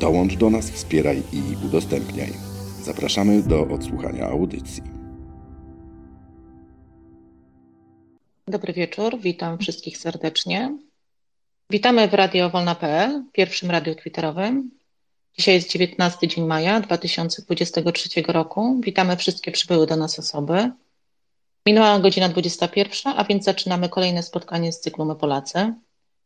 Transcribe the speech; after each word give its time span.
Dołącz 0.00 0.36
do 0.36 0.50
nas, 0.50 0.70
wspieraj 0.70 1.22
i 1.32 1.66
udostępniaj. 1.66 2.32
Zapraszamy 2.82 3.42
do 3.42 3.62
odsłuchania 3.62 4.26
audycji. 4.26 4.82
Dobry 8.48 8.72
wieczór, 8.72 9.18
witam 9.20 9.58
wszystkich 9.58 9.98
serdecznie. 9.98 10.78
Witamy 11.70 12.08
w 12.08 12.14
Radio 12.14 12.50
Wolna.pl, 12.50 13.24
pierwszym 13.32 13.70
radiu 13.70 13.94
twitterowym. 13.94 14.70
Dzisiaj 15.38 15.54
jest 15.54 15.70
19 15.70 16.28
dzień 16.28 16.44
maja 16.44 16.80
2023 16.80 18.22
roku. 18.28 18.80
Witamy 18.80 19.16
wszystkie 19.16 19.52
przybyłe 19.52 19.86
do 19.86 19.96
nas 19.96 20.18
osoby. 20.18 20.70
Minęła 21.66 21.98
godzina 21.98 22.28
21, 22.28 23.12
a 23.16 23.24
więc 23.24 23.44
zaczynamy 23.44 23.88
kolejne 23.88 24.22
spotkanie 24.22 24.72
z 24.72 24.80
cyklu 24.80 25.04
My 25.04 25.16
Polacy. 25.16 25.74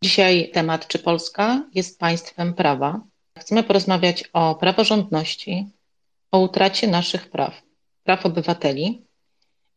Dzisiaj 0.02 0.50
temat, 0.54 0.88
czy 0.88 0.98
Polska 0.98 1.62
jest 1.74 1.98
państwem 1.98 2.54
prawa. 2.54 3.00
Chcemy 3.40 3.62
porozmawiać 3.62 4.24
o 4.32 4.54
praworządności, 4.54 5.66
o 6.32 6.38
utracie 6.38 6.88
naszych 6.88 7.30
praw, 7.30 7.62
praw 8.04 8.26
obywateli. 8.26 9.02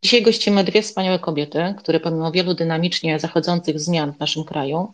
Dzisiaj 0.04 0.22
gościmy 0.22 0.64
dwie 0.64 0.82
wspaniałe 0.82 1.20
kobiety, 1.20 1.76
które 1.78 2.00
pomimo 2.00 2.32
wielu 2.32 2.54
dynamicznie 2.54 3.20
zachodzących 3.20 3.80
zmian 3.80 4.14
w 4.14 4.20
naszym 4.20 4.44
kraju 4.44 4.94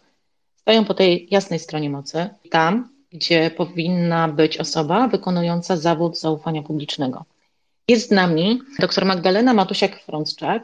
stoją 0.67 0.85
po 0.85 0.93
tej 0.93 1.27
jasnej 1.31 1.59
stronie 1.59 1.89
mocy, 1.89 2.29
tam, 2.49 2.89
gdzie 3.11 3.51
powinna 3.51 4.27
być 4.27 4.57
osoba 4.57 5.07
wykonująca 5.07 5.77
zawód 5.77 6.19
zaufania 6.19 6.61
publicznego. 6.61 7.25
Jest 7.87 8.07
z 8.07 8.11
nami 8.11 8.59
dr 8.79 9.05
Magdalena 9.05 9.53
Matusiak-Frączczak, 9.53 10.59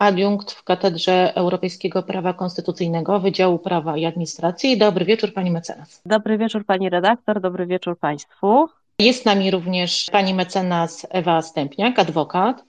adiunkt 0.00 0.52
w 0.52 0.64
Katedrze 0.64 1.34
Europejskiego 1.34 2.02
Prawa 2.02 2.32
Konstytucyjnego 2.32 3.20
Wydziału 3.20 3.58
Prawa 3.58 3.96
i 3.96 4.04
Administracji. 4.04 4.78
Dobry 4.78 5.04
wieczór 5.04 5.32
Pani 5.32 5.50
mecenas. 5.50 6.02
Dobry 6.06 6.38
wieczór 6.38 6.66
Pani 6.66 6.90
redaktor, 6.90 7.40
dobry 7.40 7.66
wieczór 7.66 7.98
Państwu. 7.98 8.68
Jest 8.98 9.22
z 9.22 9.24
nami 9.24 9.50
również 9.50 10.06
Pani 10.12 10.34
mecenas 10.34 11.06
Ewa 11.10 11.42
Stępniak, 11.42 11.98
adwokat, 11.98 12.64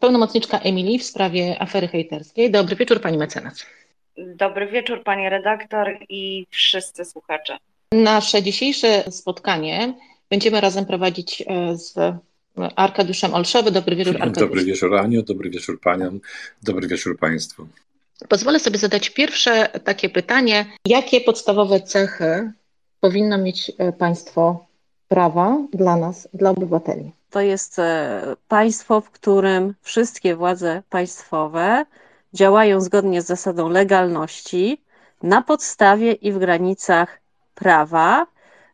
pełnomocniczka 0.00 0.58
Emilii 0.58 0.98
w 0.98 1.04
sprawie 1.04 1.62
afery 1.62 1.88
hejterskiej. 1.88 2.50
Dobry 2.50 2.76
wieczór 2.76 3.00
Pani 3.00 3.18
mecenas. 3.18 3.66
Dobry 4.16 4.66
wieczór 4.66 5.02
Pani 5.04 5.28
redaktor 5.28 5.98
i 6.08 6.46
wszyscy 6.50 7.04
słuchacze. 7.04 7.56
Nasze 7.92 8.42
dzisiejsze 8.42 9.10
spotkanie 9.10 9.94
będziemy 10.30 10.60
razem 10.60 10.86
prowadzić 10.86 11.42
e, 11.46 11.76
z 11.76 12.14
Arkadiuszem 12.76 13.34
Olszowy. 13.34 13.70
Dobry 13.70 13.96
wieczór, 13.96 14.14
Arkadiusz. 14.14 14.48
Dobry 14.48 14.64
wieczór, 14.64 14.96
Aniu. 14.96 15.22
Dobry 15.22 15.50
wieczór 15.50 15.80
Paniom. 15.80 16.20
Dobry 16.62 16.88
wieczór 16.88 17.18
Państwu. 17.18 17.66
Pozwolę 18.28 18.60
sobie 18.60 18.78
zadać 18.78 19.10
pierwsze 19.10 19.68
takie 19.84 20.08
pytanie. 20.08 20.66
Jakie 20.86 21.20
podstawowe 21.20 21.80
cechy 21.80 22.52
powinno 23.00 23.38
mieć 23.38 23.72
e, 23.78 23.92
państwo 23.92 24.66
prawa 25.08 25.58
dla 25.72 25.96
nas, 25.96 26.28
dla 26.34 26.50
obywateli? 26.50 27.12
To 27.30 27.40
jest 27.40 27.78
e, 27.78 28.36
państwo, 28.48 29.00
w 29.00 29.10
którym 29.10 29.74
wszystkie 29.82 30.36
władze 30.36 30.82
państwowe 30.90 31.86
działają 32.34 32.80
zgodnie 32.80 33.22
z 33.22 33.26
zasadą 33.26 33.68
legalności, 33.68 34.80
na 35.22 35.42
podstawie 35.42 36.12
i 36.12 36.32
w 36.32 36.38
granicach 36.38 37.20
prawa, 37.54 38.26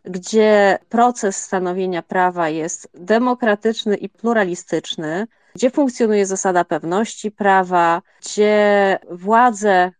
gdzie 0.06 0.78
proces 0.89 1.37
stanowienia 1.37 2.03
prawa 2.03 2.49
jest 2.49 2.89
demokratyczny 2.94 3.97
i 3.97 4.09
pluralistyczny, 4.09 5.27
gdzie 5.55 5.71
funkcjonuje 5.71 6.27
zasada 6.27 6.65
pewności 6.65 7.31
prawa, 7.31 8.03
gdzie 8.21 8.99
władze 9.11 9.91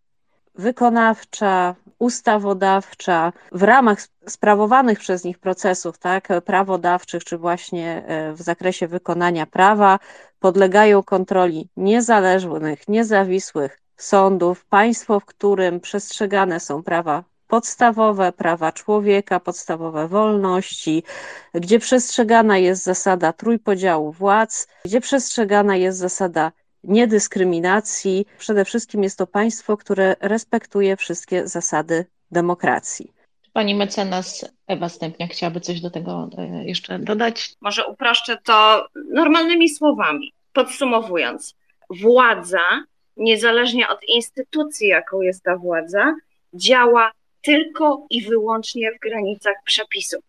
wykonawcza, 0.55 1.75
ustawodawcza 1.99 3.33
w 3.53 3.63
ramach 3.63 3.99
sprawowanych 4.29 4.99
przez 4.99 5.25
nich 5.25 5.39
procesów, 5.39 5.99
tak, 5.99 6.29
prawodawczych, 6.45 7.25
czy 7.25 7.39
właśnie 7.39 8.05
e, 8.07 8.33
w 8.33 8.43
zakresie 8.43 8.89
wykonania 8.89 9.47
prawa, 9.47 9.99
podlegają 10.41 11.03
kontroli 11.03 11.69
niezależnych, 11.77 12.89
niezawisłych 12.89 13.81
sądów, 13.97 14.65
państwo, 14.65 15.21
w 15.21 15.25
którym 15.25 15.81
przestrzegane 15.81 16.61
są 16.61 16.83
prawa 16.83 17.25
podstawowe 17.47 18.33
prawa 18.33 18.73
człowieka, 18.73 19.41
podstawowe 19.41 20.09
wolności, 20.09 21.03
gdzie 21.55 21.79
przestrzegana 21.79 22.59
jest 22.59 22.85
zasada 22.85 23.33
trójpodziału 23.33 24.13
władz, 24.13 24.69
gdzie 24.85 25.01
przestrzegana 25.01 25.77
jest 25.77 25.99
zasada 25.99 26.53
niedyskryminacji. 26.85 28.27
Przede 28.39 28.65
wszystkim 28.65 29.03
jest 29.03 29.19
to 29.19 29.27
państwo, 29.27 29.77
które 29.77 30.17
respektuje 30.21 30.97
wszystkie 30.97 31.49
zasady 31.49 32.07
demokracji. 32.31 33.13
Pani 33.53 33.75
mecenas 33.75 34.45
Ewa 34.67 34.89
Stępniak 34.89 35.31
chciałaby 35.31 35.61
coś 35.61 35.81
do 35.81 35.91
tego 35.91 36.31
e, 36.39 36.65
jeszcze 36.65 36.99
dodać? 36.99 37.55
Może 37.61 37.87
uproszczę 37.87 38.39
to 38.45 38.87
normalnymi 39.13 39.69
słowami. 39.69 40.33
Podsumowując, 40.53 41.55
władza, 41.91 42.85
niezależnie 43.17 43.89
od 43.89 43.99
instytucji, 44.09 44.89
jaką 44.89 45.21
jest 45.21 45.43
ta 45.43 45.57
władza, 45.57 46.15
działa 46.55 47.13
tylko 47.47 48.07
i 48.11 48.23
wyłącznie 48.23 48.93
w 48.93 48.99
granicach 48.99 49.57
przepisów. 49.65 50.21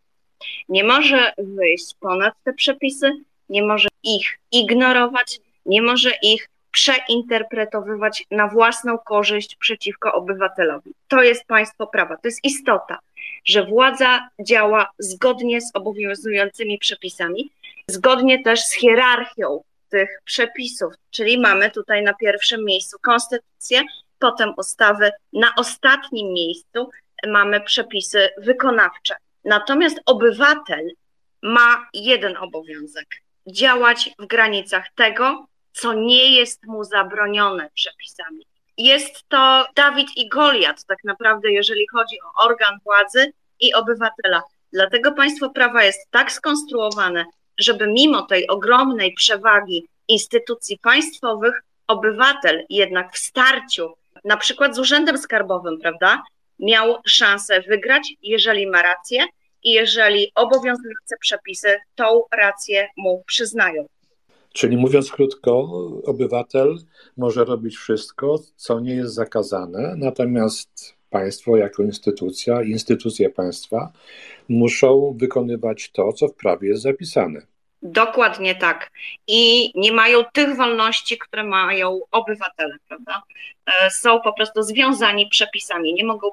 Nie 0.69 0.83
może 0.83 1.33
wyjść 1.37 1.95
ponad 1.99 2.33
te 2.43 2.53
przepisy, 2.53 3.11
nie 3.49 3.63
może 3.63 3.87
ich 4.03 4.39
ignorować, 4.51 5.39
nie 5.65 5.81
może 5.81 6.11
ich 6.23 6.49
przeinterpretowywać 6.71 8.23
na 8.31 8.47
własną 8.47 8.97
korzyść 8.97 9.55
przeciwko 9.55 10.13
obywatelowi. 10.13 10.91
To 11.07 11.23
jest 11.23 11.45
państwo 11.45 11.87
prawa, 11.87 12.15
to 12.15 12.27
jest 12.27 12.43
istota, 12.43 12.99
że 13.45 13.65
władza 13.65 14.29
działa 14.41 14.91
zgodnie 14.99 15.61
z 15.61 15.71
obowiązującymi 15.73 16.77
przepisami, 16.77 17.49
zgodnie 17.87 18.43
też 18.43 18.59
z 18.61 18.73
hierarchią 18.73 19.63
tych 19.89 20.21
przepisów, 20.25 20.93
czyli 21.11 21.39
mamy 21.39 21.71
tutaj 21.71 22.03
na 22.03 22.13
pierwszym 22.13 22.65
miejscu 22.65 22.97
konstytucję, 23.01 23.81
potem 24.19 24.53
ustawy, 24.57 25.11
na 25.33 25.53
ostatnim 25.57 26.33
miejscu 26.33 26.89
mamy 27.27 27.61
przepisy 27.61 28.29
wykonawcze. 28.37 29.15
Natomiast 29.45 29.99
obywatel 30.05 30.91
ma 31.41 31.87
jeden 31.93 32.37
obowiązek: 32.37 33.07
działać 33.47 34.09
w 34.19 34.25
granicach 34.25 34.85
tego, 34.95 35.45
co 35.71 35.93
nie 35.93 36.37
jest 36.37 36.65
mu 36.65 36.83
zabronione 36.83 37.69
przepisami. 37.73 38.45
Jest 38.77 39.23
to 39.29 39.67
Dawid 39.75 40.07
i 40.15 40.29
Goliat, 40.29 40.85
tak 40.85 41.03
naprawdę, 41.03 41.51
jeżeli 41.51 41.87
chodzi 41.87 42.17
o 42.21 42.45
organ 42.45 42.79
władzy 42.83 43.33
i 43.59 43.73
obywatela. 43.73 44.43
Dlatego 44.73 45.11
państwo 45.11 45.49
prawa 45.49 45.83
jest 45.83 46.11
tak 46.11 46.31
skonstruowane, 46.31 47.25
żeby 47.57 47.87
mimo 47.87 48.21
tej 48.21 48.47
ogromnej 48.47 49.13
przewagi 49.13 49.87
instytucji 50.07 50.77
państwowych, 50.77 51.63
obywatel 51.87 52.65
jednak 52.69 53.13
w 53.13 53.17
starciu, 53.17 53.93
na 54.25 54.37
przykład 54.37 54.75
z 54.75 54.79
urzędem 54.79 55.17
skarbowym, 55.17 55.79
prawda, 55.79 56.23
miał 56.59 56.95
szansę 57.05 57.61
wygrać, 57.61 58.13
jeżeli 58.21 58.67
ma 58.67 58.81
rację 58.81 59.25
i 59.63 59.71
jeżeli 59.71 60.31
obowiązujące 60.35 61.17
przepisy 61.19 61.75
tą 61.95 62.23
rację 62.37 62.87
mu 62.97 63.23
przyznają. 63.25 63.85
Czyli 64.53 64.77
mówiąc 64.77 65.11
krótko, 65.11 65.69
obywatel 66.05 66.77
może 67.17 67.45
robić 67.45 67.77
wszystko, 67.77 68.39
co 68.55 68.79
nie 68.79 68.95
jest 68.95 69.13
zakazane, 69.13 69.93
natomiast 69.97 70.95
państwo 71.09 71.57
jako 71.57 71.83
instytucja, 71.83 72.63
instytucje 72.63 73.29
państwa 73.29 73.91
muszą 74.49 75.15
wykonywać 75.19 75.91
to, 75.91 76.13
co 76.13 76.27
w 76.27 76.33
prawie 76.33 76.69
jest 76.69 76.81
zapisane. 76.81 77.41
Dokładnie 77.81 78.55
tak. 78.55 78.91
I 79.27 79.71
nie 79.75 79.91
mają 79.91 80.23
tych 80.33 80.55
wolności, 80.55 81.17
które 81.17 81.43
mają 81.43 81.99
obywatele, 82.11 82.75
prawda? 82.87 83.21
E, 83.65 83.89
są 83.89 84.21
po 84.21 84.33
prostu 84.33 84.63
związani 84.63 85.27
przepisami, 85.27 85.93
nie 85.93 86.05
mogą 86.05 86.27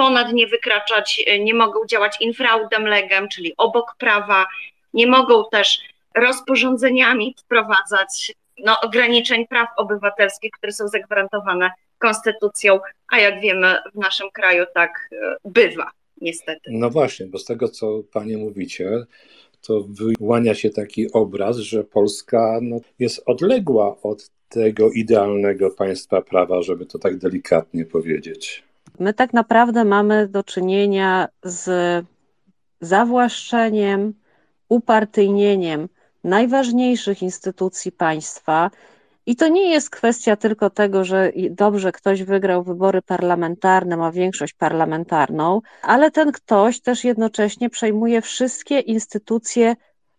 ponad 0.00 0.32
nie 0.32 0.46
wykraczać, 0.46 1.24
e, 1.26 1.38
nie 1.38 1.54
mogą 1.54 1.86
działać 1.86 2.16
infraudem 2.20 2.86
legem, 2.86 3.28
czyli 3.28 3.54
obok 3.56 3.94
prawa, 3.98 4.46
nie 4.94 5.06
mogą 5.06 5.44
też 5.52 5.80
rozporządzeniami 6.14 7.34
wprowadzać 7.38 8.32
no, 8.58 8.80
ograniczeń 8.80 9.46
praw 9.46 9.68
obywatelskich, 9.76 10.50
które 10.50 10.72
są 10.72 10.88
zagwarantowane 10.88 11.70
konstytucją, 11.98 12.80
a 13.08 13.18
jak 13.18 13.40
wiemy, 13.40 13.78
w 13.94 13.98
naszym 13.98 14.30
kraju 14.30 14.64
tak 14.74 15.08
e, 15.12 15.36
bywa, 15.44 15.90
niestety. 16.20 16.70
No 16.72 16.90
właśnie, 16.90 17.26
bo 17.26 17.38
z 17.38 17.44
tego, 17.44 17.68
co 17.68 18.02
Panie 18.12 18.38
mówicie, 18.38 18.90
to 19.66 19.84
wyłania 19.88 20.54
się 20.54 20.70
taki 20.70 21.12
obraz, 21.12 21.56
że 21.56 21.84
Polska 21.84 22.58
no, 22.62 22.76
jest 22.98 23.22
odległa 23.26 23.96
od 24.02 24.30
tego 24.48 24.90
idealnego 24.90 25.70
państwa 25.70 26.22
prawa, 26.22 26.62
żeby 26.62 26.86
to 26.86 26.98
tak 26.98 27.18
delikatnie 27.18 27.84
powiedzieć. 27.84 28.69
My 29.00 29.14
tak 29.14 29.32
naprawdę 29.32 29.84
mamy 29.84 30.28
do 30.28 30.42
czynienia 30.42 31.28
z 31.42 31.66
zawłaszczeniem, 32.80 34.14
upartyjnieniem 34.68 35.88
najważniejszych 36.24 37.22
instytucji 37.22 37.92
państwa. 37.92 38.70
I 39.26 39.36
to 39.36 39.48
nie 39.48 39.70
jest 39.70 39.90
kwestia 39.90 40.36
tylko 40.36 40.70
tego, 40.70 41.04
że 41.04 41.32
dobrze 41.50 41.92
ktoś 41.92 42.22
wygrał 42.22 42.62
wybory 42.64 43.02
parlamentarne, 43.02 43.96
ma 43.96 44.12
większość 44.12 44.52
parlamentarną, 44.54 45.60
ale 45.82 46.10
ten 46.10 46.32
ktoś 46.32 46.80
też 46.80 47.04
jednocześnie 47.04 47.70
przejmuje 47.70 48.20
wszystkie 48.22 48.80
instytucje 48.80 49.76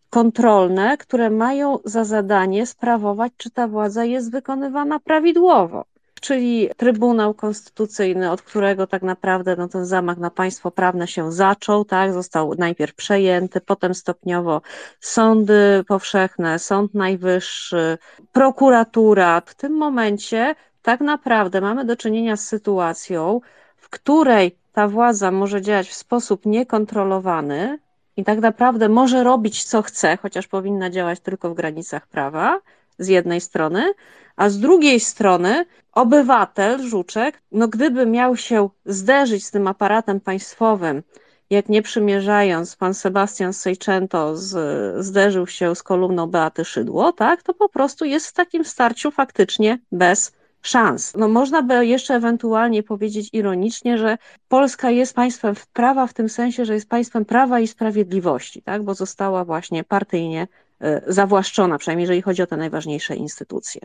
kontrolne, 0.10 0.98
które 0.98 1.30
mają 1.30 1.80
za 1.86 2.04
zadanie 2.04 2.66
sprawować, 2.66 3.34
czy 3.38 3.52
ta 3.52 3.68
władza 3.68 4.06
jest 4.06 4.32
wykonywana 4.32 5.00
prawidłowo 5.00 5.91
czyli 6.22 6.70
Trybunał 6.78 7.34
Konstytucyjny, 7.34 8.32
od 8.32 8.42
którego 8.42 8.88
tak 8.88 9.02
naprawdę 9.02 9.56
no, 9.56 9.68
ten 9.68 9.86
zamach 9.86 10.18
na 10.18 10.30
państwo 10.32 10.72
prawne 10.72 11.08
się 11.08 11.32
zaczął, 11.32 11.86
tak, 11.86 12.14
został 12.14 12.56
najpierw 12.56 12.96
przejęty, 12.96 13.62
potem 13.62 13.94
stopniowo 13.94 14.62
sądy 15.00 15.84
powszechne, 15.88 16.60
Sąd 16.60 16.94
Najwyższy, 16.94 17.98
prokuratura. 18.32 19.42
W 19.46 19.56
tym 19.56 19.74
momencie 19.74 20.56
tak 20.82 21.02
naprawdę 21.02 21.62
mamy 21.62 21.86
do 21.86 21.96
czynienia 21.96 22.38
z 22.38 22.48
sytuacją, 22.48 23.42
w 23.78 23.90
której 23.90 24.58
ta 24.74 24.88
władza 24.88 25.32
może 25.32 25.62
działać 25.62 25.90
w 25.90 25.94
sposób 25.94 26.46
niekontrolowany 26.46 27.80
i 28.18 28.24
tak 28.24 28.40
naprawdę 28.40 28.90
może 28.90 29.24
robić 29.24 29.64
co 29.64 29.82
chce, 29.82 30.18
chociaż 30.18 30.48
powinna 30.48 30.90
działać 30.90 31.20
tylko 31.20 31.50
w 31.50 31.54
granicach 31.54 32.08
prawa, 32.08 32.60
z 33.02 33.08
jednej 33.08 33.42
strony, 33.42 33.94
a 34.36 34.50
z 34.50 34.60
drugiej 34.60 35.00
strony 35.00 35.66
obywatel, 35.92 36.88
Żuczek, 36.88 37.42
no 37.52 37.68
gdyby 37.68 38.06
miał 38.06 38.38
się 38.38 38.70
zderzyć 38.86 39.46
z 39.46 39.52
tym 39.52 39.68
aparatem 39.68 40.20
państwowym, 40.20 41.04
jak 41.50 41.70
nie 41.70 41.82
przymierzając, 41.82 42.76
pan 42.76 42.94
Sebastian 42.94 43.54
Sejczęto 43.54 44.38
zderzył 44.98 45.48
się 45.48 45.76
z 45.76 45.84
kolumną 45.84 46.28
Beaty 46.28 46.66
Szydło, 46.66 47.12
tak, 47.12 47.44
to 47.44 47.54
po 47.54 47.70
prostu 47.70 48.06
jest 48.06 48.28
w 48.28 48.34
takim 48.34 48.66
starciu 48.66 49.12
faktycznie 49.12 49.80
bez 49.92 50.32
szans. 50.62 51.14
No 51.18 51.28
można 51.28 51.62
by 51.62 51.86
jeszcze 51.86 52.16
ewentualnie 52.16 52.84
powiedzieć 52.84 53.30
ironicznie, 53.34 53.98
że 53.98 54.18
Polska 54.48 54.90
jest 54.90 55.16
państwem 55.16 55.56
prawa 55.74 56.08
w 56.08 56.14
tym 56.14 56.30
sensie, 56.30 56.66
że 56.66 56.74
jest 56.74 56.90
państwem 56.90 57.26
prawa 57.26 57.60
i 57.60 57.68
sprawiedliwości, 57.68 58.62
tak, 58.62 58.84
bo 58.84 58.94
została 58.94 59.46
właśnie 59.46 59.84
partyjnie 59.84 60.48
zawłaszczona, 61.08 61.78
przynajmniej 61.78 62.04
jeżeli 62.04 62.22
chodzi 62.22 62.42
o 62.42 62.48
te 62.48 62.58
najważniejsze 62.58 63.16
instytucje 63.16 63.82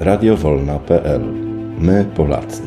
radiowolna.pl 0.00 1.22
My 1.78 2.04
Polacy. 2.16 2.62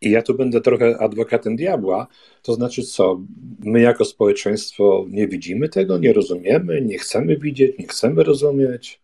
I 0.00 0.10
ja 0.10 0.22
tu 0.22 0.34
będę 0.34 0.60
trochę 0.60 0.98
adwokatem 0.98 1.56
diabła, 1.56 2.06
to 2.42 2.54
znaczy 2.54 2.82
co, 2.82 3.20
my 3.58 3.80
jako 3.80 4.04
społeczeństwo 4.04 5.06
nie 5.08 5.28
widzimy 5.28 5.68
tego, 5.68 5.98
nie 5.98 6.12
rozumiemy, 6.12 6.80
nie 6.80 6.98
chcemy 6.98 7.36
widzieć, 7.36 7.78
nie 7.78 7.86
chcemy 7.86 8.22
rozumieć. 8.24 9.00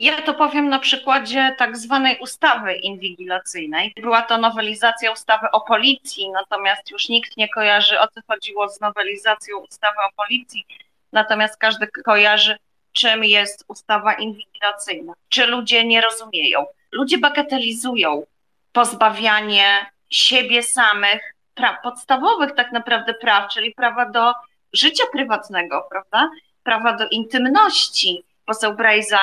Ja 0.00 0.22
to 0.22 0.34
powiem 0.34 0.68
na 0.68 0.78
przykładzie 0.78 1.54
tak 1.58 1.76
zwanej 1.76 2.18
ustawy 2.18 2.74
inwigilacyjnej. 2.74 3.92
Była 4.02 4.22
to 4.22 4.38
nowelizacja 4.38 5.12
ustawy 5.12 5.46
o 5.52 5.60
policji, 5.60 6.30
natomiast 6.30 6.90
już 6.90 7.08
nikt 7.08 7.36
nie 7.36 7.48
kojarzy 7.48 8.00
o 8.00 8.08
co 8.08 8.20
chodziło 8.28 8.68
z 8.68 8.80
nowelizacją 8.80 9.58
ustawy 9.58 9.96
o 10.08 10.22
policji, 10.22 10.66
natomiast 11.12 11.56
każdy 11.56 11.86
kojarzy 11.86 12.58
czym 12.92 13.24
jest 13.24 13.64
ustawa 13.68 14.14
inwigilacyjna. 14.14 15.12
Czy 15.28 15.46
ludzie 15.46 15.84
nie 15.84 16.00
rozumieją? 16.00 16.66
Ludzie 16.92 17.18
bagatelizują 17.18 18.26
pozbawianie 18.72 19.90
siebie 20.10 20.62
samych 20.62 21.34
praw, 21.54 21.82
podstawowych 21.82 22.54
tak 22.54 22.72
naprawdę 22.72 23.14
praw, 23.14 23.52
czyli 23.52 23.74
prawa 23.74 24.06
do 24.06 24.32
życia 24.72 25.04
prywatnego, 25.12 25.86
prawda? 25.90 26.30
Prawa 26.62 26.92
do 26.92 27.08
intymności. 27.08 28.24
Poseł 28.44 28.74
Brejza 28.74 29.20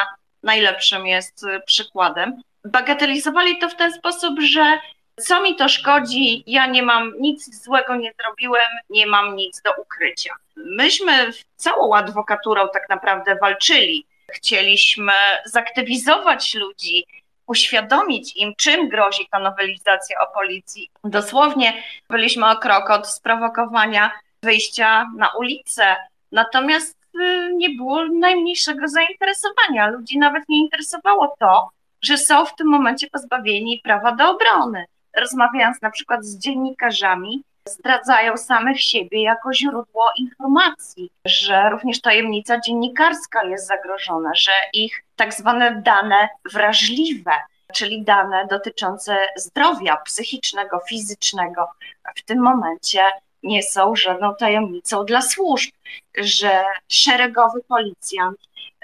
najlepszym 0.48 1.08
jest 1.08 1.44
y, 1.44 1.62
przykładem. 1.66 2.42
Bagatelizowali 2.66 3.60
to 3.60 3.70
w 3.70 3.76
ten 3.76 3.94
sposób, 3.94 4.40
że 4.40 4.80
co 5.20 5.42
mi 5.42 5.56
to 5.56 5.70
szkodzi, 5.70 6.44
ja 6.48 6.68
nie 6.68 6.84
mam 6.84 7.14
nic 7.20 7.64
złego 7.64 7.96
nie 7.96 8.14
zrobiłem, 8.22 8.70
nie 8.90 9.08
mam 9.08 9.36
nic 9.36 9.62
do 9.62 9.74
ukrycia. 9.82 10.34
Myśmy 10.56 11.32
całą 11.56 11.96
adwokaturą 11.96 12.68
tak 12.74 12.90
naprawdę 12.90 13.36
walczyli. 13.42 14.06
Chcieliśmy 14.32 15.14
zaktywizować 15.46 16.56
ludzi, 16.56 17.06
uświadomić 17.48 18.36
im, 18.36 18.54
czym 18.58 18.90
grozi 18.90 19.28
ta 19.32 19.40
nowelizacja 19.40 20.20
o 20.20 20.34
policji. 20.34 20.90
Dosłownie 21.04 21.84
byliśmy 22.10 22.50
o 22.50 22.56
krok 22.56 22.90
od 22.90 23.08
sprowokowania 23.08 24.12
wyjścia 24.44 25.06
na 25.18 25.30
ulicę. 25.38 25.96
Natomiast 26.32 26.97
nie 27.54 27.69
było 27.69 28.06
najmniejszego 28.06 28.88
zainteresowania. 28.88 29.88
Ludzi 29.88 30.18
nawet 30.18 30.44
nie 30.50 30.60
interesowało 30.60 31.36
to, 31.40 31.69
że 32.02 32.18
są 32.18 32.46
w 32.46 32.56
tym 32.56 32.68
momencie 32.68 33.08
pozbawieni 33.10 33.81
prawa 33.84 34.12
do 34.12 34.30
obrony 34.31 34.86
rozmawiając 35.18 35.81
na 35.81 35.92
przykład 35.92 36.25
z 36.25 36.38
dziennikarzami, 36.38 37.44
zdradzają 37.68 38.38
samych 38.38 38.81
siebie 38.81 39.22
jako 39.24 39.54
źródło 39.54 40.12
informacji, 40.18 41.12
że 41.25 41.69
również 41.69 42.02
tajemnica 42.02 42.60
dziennikarska 42.60 43.44
jest 43.44 43.68
zagrożona, 43.68 44.31
że 44.36 44.52
ich 44.74 45.04
tak 45.16 45.34
zwane 45.34 45.81
dane 45.86 46.30
wrażliwe, 46.54 47.31
czyli 47.74 48.04
dane 48.04 48.48
dotyczące 48.50 49.18
zdrowia 49.36 49.98
psychicznego, 49.98 50.80
fizycznego, 50.90 51.70
w 52.16 52.22
tym 52.22 52.40
momencie 52.40 53.02
nie 53.48 53.64
są 53.64 53.96
żadną 53.96 54.36
tajemnicą 54.36 55.06
dla 55.06 55.22
służb, 55.22 55.72
że 56.18 56.64
szeregowy 56.88 57.60
policjant 57.68 58.38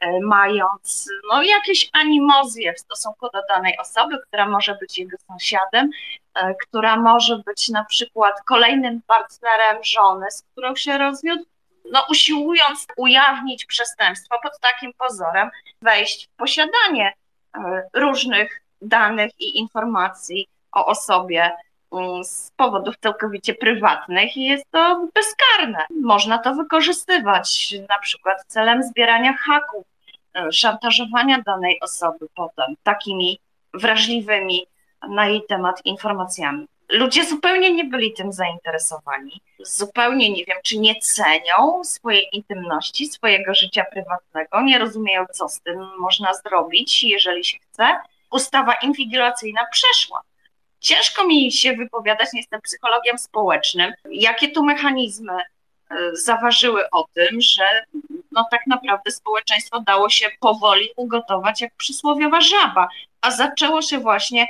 E, 0.03 0.19
mając 0.19 1.09
no, 1.31 1.43
jakieś 1.43 1.89
animozje 1.93 2.73
w 2.73 2.79
stosunku 2.79 3.29
do 3.33 3.39
danej 3.49 3.77
osoby, 3.77 4.19
która 4.27 4.47
może 4.47 4.75
być 4.75 4.97
jego 4.97 5.17
sąsiadem, 5.27 5.89
e, 6.35 6.55
która 6.55 6.97
może 6.97 7.37
być 7.45 7.69
na 7.69 7.85
przykład 7.85 8.33
kolejnym 8.45 9.01
partnerem 9.01 9.83
żony, 9.83 10.31
z 10.31 10.43
którą 10.51 10.75
się 10.75 10.97
rozwiódł, 10.97 11.43
no, 11.91 12.05
usiłując 12.09 12.87
ujawnić 12.97 13.65
przestępstwo 13.65 14.35
pod 14.43 14.59
takim 14.59 14.93
pozorem, 14.97 15.49
wejść 15.81 16.27
w 16.27 16.35
posiadanie 16.35 17.13
e, 17.57 17.89
różnych 17.93 18.61
danych 18.81 19.31
i 19.39 19.59
informacji 19.59 20.47
o 20.71 20.85
osobie 20.85 21.51
z 22.23 22.51
powodów 22.51 22.95
całkowicie 22.97 23.53
prywatnych 23.53 24.37
i 24.37 24.43
jest 24.43 24.65
to 24.71 25.07
bezkarne. 25.15 25.85
Można 26.01 26.37
to 26.37 26.55
wykorzystywać 26.55 27.75
na 27.89 27.99
przykład 27.99 28.45
celem 28.47 28.83
zbierania 28.83 29.33
haków 29.33 29.85
E, 30.35 30.51
szantażowania 30.51 31.41
danej 31.41 31.79
osoby 31.81 32.27
potem 32.35 32.75
takimi 32.83 33.39
wrażliwymi 33.73 34.67
na 35.09 35.27
jej 35.27 35.43
temat 35.49 35.85
informacjami. 35.85 36.67
Ludzie 36.89 37.25
zupełnie 37.25 37.73
nie 37.73 37.83
byli 37.83 38.13
tym 38.13 38.33
zainteresowani. 38.33 39.41
Zupełnie 39.59 40.29
nie 40.29 40.45
wiem, 40.45 40.57
czy 40.63 40.79
nie 40.79 40.95
cenią 40.95 41.83
swojej 41.83 42.27
intymności, 42.31 43.05
swojego 43.05 43.53
życia 43.53 43.85
prywatnego, 43.91 44.61
nie 44.61 44.79
rozumieją, 44.79 45.25
co 45.33 45.49
z 45.49 45.61
tym 45.61 45.87
można 45.99 46.33
zrobić, 46.33 47.03
jeżeli 47.03 47.45
się 47.45 47.57
chce. 47.59 47.95
Ustawa 48.31 48.73
inwigilacyjna 48.73 49.61
przeszła. 49.71 50.21
Ciężko 50.83 51.27
mi 51.27 51.51
się 51.51 51.73
wypowiadać, 51.73 52.33
nie 52.33 52.39
jestem 52.39 52.61
psychologiem 52.61 53.17
społecznym, 53.17 53.93
jakie 54.09 54.51
tu 54.51 54.63
mechanizmy 54.63 55.37
E, 55.93 56.15
zaważyły 56.15 56.89
o 56.89 57.05
tym, 57.13 57.41
że 57.41 57.63
no 58.31 58.47
tak 58.51 58.67
naprawdę 58.67 59.11
społeczeństwo 59.11 59.79
dało 59.79 60.09
się 60.09 60.29
powoli 60.39 60.89
ugotować 60.95 61.61
jak 61.61 61.75
przysłowiowa 61.75 62.41
żaba, 62.41 62.87
a 63.21 63.31
zaczęło 63.31 63.81
się 63.81 63.99
właśnie 63.99 64.47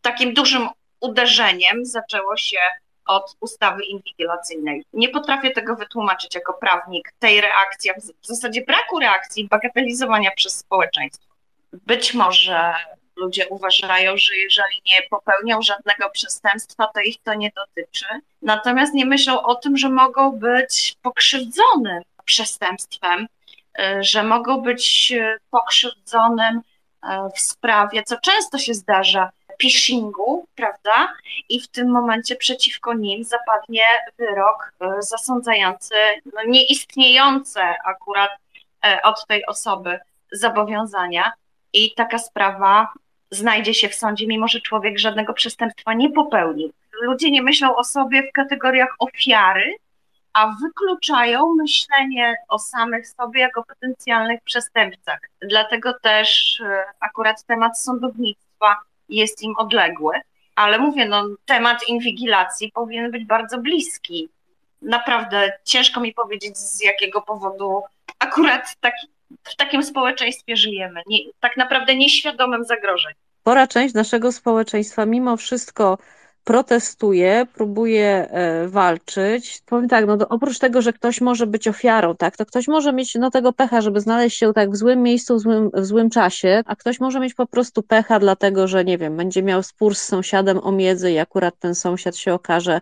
takim 0.00 0.34
dużym 0.34 0.68
uderzeniem, 1.00 1.84
zaczęło 1.86 2.36
się 2.36 2.58
od 3.06 3.36
ustawy 3.40 3.84
inwigilacyjnej. 3.84 4.82
Nie 4.92 5.08
potrafię 5.08 5.50
tego 5.50 5.76
wytłumaczyć 5.76 6.34
jako 6.34 6.52
prawnik, 6.52 7.12
tej 7.18 7.40
reakcji, 7.40 7.90
w 8.22 8.26
zasadzie 8.26 8.64
braku 8.64 8.98
reakcji, 8.98 9.48
bagatelizowania 9.48 10.30
przez 10.36 10.56
społeczeństwo. 10.56 11.34
Być 11.72 12.14
może 12.14 12.74
ludzie 13.20 13.48
uważają, 13.48 14.16
że 14.16 14.36
jeżeli 14.36 14.82
nie 14.86 15.08
popełnią 15.10 15.62
żadnego 15.62 16.10
przestępstwa, 16.10 16.86
to 16.94 17.00
ich 17.00 17.16
to 17.22 17.34
nie 17.34 17.50
dotyczy. 17.56 18.06
Natomiast 18.42 18.94
nie 18.94 19.06
myślą 19.06 19.42
o 19.42 19.54
tym, 19.54 19.76
że 19.76 19.88
mogą 19.88 20.32
być 20.32 20.94
pokrzywdzonym 21.02 22.02
przestępstwem, 22.24 23.26
y, 23.80 24.04
że 24.04 24.22
mogą 24.22 24.60
być 24.60 25.12
y, 25.12 25.38
pokrzywdzonym 25.50 26.56
y, 26.56 27.08
w 27.36 27.40
sprawie, 27.40 28.02
co 28.02 28.16
często 28.20 28.58
się 28.58 28.74
zdarza, 28.74 29.30
phishingu, 29.58 30.46
prawda? 30.54 31.14
I 31.48 31.60
w 31.60 31.68
tym 31.68 31.90
momencie 31.90 32.36
przeciwko 32.36 32.94
nim 32.94 33.24
zapadnie 33.24 33.84
wyrok 34.18 34.72
zasądzający 34.98 35.94
no, 36.24 36.40
nieistniejące 36.46 37.60
akurat 37.84 38.30
od 39.02 39.26
tej 39.26 39.46
osoby 39.46 39.98
zobowiązania. 40.32 41.32
I 41.72 41.94
taka 41.94 42.18
sprawa 42.18 42.88
znajdzie 43.30 43.74
się 43.74 43.88
w 43.88 43.94
sądzie, 43.94 44.26
mimo 44.26 44.48
że 44.48 44.60
człowiek 44.60 44.98
żadnego 44.98 45.32
przestępstwa 45.32 45.94
nie 45.94 46.10
popełnił. 46.10 46.72
Ludzie 47.02 47.30
nie 47.30 47.42
myślą 47.42 47.76
o 47.76 47.84
sobie 47.84 48.22
w 48.28 48.32
kategoriach 48.32 48.94
ofiary, 48.98 49.76
a 50.32 50.56
wykluczają 50.62 51.54
myślenie 51.54 52.36
o 52.48 52.58
samych 52.58 53.08
sobie 53.08 53.40
jako 53.40 53.64
potencjalnych 53.64 54.42
przestępcach. 54.42 55.20
Dlatego 55.42 55.94
też 55.94 56.60
e, 56.60 56.84
akurat 57.00 57.44
temat 57.44 57.80
sądownictwa 57.80 58.76
jest 59.08 59.42
im 59.42 59.54
odległy. 59.56 60.14
Ale 60.56 60.78
mówię, 60.78 61.06
no, 61.06 61.24
temat 61.46 61.88
inwigilacji 61.88 62.72
powinien 62.72 63.10
być 63.10 63.24
bardzo 63.24 63.58
bliski. 63.58 64.28
Naprawdę 64.82 65.52
ciężko 65.64 66.00
mi 66.00 66.14
powiedzieć, 66.14 66.58
z 66.58 66.84
jakiego 66.84 67.22
powodu 67.22 67.82
akurat 68.18 68.76
taki, 68.80 69.06
w 69.44 69.56
takim 69.56 69.82
społeczeństwie 69.82 70.56
żyjemy. 70.56 71.02
Nie, 71.06 71.18
tak 71.40 71.56
naprawdę 71.56 71.96
nieświadomym 71.96 72.64
zagrożeń. 72.64 73.12
Spora 73.40 73.66
część 73.66 73.94
naszego 73.94 74.32
społeczeństwa 74.32 75.06
mimo 75.06 75.36
wszystko 75.36 75.98
protestuje, 76.44 77.46
próbuje 77.54 78.28
e, 78.30 78.68
walczyć. 78.68 79.62
Powiem 79.66 79.88
tak, 79.88 80.06
no 80.06 80.18
oprócz 80.28 80.58
tego, 80.58 80.82
że 80.82 80.92
ktoś 80.92 81.20
może 81.20 81.46
być 81.46 81.68
ofiarą, 81.68 82.16
tak, 82.16 82.36
to 82.36 82.46
ktoś 82.46 82.68
może 82.68 82.92
mieć 82.92 83.14
no, 83.14 83.30
tego 83.30 83.52
pecha, 83.52 83.80
żeby 83.80 84.00
znaleźć 84.00 84.38
się 84.38 84.52
tak 84.52 84.70
w 84.70 84.76
złym 84.76 85.02
miejscu, 85.02 85.36
w 85.36 85.40
złym, 85.40 85.70
w 85.74 85.84
złym 85.84 86.10
czasie, 86.10 86.62
a 86.66 86.76
ktoś 86.76 87.00
może 87.00 87.20
mieć 87.20 87.34
po 87.34 87.46
prostu 87.46 87.82
pecha, 87.82 88.18
dlatego 88.18 88.68
że 88.68 88.84
nie 88.84 88.98
wiem, 88.98 89.16
będzie 89.16 89.42
miał 89.42 89.62
spór 89.62 89.94
z 89.94 90.02
sąsiadem 90.02 90.60
o 90.62 90.72
miedzy 90.72 91.12
i 91.12 91.18
akurat 91.18 91.58
ten 91.58 91.74
sąsiad 91.74 92.16
się 92.16 92.34
okaże 92.34 92.80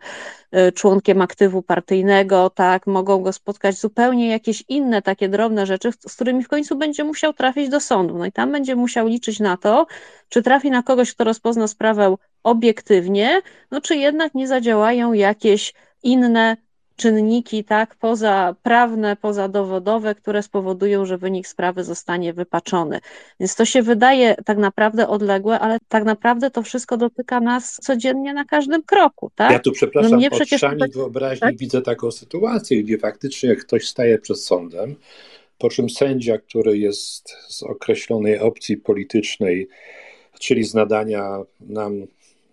e, 0.50 0.72
członkiem 0.72 1.22
aktywu 1.22 1.62
partyjnego, 1.62 2.50
tak, 2.50 2.86
mogą 2.86 3.22
go 3.22 3.32
spotkać 3.32 3.78
zupełnie 3.78 4.28
jakieś 4.28 4.64
inne 4.68 5.02
takie 5.02 5.28
drobne 5.28 5.66
rzeczy, 5.66 5.90
z 6.08 6.14
którymi 6.14 6.44
w 6.44 6.48
końcu 6.48 6.76
będzie 6.76 7.04
musiał 7.04 7.32
trafić 7.32 7.68
do 7.68 7.80
sądu. 7.80 8.18
No 8.18 8.26
i 8.26 8.32
tam 8.32 8.52
będzie 8.52 8.76
musiał 8.76 9.06
liczyć 9.06 9.40
na 9.40 9.56
to, 9.56 9.86
czy 10.28 10.42
trafi 10.42 10.70
na 10.70 10.82
kogoś, 10.82 11.14
kto 11.14 11.24
rozpozna 11.24 11.66
sprawę 11.66 12.16
obiektywnie, 12.50 13.40
no 13.70 13.80
czy 13.80 13.96
jednak 13.96 14.34
nie 14.34 14.48
zadziałają 14.48 15.12
jakieś 15.12 15.74
inne 16.02 16.56
czynniki, 16.98 17.64
tak, 17.64 17.94
poza 17.94 18.54
prawne, 18.62 19.16
pozadowodowe, 19.16 20.14
które 20.14 20.42
spowodują, 20.42 21.06
że 21.06 21.18
wynik 21.18 21.46
sprawy 21.46 21.84
zostanie 21.84 22.32
wypaczony. 22.32 23.00
Więc 23.40 23.54
to 23.54 23.64
się 23.64 23.82
wydaje 23.82 24.34
tak 24.44 24.58
naprawdę 24.58 25.08
odległe, 25.08 25.60
ale 25.60 25.78
tak 25.88 26.04
naprawdę 26.04 26.50
to 26.50 26.62
wszystko 26.62 26.96
dotyka 26.96 27.40
nas 27.40 27.74
codziennie 27.82 28.34
na 28.34 28.44
każdym 28.44 28.82
kroku, 28.82 29.30
tak? 29.34 29.52
Ja 29.52 29.58
tu 29.58 29.72
przepraszam, 29.72 30.10
no 30.10 30.16
mnie 30.16 30.30
przecież 30.30 30.60
tutaj... 30.60 30.88
wyobraźni 30.94 31.40
tak? 31.40 31.56
widzę 31.56 31.82
taką 31.82 32.10
sytuację, 32.10 32.82
gdzie 32.82 32.98
faktycznie 32.98 33.56
ktoś 33.56 33.88
staje 33.88 34.18
przed 34.18 34.40
sądem, 34.40 34.96
po 35.58 35.70
czym 35.70 35.90
sędzia, 35.90 36.38
który 36.38 36.78
jest 36.78 37.30
z 37.48 37.62
określonej 37.62 38.38
opcji 38.38 38.76
politycznej, 38.76 39.68
czyli 40.40 40.64
z 40.64 40.74
nadania 40.74 41.38
nam 41.60 42.06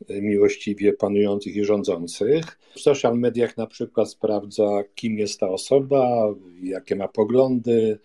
miłościwie 0.10 0.94
panujących 0.94 1.56
i 1.56 1.66
rządzących. 1.66 2.60
W 2.76 2.80
social 2.80 3.18
mediach 3.18 3.58
na 3.58 3.68
przykład 3.68 4.10
sprawdza, 4.10 4.84
kim 4.96 5.18
jest 5.18 5.40
ta 5.40 5.50
osoba, 5.50 6.28
jakie 6.64 6.96
ma 6.96 7.08
poglądy, 7.08 8.00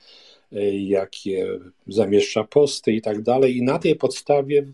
jakie 0.73 1.47
zamieszcza 1.87 2.45
posty 2.45 2.93
i 2.93 3.03
tak 3.03 3.23
dalej. 3.23 3.57
I 3.57 3.63
na 3.63 3.79
tej 3.79 3.97
podstawie 3.97 4.67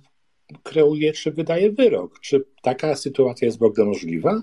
kreuje 0.63 1.13
czy 1.13 1.31
wydaje 1.31 1.71
wyrok. 1.71 2.21
Czy 2.21 2.45
taka 2.63 2.95
sytuacja 2.95 3.47
jest 3.47 3.59
w 3.59 3.63
ogóle 3.63 3.87
możliwa? 3.87 4.43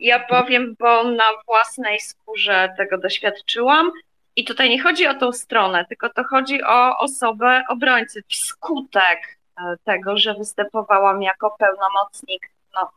Ja 0.00 0.26
powiem, 0.28 0.76
bo 0.78 1.04
na 1.04 1.24
własnej 1.46 2.00
skórze 2.00 2.68
tego 2.76 2.98
doświadczyłam. 2.98 3.90
I 4.36 4.44
tutaj 4.44 4.70
nie 4.70 4.82
chodzi 4.82 5.06
o 5.06 5.14
tą 5.14 5.32
stronę, 5.32 5.84
tylko 5.88 6.08
to 6.08 6.24
chodzi 6.24 6.62
o 6.62 6.98
osobę 6.98 7.62
obrońcy. 7.68 8.22
Wskutek 8.28 9.38
tego, 9.84 10.18
że 10.18 10.34
występowałam 10.34 11.22
jako 11.22 11.56
pełnomocnik. 11.58 12.50
No, 12.74 12.90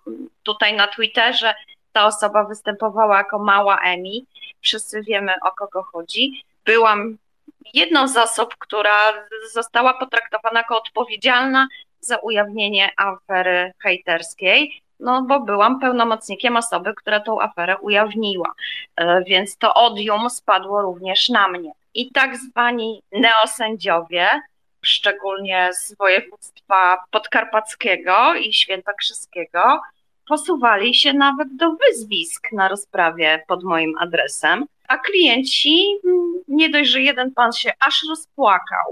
tutaj 0.43 0.75
na 0.75 0.88
Twitterze 0.88 1.53
ta 1.93 2.05
osoba 2.05 2.43
występowała 2.43 3.17
jako 3.17 3.39
mała 3.39 3.79
Emi. 3.79 4.25
Wszyscy 4.62 5.01
wiemy 5.01 5.34
o 5.41 5.51
kogo 5.51 5.84
chodzi. 5.84 6.43
Byłam 6.65 7.17
jedną 7.74 8.08
z 8.08 8.17
osób, 8.17 8.55
która 8.60 8.98
została 9.53 9.93
potraktowana 9.93 10.60
jako 10.60 10.77
odpowiedzialna 10.77 11.67
za 12.00 12.17
ujawnienie 12.17 12.91
afery 12.98 13.74
hejterskiej, 13.79 14.82
no 15.00 15.22
bo 15.22 15.39
byłam 15.39 15.79
pełnomocnikiem 15.79 16.58
osoby, 16.58 16.93
która 16.93 17.20
tą 17.20 17.41
aferę 17.41 17.77
ujawniła, 17.77 18.53
e, 18.96 19.24
więc 19.24 19.58
to 19.58 19.74
odium 19.74 20.29
spadło 20.29 20.82
również 20.82 21.29
na 21.29 21.48
mnie. 21.48 21.72
I 21.93 22.12
tak 22.12 22.38
zwani 22.38 23.01
neosędziowie 23.12 24.29
szczególnie 24.84 25.70
z 25.74 25.96
województwa 25.98 26.98
podkarpackiego 27.12 28.36
i 28.36 28.54
świętokrzyskiego, 28.54 29.82
posuwali 30.28 30.96
się 30.96 31.13
nawet 31.13 31.56
do 31.56 31.72
wyzwisk 31.72 32.52
na 32.52 32.68
rozprawie 32.68 33.44
pod 33.48 33.63
moim 33.63 33.98
adresem, 33.98 34.66
a 34.88 34.98
klienci, 34.98 36.00
mm, 36.06 36.34
nie 36.48 36.70
dość, 36.70 36.90
że 36.90 37.02
jeden 37.02 37.32
pan 37.32 37.54
się 37.54 37.72
aż 37.88 38.04
rozpłakał 38.10 38.86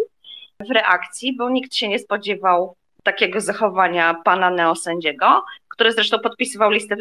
w 0.60 0.71
reakcji, 0.71 1.36
bo 1.38 1.50
nikt 1.50 1.75
się 1.75 1.88
nie 1.88 2.00
spodziewał 2.00 2.75
takiego 3.03 3.41
zachowania 3.41 4.13
pana 4.13 4.50
neosędziego, 4.50 5.43
który 5.67 5.91
zresztą 5.91 6.19
podpisywał 6.19 6.71
listę 6.71 6.95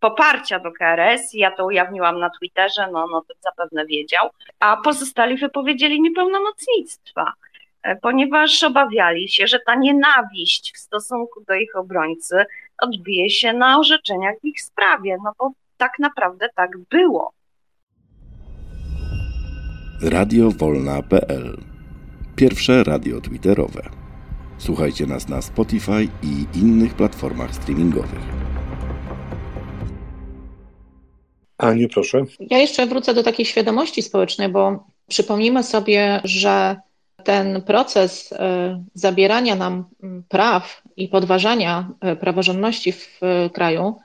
poparcia 0.00 0.58
do 0.58 0.72
KRS 0.72 1.34
ja 1.34 1.50
to 1.50 1.66
ujawniłam 1.66 2.18
na 2.18 2.30
Twitterze, 2.30 2.88
no, 2.92 3.06
no 3.10 3.20
to 3.20 3.34
zapewne 3.40 3.86
wiedział, 3.86 4.30
a 4.60 4.76
pozostali 4.76 5.36
wypowiedzieli 5.36 6.00
mi 6.00 6.10
pełnomocnictwa. 6.10 7.32
Ponieważ 8.02 8.62
obawiali 8.62 9.28
się, 9.28 9.46
że 9.46 9.58
ta 9.66 9.74
nienawiść 9.74 10.72
w 10.74 10.78
stosunku 10.78 11.44
do 11.48 11.54
ich 11.54 11.76
obrońcy 11.76 12.44
odbije 12.82 13.30
się 13.30 13.52
na 13.52 13.78
orzeczeniach 13.78 14.34
w 14.42 14.44
ich 14.44 14.60
sprawie, 14.60 15.16
no 15.24 15.32
bo 15.38 15.50
tak 15.76 15.92
naprawdę 15.98 16.48
tak 16.56 16.70
było. 16.90 17.32
Radio 20.02 20.50
Wolna.pl 20.50 21.56
Pierwsze 22.36 22.84
radio 22.84 23.20
twitterowe. 23.20 23.82
Słuchajcie 24.58 25.06
nas 25.06 25.28
na 25.28 25.42
Spotify 25.42 26.08
i 26.22 26.58
innych 26.58 26.94
platformach 26.94 27.54
streamingowych. 27.54 28.20
Aniu, 31.58 31.88
proszę. 31.88 32.24
Ja 32.40 32.58
jeszcze 32.58 32.86
wrócę 32.86 33.14
do 33.14 33.22
takiej 33.22 33.46
świadomości 33.46 34.02
społecznej, 34.02 34.48
bo 34.48 34.84
przypomnijmy 35.08 35.62
sobie, 35.62 36.20
że 36.24 36.76
ten 37.26 37.62
proces 37.62 38.32
e, 38.32 38.38
zabierania 38.94 39.56
nam 39.56 39.84
praw 40.28 40.82
i 40.96 41.08
podważania 41.08 41.88
e, 42.00 42.16
praworządności 42.16 42.92
w 42.92 43.20
e, 43.22 43.50
kraju 43.50 43.98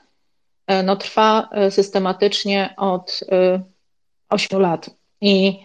no, 0.84 0.96
trwa 0.96 1.48
systematycznie 1.70 2.74
od 2.76 3.20
8 4.28 4.60
lat. 4.60 4.90
I 5.20 5.60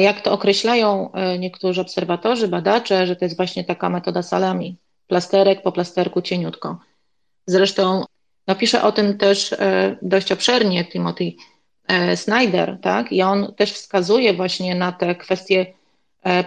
jak 0.00 0.20
to 0.20 0.32
określają 0.32 1.10
niektórzy 1.38 1.80
obserwatorzy, 1.80 2.48
badacze, 2.48 3.06
że 3.06 3.16
to 3.16 3.24
jest 3.24 3.36
właśnie 3.36 3.64
taka 3.64 3.88
metoda 3.88 4.22
salami, 4.22 4.76
plasterek 5.06 5.62
po 5.62 5.72
plasterku 5.72 6.22
cieniutko. 6.22 6.78
Zresztą 7.46 8.04
napisze 8.46 8.82
o 8.82 8.92
tym 8.92 9.18
też 9.18 9.54
dość 10.02 10.32
obszernie 10.32 10.84
Timothy 10.84 11.32
Snyder, 12.14 12.78
tak? 12.82 13.12
I 13.12 13.22
on 13.22 13.54
też 13.54 13.72
wskazuje 13.72 14.34
właśnie 14.34 14.74
na 14.74 14.92
te 14.92 15.14
kwestie 15.14 15.66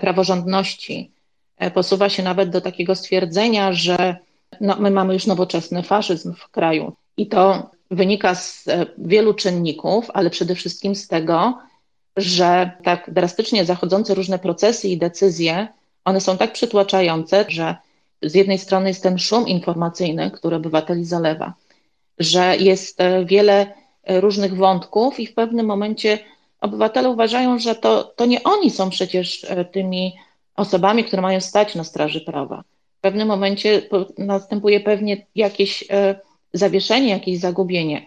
praworządności. 0.01 1.11
E, 1.57 1.71
posuwa 1.71 2.09
się 2.09 2.23
nawet 2.23 2.49
do 2.49 2.61
takiego 2.61 2.95
stwierdzenia, 2.95 3.73
że 3.73 4.15
no, 4.61 4.75
my 4.79 4.91
mamy 4.91 5.13
już 5.13 5.27
nowoczesny 5.27 5.83
faszyzm 5.83 6.33
w 6.33 6.49
kraju. 6.49 6.93
I 7.17 7.27
to 7.27 7.71
wynika 7.91 8.35
z 8.35 8.67
e, 8.67 8.85
wielu 8.97 9.33
czynników, 9.33 10.11
ale 10.13 10.29
przede 10.29 10.55
wszystkim 10.55 10.95
z 10.95 11.07
tego, 11.07 11.57
że 12.17 12.71
tak 12.83 13.09
drastycznie 13.13 13.65
zachodzące 13.65 14.15
różne 14.15 14.39
procesy 14.39 14.87
i 14.87 14.97
decyzje, 14.97 15.67
one 16.05 16.21
są 16.21 16.37
tak 16.37 16.53
przytłaczające, 16.53 17.45
że 17.47 17.75
z 18.21 18.35
jednej 18.35 18.57
strony 18.57 18.87
jest 18.89 19.03
ten 19.03 19.17
szum 19.17 19.47
informacyjny, 19.47 20.31
który 20.31 20.55
obywateli 20.55 21.05
zalewa, 21.05 21.53
że 22.19 22.57
jest 22.57 22.99
wiele 23.25 23.73
różnych 24.07 24.55
wątków 24.55 25.19
i 25.19 25.27
w 25.27 25.33
pewnym 25.33 25.65
momencie 25.65 26.19
obywatele 26.61 27.09
uważają, 27.09 27.59
że 27.59 27.75
to, 27.75 28.03
to 28.03 28.25
nie 28.25 28.43
oni 28.43 28.69
są 28.71 28.89
przecież 28.89 29.43
e, 29.43 29.65
tymi 29.65 30.15
osobami, 30.55 31.03
które 31.03 31.21
mają 31.21 31.41
stać 31.41 31.75
na 31.75 31.83
straży 31.83 32.21
prawa. 32.21 32.63
W 32.97 33.01
pewnym 33.01 33.27
momencie 33.27 33.81
następuje 34.17 34.79
pewnie 34.79 35.25
jakieś 35.35 35.83
e, 35.91 36.19
zawieszenie, 36.53 37.09
jakieś 37.09 37.39
zagubienie. 37.39 38.05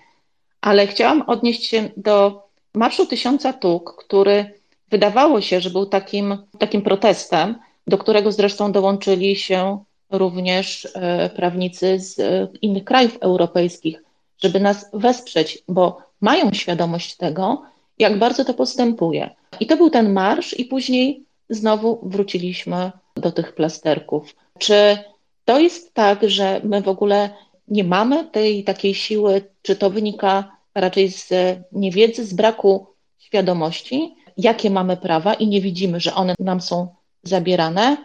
Ale 0.61 0.87
chciałam 0.87 1.23
odnieść 1.27 1.65
się 1.65 1.91
do 1.97 2.43
Marszu 2.75 3.07
Tysiąca 3.07 3.53
Tuk, 3.53 4.05
który 4.07 4.55
wydawało 4.91 5.41
się, 5.41 5.61
że 5.61 5.71
był 5.71 5.87
takim, 5.87 6.39
takim 6.59 6.83
protestem, 6.83 7.59
do 7.87 7.99
którego 7.99 8.33
zresztą 8.33 8.73
dołączyli 8.73 9.37
się 9.37 9.85
również 10.11 10.89
e, 10.95 11.31
prawnicy 11.31 11.99
z 11.99 12.21
innych 12.63 12.85
krajów 12.85 13.19
europejskich, 13.21 14.03
żeby 14.39 14.61
nas 14.61 14.91
wesprzeć, 14.93 15.59
bo 15.69 15.99
mają 16.21 16.53
świadomość 16.53 17.17
tego, 17.17 17.63
jak 18.03 18.19
bardzo 18.19 18.45
to 18.45 18.55
postępuje. 18.55 19.31
I 19.61 19.67
to 19.67 19.77
był 19.77 19.91
ten 19.91 20.13
marsz, 20.13 20.59
i 20.59 20.65
później 20.65 21.25
znowu 21.49 21.99
wróciliśmy 22.03 22.91
do 23.17 23.33
tych 23.33 23.55
plasterków. 23.55 24.37
Czy 24.59 24.99
to 25.45 25.61
jest 25.61 25.95
tak, 25.95 26.31
że 26.31 26.61
my 26.65 26.83
w 26.83 26.89
ogóle 26.89 27.31
nie 27.69 27.85
mamy 27.85 28.25
tej 28.25 28.65
takiej 28.65 28.95
siły, 28.95 29.43
czy 29.63 29.77
to 29.77 29.91
wynika 29.91 30.57
raczej 30.75 31.09
z 31.11 31.29
niewiedzy, 31.73 32.27
z 32.27 32.35
braku 32.35 32.87
świadomości, 33.19 34.15
jakie 34.37 34.71
mamy 34.71 34.97
prawa 34.97 35.35
i 35.35 35.47
nie 35.47 35.61
widzimy, 35.61 36.01
że 36.01 36.15
one 36.15 36.35
nam 36.39 36.61
są 36.61 36.89
zabierane? 37.23 37.97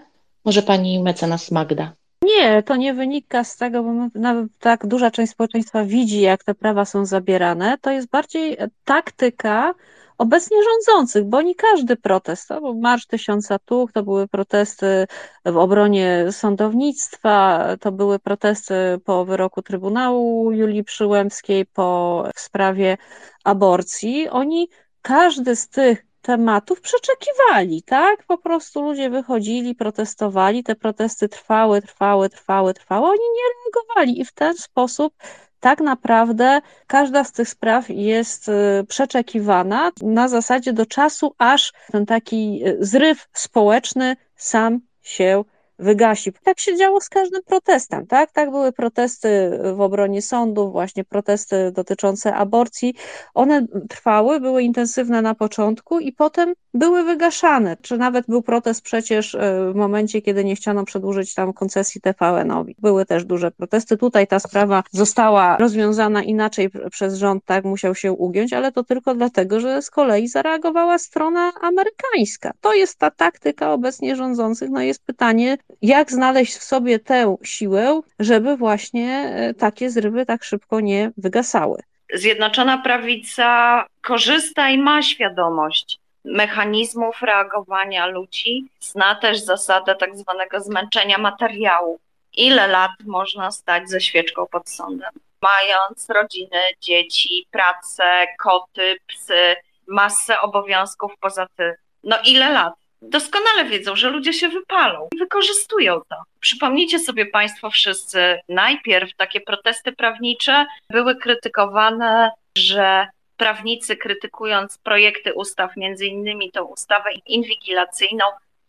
Może 0.45 0.61
pani 0.63 0.99
mecenas 0.99 1.51
Magda? 1.51 1.96
Nie, 2.27 2.63
to 2.63 2.75
nie 2.75 2.93
wynika 2.93 3.43
z 3.43 3.57
tego, 3.57 3.83
bo 3.83 3.91
nawet 4.15 4.47
tak 4.59 4.87
duża 4.87 5.11
część 5.11 5.31
społeczeństwa 5.31 5.83
widzi, 5.83 6.21
jak 6.21 6.43
te 6.43 6.55
prawa 6.55 6.85
są 6.85 7.05
zabierane. 7.05 7.77
To 7.81 7.91
jest 7.91 8.09
bardziej 8.09 8.57
taktyka 8.85 9.73
obecnie 10.17 10.57
rządzących, 10.63 11.23
bo 11.23 11.41
nie 11.41 11.55
każdy 11.55 11.95
protest, 11.95 12.47
to 12.47 12.61
był 12.61 12.79
Marsz 12.79 13.05
Tysiąca 13.05 13.59
Tuch, 13.59 13.91
to 13.91 14.03
były 14.03 14.27
protesty 14.27 15.07
w 15.45 15.57
obronie 15.57 16.25
sądownictwa, 16.31 17.65
to 17.79 17.91
były 17.91 18.19
protesty 18.19 18.75
po 19.05 19.25
wyroku 19.25 19.61
Trybunału 19.61 20.51
Julii 20.51 20.83
Przyłębskiej, 20.83 21.65
po 21.65 22.23
w 22.35 22.39
sprawie 22.39 22.97
aborcji. 23.43 24.29
Oni, 24.29 24.69
każdy 25.01 25.55
z 25.55 25.69
tych 25.69 26.06
tematów 26.27 26.81
przeczekiwali, 26.81 27.83
tak? 27.83 28.23
Po 28.27 28.37
prostu 28.37 28.81
ludzie 28.81 29.09
wychodzili, 29.09 29.75
protestowali, 29.75 30.63
te 30.63 30.75
protesty 30.75 31.29
trwały, 31.29 31.81
trwały, 31.81 32.29
trwały, 32.29 32.73
trwały, 32.73 33.05
oni 33.07 33.19
nie 33.19 33.43
reagowali 33.53 34.21
i 34.21 34.25
w 34.25 34.31
ten 34.31 34.57
sposób 34.57 35.13
tak 35.59 35.81
naprawdę 35.81 36.61
każda 36.87 37.23
z 37.23 37.31
tych 37.31 37.49
spraw 37.49 37.89
jest 37.89 38.49
y, 38.49 38.51
przeczekiwana 38.87 39.91
na 40.01 40.27
zasadzie 40.27 40.73
do 40.73 40.85
czasu, 40.85 41.35
aż 41.37 41.73
ten 41.91 42.05
taki 42.05 42.67
y, 42.67 42.77
zryw 42.79 43.27
społeczny 43.33 44.15
sam 44.35 44.79
się 45.01 45.43
wygasi. 45.79 46.33
Tak 46.43 46.59
się 46.59 46.75
działo 46.75 47.01
z 47.01 47.09
każdym 47.09 47.43
protestem, 47.43 48.07
tak? 48.07 48.31
Tak 48.31 48.51
były 48.51 48.71
protesty 48.71 49.59
w 49.75 49.81
obronie 49.81 50.21
sądów, 50.21 50.71
właśnie 50.71 51.03
protesty 51.03 51.71
dotyczące 51.71 52.33
aborcji. 52.33 52.95
One 53.33 53.67
trwały, 53.89 54.39
były 54.39 54.63
intensywne 54.63 55.21
na 55.21 55.35
początku 55.35 55.99
i 55.99 56.13
potem 56.13 56.53
były 56.77 57.03
wygaszane. 57.03 57.77
Czy 57.81 57.97
nawet 57.97 58.25
był 58.27 58.41
protest 58.41 58.81
przecież 58.81 59.35
e, 59.35 59.71
w 59.71 59.75
momencie, 59.75 60.21
kiedy 60.21 60.43
nie 60.45 60.55
chciano 60.55 60.85
przedłużyć 60.85 61.33
tam 61.33 61.53
koncesji 61.53 62.01
TVN-owi. 62.01 62.75
Były 62.79 63.05
też 63.05 63.25
duże 63.25 63.51
protesty. 63.51 63.97
Tutaj 63.97 64.27
ta 64.27 64.39
sprawa 64.39 64.83
została 64.91 65.57
rozwiązana 65.57 66.23
inaczej 66.23 66.69
przez 66.91 67.17
rząd, 67.17 67.45
tak 67.45 67.65
musiał 67.65 67.95
się 67.95 68.11
ugiąć, 68.11 68.53
ale 68.53 68.71
to 68.71 68.83
tylko 68.83 69.15
dlatego, 69.15 69.59
że 69.59 69.81
z 69.81 69.89
kolei 69.89 70.27
zareagowała 70.27 70.97
strona 70.97 71.51
amerykańska. 71.61 72.51
To 72.61 72.73
jest 72.73 72.99
ta 72.99 73.11
taktyka 73.11 73.73
obecnie 73.73 74.15
rządzących. 74.15 74.69
No 74.69 74.81
jest 74.81 75.05
pytanie, 75.05 75.57
jak 75.81 76.11
znaleźć 76.11 76.55
w 76.55 76.63
sobie 76.63 76.99
tę 76.99 77.35
siłę, 77.43 78.01
żeby 78.19 78.57
właśnie 78.57 79.33
e, 79.35 79.53
takie 79.53 79.89
zrywy 79.89 80.25
tak 80.25 80.43
szybko 80.43 80.79
nie 80.79 81.11
wygasały. 81.17 81.81
Zjednoczona 82.13 82.77
Prawica 82.77 83.85
korzysta 84.01 84.69
i 84.69 84.77
ma 84.77 85.01
świadomość 85.01 85.99
mechanizmów 86.27 87.21
reagowania 87.21 88.05
ludzi, 88.05 88.65
zna 88.79 89.15
też 89.15 89.39
zasadę 89.39 89.95
tak 89.95 90.17
zwanego 90.17 90.59
zmęczenia 90.59 91.17
materiału. 91.17 91.99
Ile 92.33 92.67
lat 92.67 92.91
można 93.05 93.51
stać 93.51 93.89
ze 93.89 94.01
świeczką 94.01 94.45
pod 94.51 94.69
sądem? 94.69 95.09
Mając 95.41 96.09
rodziny, 96.09 96.61
dzieci, 96.81 97.47
pracę, 97.51 98.27
koty, 98.39 98.97
psy, 99.07 99.55
masę 99.87 100.41
obowiązków 100.41 101.11
poza 101.19 101.47
tym. 101.57 101.73
No 102.03 102.17
ile 102.25 102.49
lat? 102.49 102.73
doskonale 103.01 103.65
wiedzą, 103.65 103.95
że 103.95 104.09
ludzie 104.09 104.33
się 104.33 104.49
wypalą 104.49 105.07
i 105.15 105.19
wykorzystują 105.19 106.01
to. 106.09 106.15
Przypomnijcie 106.39 106.99
sobie 106.99 107.25
Państwo 107.25 107.69
wszyscy, 107.69 108.39
najpierw 108.49 109.15
takie 109.15 109.41
protesty 109.41 109.91
prawnicze 109.91 110.65
były 110.89 111.15
krytykowane, 111.15 112.31
że 112.57 113.07
prawnicy 113.37 113.97
krytykując 113.97 114.77
projekty 114.77 115.33
ustaw, 115.33 115.77
między 115.77 116.05
innymi 116.05 116.51
tą 116.51 116.63
ustawę 116.63 117.09
inwigilacyjną, 117.25 118.25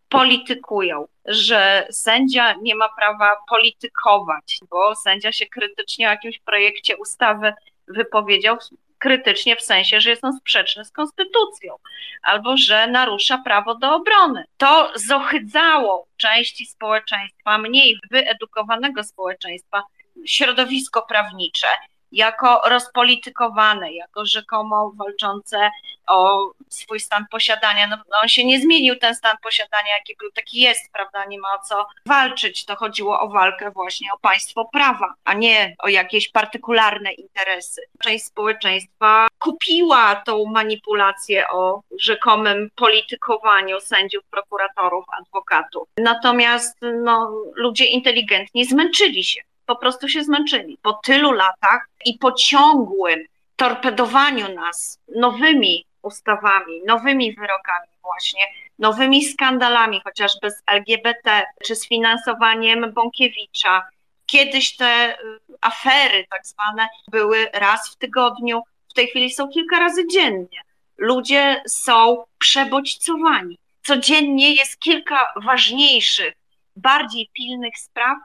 politykują, 0.08 1.08
że 1.24 1.86
sędzia 1.90 2.54
nie 2.62 2.74
ma 2.74 2.88
prawa 2.88 3.36
politykować, 3.48 4.58
bo 4.70 4.94
sędzia 4.94 5.32
się 5.32 5.46
krytycznie 5.46 6.06
o 6.08 6.10
jakimś 6.10 6.38
projekcie 6.38 6.96
ustawy 6.96 7.52
wypowiedział, 7.88 8.56
krytycznie 8.98 9.56
w 9.56 9.62
sensie, 9.62 10.00
że 10.00 10.10
jest 10.10 10.24
on 10.24 10.38
sprzeczny 10.38 10.84
z 10.84 10.90
konstytucją 10.90 11.74
albo 12.22 12.56
że 12.56 12.86
narusza 12.86 13.38
prawo 13.38 13.74
do 13.74 13.94
obrony. 13.94 14.44
To 14.56 14.92
zohydzało 14.94 16.06
części 16.16 16.66
społeczeństwa, 16.66 17.58
mniej 17.58 17.98
wyedukowanego 18.10 19.04
społeczeństwa, 19.04 19.82
środowisko 20.26 21.02
prawnicze 21.02 21.68
jako 22.12 22.60
rozpolitykowane, 22.68 23.92
jako 23.92 24.26
rzekomo 24.26 24.92
walczące 24.96 25.70
o 26.08 26.50
swój 26.68 27.00
stan 27.00 27.24
posiadania. 27.30 27.86
No, 27.86 27.96
no, 27.96 28.16
on 28.22 28.28
się 28.28 28.44
nie 28.44 28.60
zmienił, 28.60 28.96
ten 28.96 29.14
stan 29.14 29.36
posiadania, 29.42 29.96
jaki 29.98 30.16
był, 30.16 30.30
taki 30.30 30.60
jest, 30.60 30.92
prawda? 30.92 31.24
Nie 31.24 31.38
ma 31.38 31.48
o 31.54 31.58
co 31.68 31.86
walczyć. 32.06 32.64
To 32.64 32.76
chodziło 32.76 33.20
o 33.20 33.28
walkę 33.28 33.70
właśnie 33.70 34.08
o 34.12 34.18
państwo 34.18 34.64
prawa, 34.72 35.14
a 35.24 35.34
nie 35.34 35.74
o 35.78 35.88
jakieś 35.88 36.28
partykularne 36.28 37.12
interesy. 37.12 37.82
Część 38.02 38.24
społeczeństwa 38.24 39.26
kupiła 39.38 40.16
tą 40.16 40.44
manipulację 40.44 41.48
o 41.48 41.82
rzekomym 41.98 42.70
politykowaniu 42.74 43.80
sędziów, 43.80 44.24
prokuratorów, 44.30 45.04
adwokatów. 45.20 45.88
Natomiast 45.98 46.76
no, 47.02 47.32
ludzie 47.54 47.84
inteligentni 47.84 48.64
zmęczyli 48.64 49.24
się 49.24 49.40
po 49.68 49.76
prostu 49.76 50.08
się 50.08 50.24
zmęczyli. 50.24 50.78
Po 50.82 50.92
tylu 50.92 51.32
latach 51.32 51.88
i 52.04 52.18
po 52.18 52.32
ciągłym 52.32 53.24
torpedowaniu 53.56 54.54
nas 54.54 54.98
nowymi 55.16 55.84
ustawami, 56.02 56.82
nowymi 56.86 57.34
wyrokami 57.34 57.88
właśnie, 58.02 58.40
nowymi 58.78 59.24
skandalami, 59.24 60.00
chociażby 60.04 60.50
z 60.50 60.62
LGBT, 60.66 61.44
czy 61.64 61.76
z 61.76 61.88
finansowaniem 61.88 62.92
Bąkiewicza. 62.92 63.88
Kiedyś 64.26 64.76
te 64.76 65.12
y, 65.12 65.38
afery 65.60 66.26
tak 66.30 66.46
zwane 66.46 66.88
były 67.10 67.50
raz 67.52 67.90
w 67.90 67.96
tygodniu, 67.96 68.62
w 68.90 68.94
tej 68.94 69.06
chwili 69.06 69.30
są 69.30 69.48
kilka 69.48 69.78
razy 69.78 70.06
dziennie. 70.06 70.60
Ludzie 70.98 71.62
są 71.66 72.24
przebodźcowani. 72.38 73.58
Codziennie 73.82 74.54
jest 74.54 74.78
kilka 74.78 75.32
ważniejszych, 75.36 76.34
bardziej 76.76 77.30
pilnych 77.32 77.78
spraw, 77.78 78.18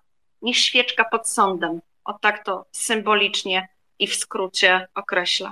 niż 0.44 0.58
świeczka 0.58 1.06
pod 1.06 1.28
sądem. 1.28 1.82
O 2.06 2.14
tak 2.14 2.46
to 2.46 2.66
symbolicznie 2.72 3.68
i 4.00 4.08
w 4.08 4.16
skrócie 4.16 4.88
określa. 4.96 5.52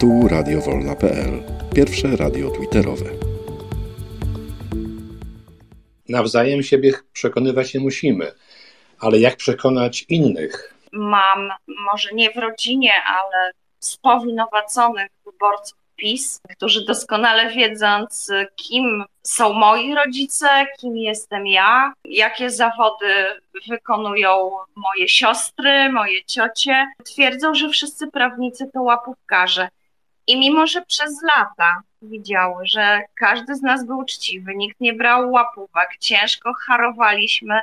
Tu 0.00 0.28
radiowolna.pl, 0.28 1.42
pierwsze 1.74 2.16
radio 2.16 2.50
twitterowe. 2.50 3.10
Nawzajem 6.08 6.62
siebie 6.62 6.92
przekonywać 7.12 7.74
nie 7.74 7.80
musimy, 7.80 8.32
ale 9.00 9.18
jak 9.18 9.36
przekonać 9.36 10.04
innych? 10.08 10.74
Mam, 10.92 11.50
może 11.66 12.08
nie 12.12 12.30
w 12.30 12.36
rodzinie, 12.36 12.92
ale 13.06 13.52
spowinowaconych 13.80 15.08
wyborców 15.24 15.78
PiS, 15.96 16.40
którzy 16.56 16.84
doskonale 16.84 17.50
wiedząc, 17.50 18.30
kim 18.56 19.04
są 19.22 19.52
moi 19.52 19.94
rodzice, 19.94 20.48
kim 20.78 20.96
jestem 20.96 21.46
ja, 21.46 21.92
jakie 22.04 22.50
zawody 22.50 23.06
wykonują 23.68 24.50
moje 24.76 25.08
siostry, 25.08 25.92
moje 25.92 26.24
ciocie, 26.24 26.86
twierdzą, 27.04 27.54
że 27.54 27.68
wszyscy 27.68 28.06
prawnicy 28.10 28.70
to 28.74 28.82
łapówkarze. 28.82 29.68
I 30.26 30.38
mimo, 30.38 30.66
że 30.66 30.82
przez 30.82 31.22
lata 31.22 31.82
widziały, 32.02 32.66
że 32.66 33.00
każdy 33.14 33.54
z 33.54 33.62
nas 33.62 33.86
był 33.86 33.98
uczciwy, 33.98 34.54
nikt 34.56 34.80
nie 34.80 34.92
brał 34.92 35.30
łapówek, 35.32 35.88
ciężko 36.00 36.52
harowaliśmy 36.66 37.60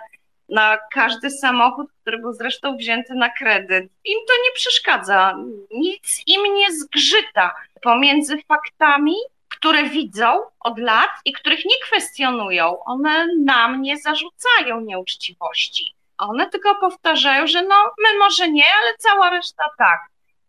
na 0.54 0.78
każdy 0.94 1.30
samochód, 1.30 1.88
który 2.02 2.18
był 2.18 2.34
zresztą 2.34 2.78
wzięty 2.78 3.14
na 3.14 3.30
kredyt. 3.30 3.84
Im 4.06 4.20
to 4.28 4.34
nie 4.44 4.52
przeszkadza, 4.56 5.36
nic 5.72 6.22
im 6.28 6.54
nie 6.54 6.72
zgrzyta 6.72 7.56
pomiędzy 7.82 8.38
faktami, 8.48 9.16
które 9.50 9.84
widzą 9.84 10.42
od 10.60 10.80
lat 10.80 11.10
i 11.26 11.34
których 11.34 11.66
nie 11.66 11.76
kwestionują. 11.84 12.84
One 12.84 13.28
nam 13.40 13.82
nie 13.82 13.98
zarzucają 13.98 14.82
nieuczciwości. 14.82 15.94
One 16.18 16.50
tylko 16.50 16.76
powtarzają, 16.76 17.48
że 17.48 17.62
no, 17.62 17.76
my 18.04 18.20
może 18.20 18.50
nie, 18.50 18.66
ale 18.82 18.98
cała 18.98 19.30
reszta 19.30 19.64
tak. 19.78 20.00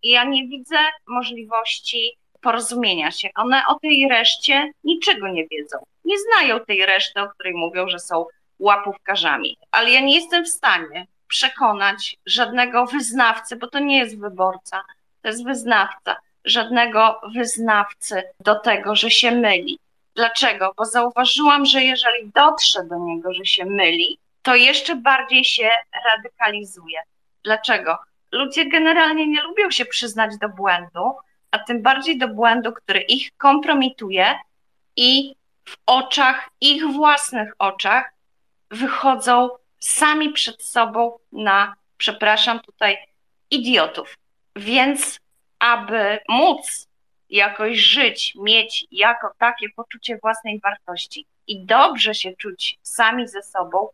I 0.02 0.10
ja 0.10 0.24
nie 0.24 0.48
widzę 0.48 0.76
możliwości 1.06 2.16
porozumienia 2.40 3.10
się. 3.10 3.28
One 3.34 3.62
o 3.68 3.78
tej 3.78 4.08
reszcie 4.08 4.72
niczego 4.84 5.28
nie 5.28 5.46
wiedzą. 5.46 5.78
Nie 6.04 6.16
znają 6.18 6.60
tej 6.60 6.86
reszty, 6.86 7.20
o 7.20 7.28
której 7.28 7.54
mówią, 7.54 7.88
że 7.88 7.98
są 7.98 8.26
łapówkarzami. 8.58 9.56
Ale 9.70 9.90
ja 9.90 10.00
nie 10.00 10.14
jestem 10.14 10.44
w 10.44 10.48
stanie 10.48 11.06
przekonać 11.28 12.16
żadnego 12.26 12.86
wyznawcy, 12.86 13.56
bo 13.56 13.66
to 13.66 13.78
nie 13.78 13.98
jest 13.98 14.20
wyborca, 14.20 14.84
to 15.22 15.28
jest 15.28 15.44
wyznawca, 15.44 16.16
żadnego 16.44 17.20
wyznawcy 17.34 18.22
do 18.40 18.54
tego, 18.54 18.96
że 18.96 19.10
się 19.10 19.30
myli. 19.30 19.78
Dlaczego? 20.14 20.72
Bo 20.76 20.84
zauważyłam, 20.84 21.66
że 21.66 21.82
jeżeli 21.82 22.30
dotrze 22.34 22.84
do 22.84 22.98
niego, 22.98 23.34
że 23.34 23.46
się 23.46 23.64
myli, 23.64 24.18
to 24.42 24.54
jeszcze 24.54 24.96
bardziej 24.96 25.44
się 25.44 25.70
radykalizuje. 26.12 27.00
Dlaczego? 27.44 27.98
Ludzie 28.32 28.68
generalnie 28.68 29.26
nie 29.26 29.42
lubią 29.42 29.70
się 29.70 29.84
przyznać 29.84 30.38
do 30.38 30.48
błędu, 30.48 31.16
a 31.50 31.58
tym 31.58 31.82
bardziej 31.82 32.18
do 32.18 32.28
błędu, 32.28 32.72
który 32.72 33.00
ich 33.00 33.36
kompromituje 33.36 34.38
i 34.96 35.34
w 35.64 35.76
oczach, 35.86 36.50
ich 36.60 36.86
własnych 36.86 37.54
oczach, 37.58 38.13
wychodzą 38.70 39.50
sami 39.79 40.33
przed 40.33 40.62
sobą 40.62 41.18
na, 41.33 41.74
przepraszam 41.96 42.61
tutaj, 42.61 42.96
idiotów. 43.50 44.14
Więc, 44.57 45.18
aby 45.59 46.18
móc 46.29 46.88
jakoś 47.31 47.79
żyć, 47.79 48.35
mieć 48.35 48.87
jako 48.90 49.31
takie 49.38 49.68
poczucie 49.77 50.18
własnej 50.22 50.61
wartości 50.61 51.27
i 51.46 51.64
dobrze 51.64 52.14
się 52.14 52.37
czuć 52.37 52.79
sami 52.83 53.29
ze 53.29 53.42
sobą, 53.42 53.88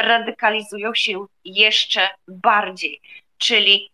radykalizują 0.00 0.94
się 0.94 1.26
jeszcze 1.44 2.08
bardziej. 2.28 3.00
Czyli 3.38 3.90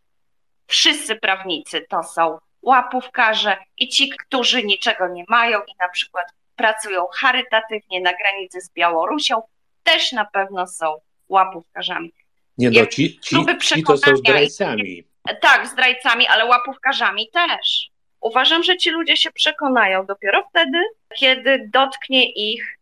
wszyscy 0.67 1.17
prawnicy 1.17 1.87
to 1.89 2.03
są 2.03 2.39
łapówkarze 2.63 3.57
i 3.79 3.89
ci, 3.89 4.09
którzy 4.09 4.65
niczego 4.65 5.09
nie 5.09 5.25
mają 5.29 5.59
i 5.59 5.73
na 5.81 5.89
przykład 5.89 6.33
pracują 6.57 7.07
charytatywnie 7.13 8.01
na 8.01 8.13
granicy 8.15 8.61
z 8.61 8.71
Białorusią, 8.73 9.43
też 9.87 10.13
na 10.13 10.25
pewno 10.25 10.67
są 10.67 11.01
łapówkarzami. 11.29 12.13
Nie 12.59 12.71
no, 12.71 12.87
ci, 12.87 13.21
ci, 13.21 13.37
ci 13.63 13.83
to 13.83 13.97
są 13.97 14.17
zdrajcami. 14.17 15.05
Tak, 15.41 15.69
zdrajcami, 15.69 16.27
ale 16.27 16.45
łapówkarzami 16.45 17.29
też. 17.33 17.91
Uważam, 18.21 18.63
że 18.63 18.77
ci 18.77 18.91
ludzie 18.91 19.17
się 19.17 19.33
przekonają 19.33 20.07
dopiero 20.07 20.45
wtedy, 20.51 20.79
kiedy 21.17 21.71
dotknie 21.73 22.33
ich 22.33 22.79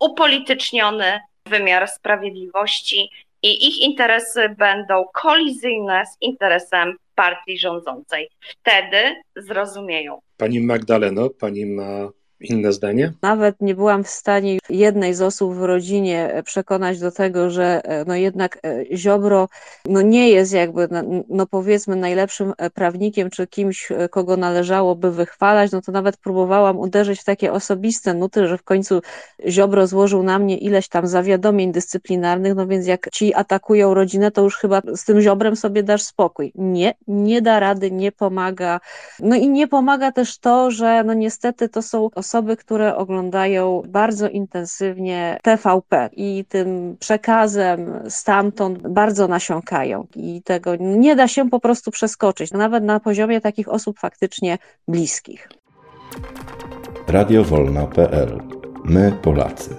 upolityczniony 0.00 1.20
wymiar 1.46 1.88
sprawiedliwości 1.88 3.10
i 3.42 3.68
ich 3.68 3.78
interesy 3.78 4.48
będą 4.48 5.04
kolizyjne 5.14 6.06
z 6.06 6.16
interesem 6.20 6.96
partii 7.14 7.58
rządzącej. 7.58 8.28
Wtedy 8.40 9.22
zrozumieją. 9.36 10.20
Pani 10.36 10.60
Magdaleno, 10.60 11.30
pani 11.30 11.66
ma 11.66 12.08
inne 12.40 12.72
zdanie? 12.72 13.12
Nawet 13.22 13.60
nie 13.60 13.74
byłam 13.74 14.04
w 14.04 14.08
stanie 14.08 14.58
jednej 14.68 15.14
z 15.14 15.22
osób 15.22 15.54
w 15.54 15.62
rodzinie 15.62 16.42
przekonać 16.44 17.00
do 17.00 17.10
tego, 17.10 17.50
że 17.50 17.84
e, 17.84 18.04
no 18.04 18.14
jednak 18.14 18.58
e, 18.66 18.96
Ziobro 18.96 19.48
no 19.86 20.02
nie 20.02 20.30
jest 20.30 20.52
jakby, 20.52 20.88
no 21.28 21.46
powiedzmy, 21.46 21.96
najlepszym 21.96 22.52
e, 22.58 22.70
prawnikiem, 22.70 23.30
czy 23.30 23.46
kimś, 23.46 23.88
kogo 24.10 24.36
należałoby 24.36 25.10
wychwalać, 25.10 25.72
no 25.72 25.82
to 25.82 25.92
nawet 25.92 26.16
próbowałam 26.16 26.78
uderzyć 26.78 27.20
w 27.20 27.24
takie 27.24 27.52
osobiste 27.52 28.14
nuty, 28.14 28.48
że 28.48 28.58
w 28.58 28.62
końcu 28.62 29.00
Ziobro 29.48 29.86
złożył 29.86 30.22
na 30.22 30.38
mnie 30.38 30.58
ileś 30.58 30.88
tam 30.88 31.06
zawiadomień 31.06 31.72
dyscyplinarnych, 31.72 32.54
no 32.54 32.66
więc 32.66 32.86
jak 32.86 33.08
ci 33.12 33.34
atakują 33.34 33.94
rodzinę, 33.94 34.30
to 34.30 34.42
już 34.42 34.56
chyba 34.56 34.82
z 34.96 35.04
tym 35.04 35.20
Ziobrem 35.20 35.56
sobie 35.56 35.82
dasz 35.82 36.02
spokój. 36.02 36.52
Nie, 36.54 36.94
nie 37.08 37.42
da 37.42 37.60
rady, 37.60 37.90
nie 37.90 38.12
pomaga. 38.12 38.80
No 39.20 39.36
i 39.36 39.48
nie 39.48 39.68
pomaga 39.68 40.12
też 40.12 40.38
to, 40.38 40.70
że 40.70 41.04
no 41.04 41.14
niestety 41.14 41.68
to 41.68 41.82
są 41.82 42.10
osoby, 42.24 42.56
które 42.56 42.96
oglądają 42.96 43.82
bardzo 43.88 44.28
intensywnie 44.28 45.38
TVP 45.42 46.10
i 46.12 46.44
tym 46.48 46.96
przekazem 47.00 48.02
stamtąd 48.08 48.88
bardzo 48.88 49.28
nasiąkają 49.28 50.06
i 50.16 50.42
tego 50.42 50.76
nie 50.80 51.16
da 51.16 51.28
się 51.28 51.50
po 51.50 51.60
prostu 51.60 51.90
przeskoczyć, 51.90 52.52
nawet 52.52 52.84
na 52.84 53.00
poziomie 53.00 53.40
takich 53.40 53.68
osób 53.68 53.98
faktycznie 53.98 54.58
bliskich. 54.88 55.48
Radiowolna.pl 57.08 58.40
My 58.84 59.12
Polacy. 59.22 59.76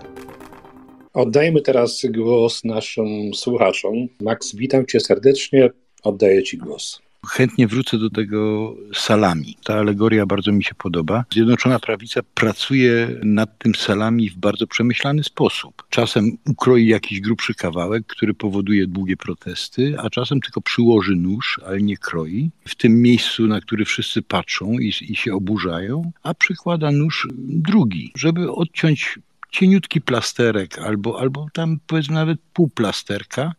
Oddajmy 1.14 1.62
teraz 1.62 2.02
głos 2.10 2.64
naszym 2.64 3.34
słuchaczom. 3.34 3.94
Max, 4.22 4.56
witam 4.56 4.86
cię 4.86 5.00
serdecznie, 5.00 5.70
oddaję 6.04 6.44
ci 6.44 6.58
głos. 6.58 7.05
Chętnie 7.26 7.68
wrócę 7.68 7.98
do 7.98 8.10
tego 8.10 8.74
salami. 8.94 9.58
Ta 9.64 9.74
alegoria 9.74 10.26
bardzo 10.26 10.52
mi 10.52 10.64
się 10.64 10.76
podoba. 10.76 11.26
Zjednoczona 11.34 11.80
Prawica 11.80 12.22
pracuje 12.34 13.20
nad 13.24 13.58
tym 13.58 13.76
salami 13.76 14.30
w 14.30 14.36
bardzo 14.36 14.68
przemyślany 14.68 15.24
sposób. 15.24 15.84
Czasem 15.90 16.38
ukroi 16.48 16.88
jakiś 16.88 17.22
grubszy 17.22 17.54
kawałek, 17.54 18.06
który 18.08 18.34
powoduje 18.34 18.88
długie 18.88 19.18
protesty, 19.18 19.96
a 20.04 20.10
czasem 20.10 20.42
tylko 20.42 20.62
przyłoży 20.62 21.16
nóż, 21.16 21.60
ale 21.66 21.82
nie 21.82 21.98
kroi. 21.98 22.50
W 22.68 22.76
tym 22.76 23.02
miejscu, 23.02 23.48
na 23.48 23.62
który 23.62 23.86
wszyscy 23.86 24.22
patrzą 24.22 24.72
i, 24.72 24.94
i 25.02 25.16
się 25.16 25.34
oburzają, 25.34 26.12
a 26.24 26.34
przykłada 26.34 26.92
nóż 26.92 27.28
drugi, 27.38 28.12
żeby 28.16 28.52
odciąć 28.52 29.20
cieniutki 29.52 30.02
plasterek 30.02 30.80
albo, 30.80 31.20
albo 31.20 31.48
tam 31.54 31.80
powiedzmy 31.88 32.16
nawet 32.16 32.40
pół 32.54 32.70
plasterka, 32.70 33.54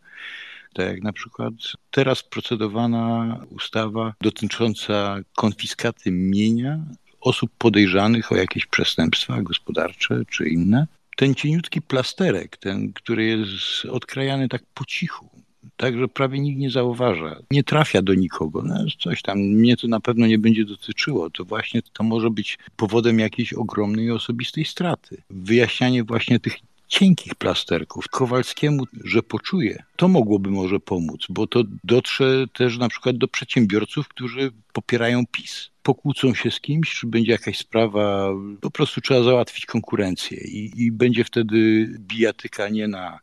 tak 0.76 0.86
jak 0.86 1.02
na 1.02 1.12
przykład 1.12 1.54
teraz 1.90 2.22
procedowana 2.22 3.40
ustawa 3.50 4.14
dotycząca 4.20 5.18
konfiskaty 5.36 6.10
mienia 6.10 6.78
osób 7.20 7.50
podejrzanych 7.58 8.32
o 8.32 8.36
jakieś 8.36 8.66
przestępstwa 8.66 9.42
gospodarcze 9.42 10.22
czy 10.30 10.48
inne. 10.48 10.86
Ten 11.16 11.34
cieniutki 11.34 11.82
plasterek, 11.82 12.56
ten, 12.56 12.92
który 12.92 13.24
jest 13.24 13.84
odkrajany 13.90 14.48
tak 14.48 14.62
po 14.74 14.84
cichu, 14.84 15.28
tak, 15.76 15.98
że 15.98 16.08
prawie 16.08 16.40
nikt 16.40 16.58
nie 16.58 16.70
zauważa, 16.70 17.36
nie 17.50 17.64
trafia 17.64 18.02
do 18.02 18.14
nikogo. 18.14 18.62
No, 18.62 18.74
coś 18.98 19.22
tam 19.22 19.38
mnie 19.38 19.76
to 19.76 19.88
na 19.88 20.00
pewno 20.00 20.26
nie 20.26 20.38
będzie 20.38 20.64
dotyczyło. 20.64 21.30
To 21.30 21.44
właśnie 21.44 21.82
to 21.92 22.04
może 22.04 22.30
być 22.30 22.58
powodem 22.76 23.18
jakiejś 23.18 23.52
ogromnej 23.52 24.10
osobistej 24.10 24.64
straty. 24.64 25.22
Wyjaśnianie 25.30 26.04
właśnie 26.04 26.40
tych 26.40 26.56
cienkich 26.88 27.34
plasterków. 27.34 28.08
Kowalskiemu, 28.08 28.84
że 29.04 29.22
poczuje, 29.22 29.84
to 29.96 30.08
mogłoby 30.08 30.50
może 30.50 30.80
pomóc, 30.80 31.26
bo 31.28 31.46
to 31.46 31.62
dotrze 31.84 32.44
też 32.52 32.78
na 32.78 32.88
przykład 32.88 33.18
do 33.18 33.28
przedsiębiorców, 33.28 34.08
którzy 34.08 34.52
popierają 34.72 35.26
PiS. 35.32 35.70
Pokłócą 35.82 36.34
się 36.34 36.50
z 36.50 36.60
kimś, 36.60 36.94
czy 36.94 37.06
będzie 37.06 37.32
jakaś 37.32 37.58
sprawa, 37.58 38.30
po 38.60 38.70
prostu 38.70 39.00
trzeba 39.00 39.22
załatwić 39.22 39.66
konkurencję 39.66 40.38
i, 40.38 40.84
i 40.84 40.92
będzie 40.92 41.24
wtedy 41.24 41.88
bijatyka 41.98 42.68
nie 42.68 42.88
na 42.88 43.20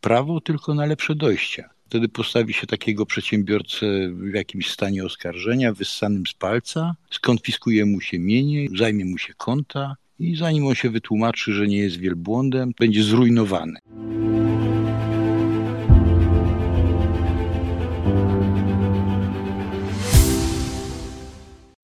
prawo, 0.00 0.40
tylko 0.40 0.74
na 0.74 0.86
lepsze 0.86 1.14
dojścia. 1.14 1.70
Wtedy 1.86 2.08
postawi 2.08 2.52
się 2.52 2.66
takiego 2.66 3.06
przedsiębiorcę 3.06 3.86
w 4.08 4.34
jakimś 4.34 4.70
stanie 4.70 5.04
oskarżenia, 5.04 5.72
wyssanym 5.72 6.26
z 6.26 6.32
palca, 6.32 6.94
skonfiskuje 7.10 7.84
mu 7.84 8.00
się 8.00 8.18
mienie, 8.18 8.68
zajmie 8.78 9.04
mu 9.04 9.18
się 9.18 9.34
konta, 9.34 9.96
i 10.18 10.36
zanim 10.36 10.66
on 10.66 10.74
się 10.74 10.90
wytłumaczy, 10.90 11.52
że 11.52 11.66
nie 11.66 11.78
jest 11.78 11.96
wielbłądem, 11.96 12.72
będzie 12.80 13.02
zrujnowany. 13.02 13.78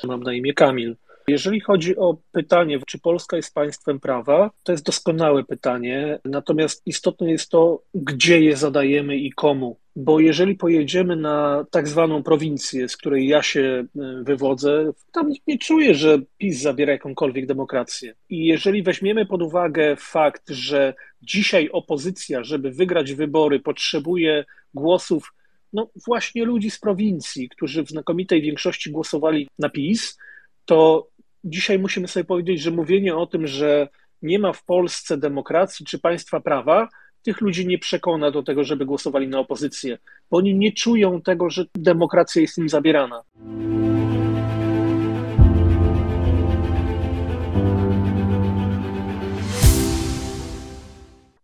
Mam 0.05 0.23
na 0.23 0.33
imię 0.33 0.55
Kamil. 0.55 0.97
Jeżeli 1.29 1.61
chodzi 1.61 1.97
o 1.97 2.17
pytanie, 2.33 2.79
czy 2.87 2.99
Polska 2.99 3.37
jest 3.37 3.55
państwem 3.55 4.01
prawa, 4.01 4.51
to 4.63 4.73
jest 4.73 4.85
doskonałe 4.85 5.45
pytanie, 5.45 6.19
natomiast 6.25 6.83
istotne 6.87 7.31
jest 7.31 7.51
to, 7.51 7.83
gdzie 7.95 8.41
je 8.41 8.57
zadajemy 8.57 9.17
i 9.17 9.33
komu. 9.33 9.77
Bo 9.97 10.21
jeżeli 10.21 10.55
pojedziemy 10.55 11.17
na 11.17 11.67
tak 11.71 11.89
zwaną 11.89 12.23
prowincję, 12.23 12.89
z 12.89 12.97
której 12.97 13.29
ja 13.29 13.43
się 13.43 13.61
e, 13.61 13.85
wywodzę, 14.23 14.91
tam 15.13 15.33
nie 15.47 15.59
czuję, 15.59 15.95
że 15.95 16.19
PiS 16.39 16.61
zabiera 16.61 16.93
jakąkolwiek 16.93 17.47
demokrację. 17.47 18.15
I 18.29 18.47
jeżeli 18.47 18.83
weźmiemy 18.83 19.27
pod 19.27 19.43
uwagę 19.43 19.97
fakt, 19.97 20.51
że 20.51 20.95
dzisiaj 21.23 21.69
opozycja, 21.73 22.45
żeby 22.45 22.71
wygrać 22.71 23.13
wybory, 23.13 23.61
potrzebuje 23.61 24.45
głosów 24.75 25.33
no 25.73 25.91
właśnie 26.07 26.45
ludzi 26.45 26.71
z 26.71 26.81
prowincji, 26.81 27.49
którzy 27.49 27.83
w 27.83 27.89
znakomitej 27.89 28.43
większości 28.43 28.91
głosowali 28.91 29.49
na 29.59 29.69
PiS, 29.69 30.19
to 30.65 31.09
dzisiaj 31.49 31.79
musimy 31.79 32.09
sobie 32.09 32.25
powiedzieć, 32.25 32.61
że 32.61 32.71
mówienie 32.71 33.17
o 33.17 33.27
tym, 33.27 33.47
że 33.47 33.89
nie 34.23 34.39
ma 34.39 34.53
w 34.53 34.65
Polsce 34.65 35.19
demokracji 35.19 35.87
czy 35.87 35.99
państwa 35.99 36.41
prawa, 36.41 36.89
tych 37.23 37.41
ludzi 37.41 37.67
nie 37.67 37.79
przekona 37.79 38.31
do 38.31 38.43
tego, 38.43 38.65
żeby 38.65 38.87
głosowali 38.87 39.29
na 39.29 39.39
opozycję, 39.39 39.99
bo 40.31 40.39
oni 40.39 40.55
nie 40.55 40.73
czują 40.73 41.23
tego, 41.23 41.51
że 41.51 41.65
demokracja 41.75 42.43
jest 42.43 42.59
im 42.59 42.69
zabierana. 42.69 43.23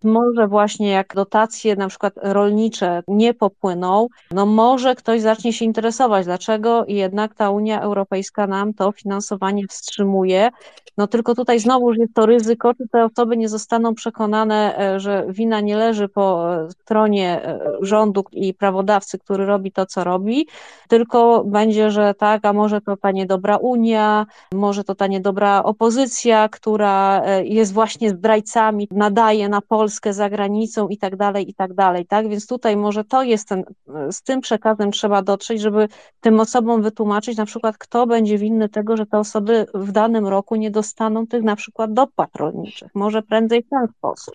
Może 0.04 0.48
właśnie 0.48 0.90
jak 0.90 1.14
dotacje 1.14 1.76
na 1.76 1.88
przykład 1.88 2.14
rolnicze 2.16 3.02
nie 3.08 3.34
popłyną, 3.34 4.08
no 4.30 4.46
może 4.46 4.94
ktoś 4.94 5.20
zacznie 5.20 5.52
się 5.52 5.64
interesować, 5.64 6.24
dlaczego 6.24 6.84
jednak 6.88 7.34
ta 7.34 7.50
Unia 7.50 7.80
Europejska 7.80 8.46
nam 8.46 8.74
to 8.74 8.92
finansowanie 8.92 9.66
wstrzymuje. 9.68 10.50
No 10.96 11.06
tylko 11.06 11.34
tutaj 11.34 11.60
znowu 11.60 11.92
jest 11.92 12.14
to 12.14 12.26
ryzyko, 12.26 12.74
czy 12.74 12.88
te 12.88 13.04
osoby 13.04 13.36
nie 13.36 13.48
zostaną 13.48 13.94
przekonane, 13.94 14.78
e, 14.78 15.00
że 15.00 15.26
wina 15.28 15.60
nie 15.60 15.76
leży 15.76 16.08
po 16.08 16.54
e, 16.54 16.70
stronie 16.70 17.44
e, 17.44 17.60
rządu 17.80 18.24
i 18.32 18.54
prawodawcy, 18.54 19.18
który 19.18 19.46
robi 19.46 19.72
to, 19.72 19.86
co 19.86 20.04
robi, 20.04 20.46
tylko 20.88 21.44
będzie, 21.44 21.90
że 21.90 22.14
tak, 22.14 22.44
a 22.44 22.52
może 22.52 22.80
to 22.80 22.96
ta 22.96 23.10
niedobra 23.10 23.56
Unia, 23.56 24.26
może 24.54 24.84
to 24.84 24.94
ta 24.94 25.06
niedobra 25.06 25.62
opozycja, 25.62 26.48
która 26.48 27.22
jest 27.44 27.72
właśnie 27.72 28.10
zdrajcami, 28.10 28.88
nadaje 28.90 29.48
na 29.48 29.60
Polskę 29.60 29.93
za 30.10 30.30
granicą 30.30 30.88
i 30.88 30.98
tak 30.98 31.16
dalej, 31.16 31.50
i 31.50 31.54
tak 31.54 31.74
dalej, 31.74 32.06
tak? 32.06 32.28
Więc 32.28 32.46
tutaj 32.46 32.76
może 32.76 33.04
to 33.04 33.22
jest 33.22 33.48
ten, 33.48 33.64
z 34.10 34.22
tym 34.22 34.40
przekazem 34.40 34.92
trzeba 34.92 35.22
dotrzeć, 35.22 35.60
żeby 35.60 35.88
tym 36.20 36.40
osobom 36.40 36.82
wytłumaczyć 36.82 37.36
na 37.36 37.46
przykład, 37.46 37.78
kto 37.78 38.06
będzie 38.06 38.38
winny 38.38 38.68
tego, 38.68 38.96
że 38.96 39.06
te 39.06 39.18
osoby 39.18 39.66
w 39.74 39.92
danym 39.92 40.26
roku 40.26 40.56
nie 40.56 40.70
dostaną 40.70 41.26
tych 41.26 41.42
na 41.42 41.56
przykład 41.56 41.92
dopłat 41.92 42.36
rolniczych. 42.36 42.88
Może 42.94 43.22
prędzej 43.22 43.62
w 43.62 43.68
ten 43.68 43.88
sposób. 43.98 44.34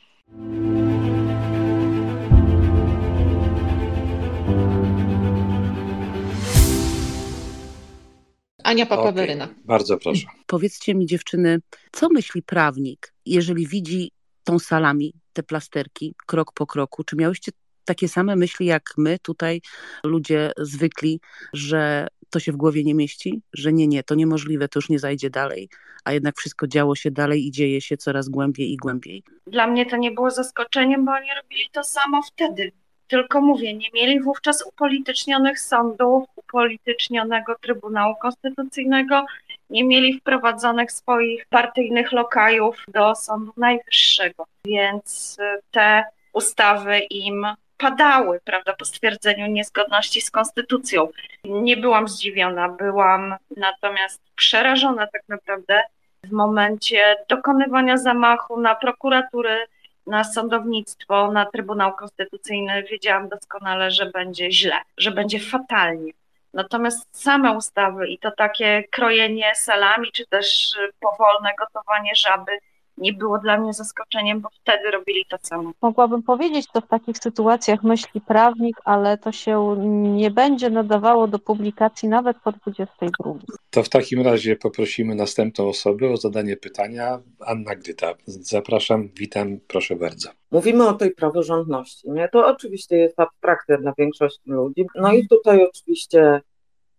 Ania 8.63 8.85
Papaweryna. 8.85 9.43
Okay, 9.43 9.55
bardzo 9.65 9.97
proszę. 9.97 10.27
Powiedzcie 10.47 10.95
mi 10.95 11.05
dziewczyny, 11.05 11.59
co 11.91 12.09
myśli 12.09 12.43
prawnik, 12.43 13.13
jeżeli 13.25 13.67
widzi 13.67 14.11
tą 14.49 14.59
salami, 14.59 15.13
te 15.33 15.43
plasterki, 15.43 16.15
krok 16.25 16.53
po 16.53 16.67
kroku? 16.67 17.03
Czy 17.03 17.15
miałyście 17.15 17.51
takie 17.85 18.07
same 18.07 18.35
myśli 18.35 18.65
jak 18.65 18.83
my 18.97 19.19
tutaj, 19.19 19.61
ludzie 20.03 20.51
zwykli, 20.57 21.19
że 21.53 22.07
to 22.29 22.39
się 22.39 22.51
w 22.51 22.55
głowie 22.55 22.83
nie 22.83 22.95
mieści, 22.95 23.41
że 23.53 23.73
nie, 23.73 23.87
nie, 23.87 24.03
to 24.03 24.15
niemożliwe, 24.15 24.67
to 24.67 24.77
już 24.79 24.89
nie 24.89 24.99
zajdzie 24.99 25.29
dalej, 25.29 25.69
a 26.03 26.13
jednak 26.13 26.37
wszystko 26.37 26.67
działo 26.67 26.95
się 26.95 27.11
dalej 27.11 27.47
i 27.47 27.51
dzieje 27.51 27.81
się 27.81 27.97
coraz 27.97 28.29
głębiej 28.29 28.71
i 28.71 28.77
głębiej. 28.77 29.23
Dla 29.47 29.67
mnie 29.67 29.85
to 29.85 29.97
nie 29.97 30.11
było 30.11 30.31
zaskoczeniem, 30.31 31.05
bo 31.05 31.11
oni 31.11 31.27
robili 31.41 31.69
to 31.71 31.83
samo 31.83 32.21
wtedy. 32.21 32.71
Tylko 33.07 33.41
mówię, 33.41 33.73
nie 33.73 33.87
mieli 33.93 34.21
wówczas 34.21 34.63
upolitycznionych 34.67 35.59
sądów, 35.59 36.23
upolitycznionego 36.35 37.55
Trybunału 37.61 38.15
Konstytucyjnego, 38.21 39.25
nie 39.69 39.83
mieli 39.83 40.19
wprowadzonych 40.19 40.91
swoich 40.91 41.45
partyjnych 41.45 42.11
lokajów 42.11 42.83
do 42.87 43.15
Sądu 43.15 43.53
Najwyższego, 43.57 44.45
więc 44.65 45.37
te 45.71 46.03
ustawy 46.33 46.99
im 46.99 47.47
padały, 47.77 48.39
prawda, 48.45 48.73
po 48.73 48.85
stwierdzeniu 48.85 49.47
niezgodności 49.47 50.21
z 50.21 50.31
konstytucją. 50.31 51.07
Nie 51.45 51.77
byłam 51.77 52.07
zdziwiona, 52.07 52.69
byłam 52.69 53.35
natomiast 53.57 54.21
przerażona 54.35 55.07
tak 55.07 55.21
naprawdę 55.27 55.81
w 56.23 56.31
momencie 56.31 57.15
dokonywania 57.29 57.97
zamachu 57.97 58.61
na 58.61 58.75
prokuratury, 58.75 59.65
na 60.07 60.23
sądownictwo, 60.23 61.31
na 61.31 61.45
Trybunał 61.45 61.93
Konstytucyjny. 61.93 62.83
Wiedziałam 62.83 63.29
doskonale, 63.29 63.91
że 63.91 64.05
będzie 64.05 64.51
źle, 64.51 64.75
że 64.97 65.11
będzie 65.11 65.39
fatalnie. 65.39 66.11
Natomiast 66.53 67.21
same 67.23 67.51
ustawy 67.51 68.07
i 68.07 68.19
to 68.19 68.31
takie 68.31 68.83
krojenie 68.91 69.55
salami, 69.55 70.11
czy 70.11 70.27
też 70.27 70.75
powolne 70.99 71.53
gotowanie 71.59 72.15
żaby 72.15 72.51
nie 72.99 73.13
było 73.13 73.39
dla 73.39 73.57
mnie 73.57 73.73
zaskoczeniem, 73.73 74.41
bo 74.41 74.49
wtedy 74.61 74.91
robili 74.91 75.25
to 75.29 75.37
samo. 75.41 75.71
Mogłabym 75.81 76.23
powiedzieć 76.23 76.67
to 76.73 76.81
w 76.81 76.87
takich 76.87 77.17
sytuacjach 77.17 77.83
myśli 77.83 78.21
prawnik, 78.21 78.77
ale 78.85 79.17
to 79.17 79.31
się 79.31 79.75
nie 80.17 80.31
będzie 80.31 80.69
nadawało 80.69 81.27
do 81.27 81.39
publikacji 81.39 82.09
nawet 82.09 82.37
po 82.37 82.51
22. 82.51 83.33
To 83.69 83.83
w 83.83 83.89
takim 83.89 84.21
razie 84.21 84.55
poprosimy 84.55 85.15
następną 85.15 85.67
osobę 85.67 86.09
o 86.09 86.17
zadanie 86.17 86.57
pytania. 86.57 87.19
Anna 87.39 87.75
Gryta, 87.75 88.13
zapraszam, 88.25 89.09
witam, 89.15 89.59
proszę 89.67 89.95
bardzo. 89.95 90.29
Mówimy 90.51 90.87
o 90.87 90.93
tej 90.93 91.11
praworządności. 91.11 92.11
Nie? 92.11 92.29
To 92.29 92.47
oczywiście 92.47 92.97
jest 92.97 93.19
abstrakcja 93.19 93.77
dla 93.77 93.93
większości 93.97 94.41
ludzi. 94.45 94.85
No 94.95 95.13
i 95.13 95.27
tutaj 95.27 95.65
oczywiście 95.65 96.41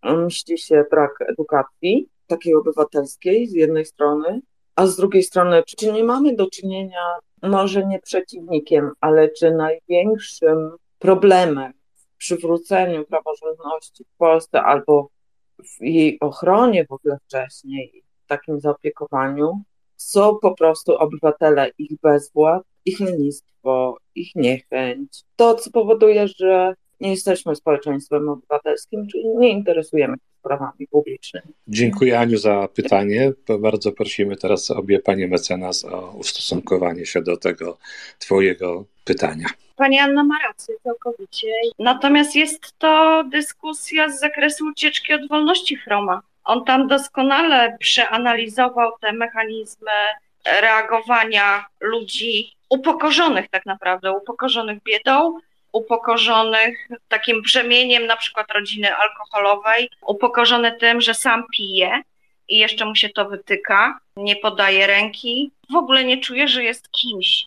mści 0.02 0.58
się 0.58 0.84
brak 0.90 1.10
edukacji 1.28 2.08
takiej 2.26 2.54
obywatelskiej 2.54 3.48
z 3.48 3.52
jednej 3.52 3.84
strony, 3.84 4.40
a 4.80 4.86
z 4.86 4.96
drugiej 4.96 5.22
strony, 5.22 5.62
czy 5.66 5.92
nie 5.92 6.04
mamy 6.04 6.36
do 6.36 6.50
czynienia, 6.50 7.04
może 7.42 7.86
nie 7.86 7.98
przeciwnikiem, 7.98 8.90
ale 9.00 9.28
czy 9.28 9.50
największym 9.50 10.70
problemem 10.98 11.72
w 11.94 12.16
przywróceniu 12.16 13.04
praworządności 13.04 14.04
w 14.04 14.16
Polsce 14.18 14.62
albo 14.62 15.08
w 15.58 15.84
jej 15.84 16.20
ochronie 16.20 16.86
w 16.86 16.92
ogóle 16.92 17.18
wcześniej, 17.26 18.02
w 18.24 18.26
takim 18.26 18.60
zaopiekowaniu, 18.60 19.62
są 19.96 20.38
po 20.42 20.54
prostu 20.54 20.96
obywatele, 20.96 21.70
ich 21.78 22.00
bezwład, 22.02 22.62
ich 22.84 23.00
lenistwo, 23.00 23.96
ich 24.14 24.34
niechęć. 24.34 25.22
To, 25.36 25.54
co 25.54 25.70
powoduje, 25.70 26.28
że 26.28 26.74
nie 27.00 27.10
jesteśmy 27.10 27.56
społeczeństwem 27.56 28.28
obywatelskim, 28.28 29.06
czyli 29.12 29.28
nie 29.28 29.50
interesujemy 29.50 30.16
sprawami 30.40 30.86
publicznymi. 30.90 31.46
Dziękuję 31.68 32.18
Aniu 32.18 32.38
za 32.38 32.68
pytanie. 32.74 33.32
Bardzo 33.58 33.92
prosimy 33.92 34.36
teraz 34.36 34.70
obie 34.70 34.98
panie 34.98 35.28
mecenas 35.28 35.84
o 35.84 36.10
ustosunkowanie 36.10 37.06
się 37.06 37.22
do 37.22 37.36
tego 37.36 37.78
twojego 38.18 38.84
pytania. 39.04 39.46
Pani 39.76 39.98
Anna 39.98 40.24
ma 40.24 40.38
rację 40.48 40.74
całkowicie. 40.82 41.48
Natomiast 41.78 42.36
jest 42.36 42.78
to 42.78 43.24
dyskusja 43.32 44.08
z 44.08 44.20
zakresu 44.20 44.66
ucieczki 44.66 45.14
od 45.14 45.28
wolności 45.28 45.76
Froma. 45.76 46.22
On 46.44 46.64
tam 46.64 46.88
doskonale 46.88 47.76
przeanalizował 47.80 48.92
te 49.00 49.12
mechanizmy 49.12 49.90
reagowania 50.60 51.64
ludzi 51.80 52.52
upokorzonych 52.68 53.48
tak 53.48 53.66
naprawdę, 53.66 54.12
upokorzonych 54.12 54.82
biedą, 54.82 55.38
upokorzonych 55.72 56.88
takim 57.08 57.42
brzemieniem 57.42 58.06
na 58.06 58.16
przykład 58.16 58.52
rodziny 58.52 58.96
alkoholowej, 58.96 59.90
upokorzony 60.06 60.72
tym, 60.72 61.00
że 61.00 61.14
sam 61.14 61.44
pije 61.56 62.02
i 62.48 62.58
jeszcze 62.58 62.84
mu 62.84 62.96
się 62.96 63.08
to 63.08 63.28
wytyka, 63.28 64.00
nie 64.16 64.36
podaje 64.36 64.86
ręki, 64.86 65.50
w 65.70 65.76
ogóle 65.76 66.04
nie 66.04 66.18
czuje, 66.18 66.48
że 66.48 66.64
jest 66.64 66.90
kimś. 66.90 67.46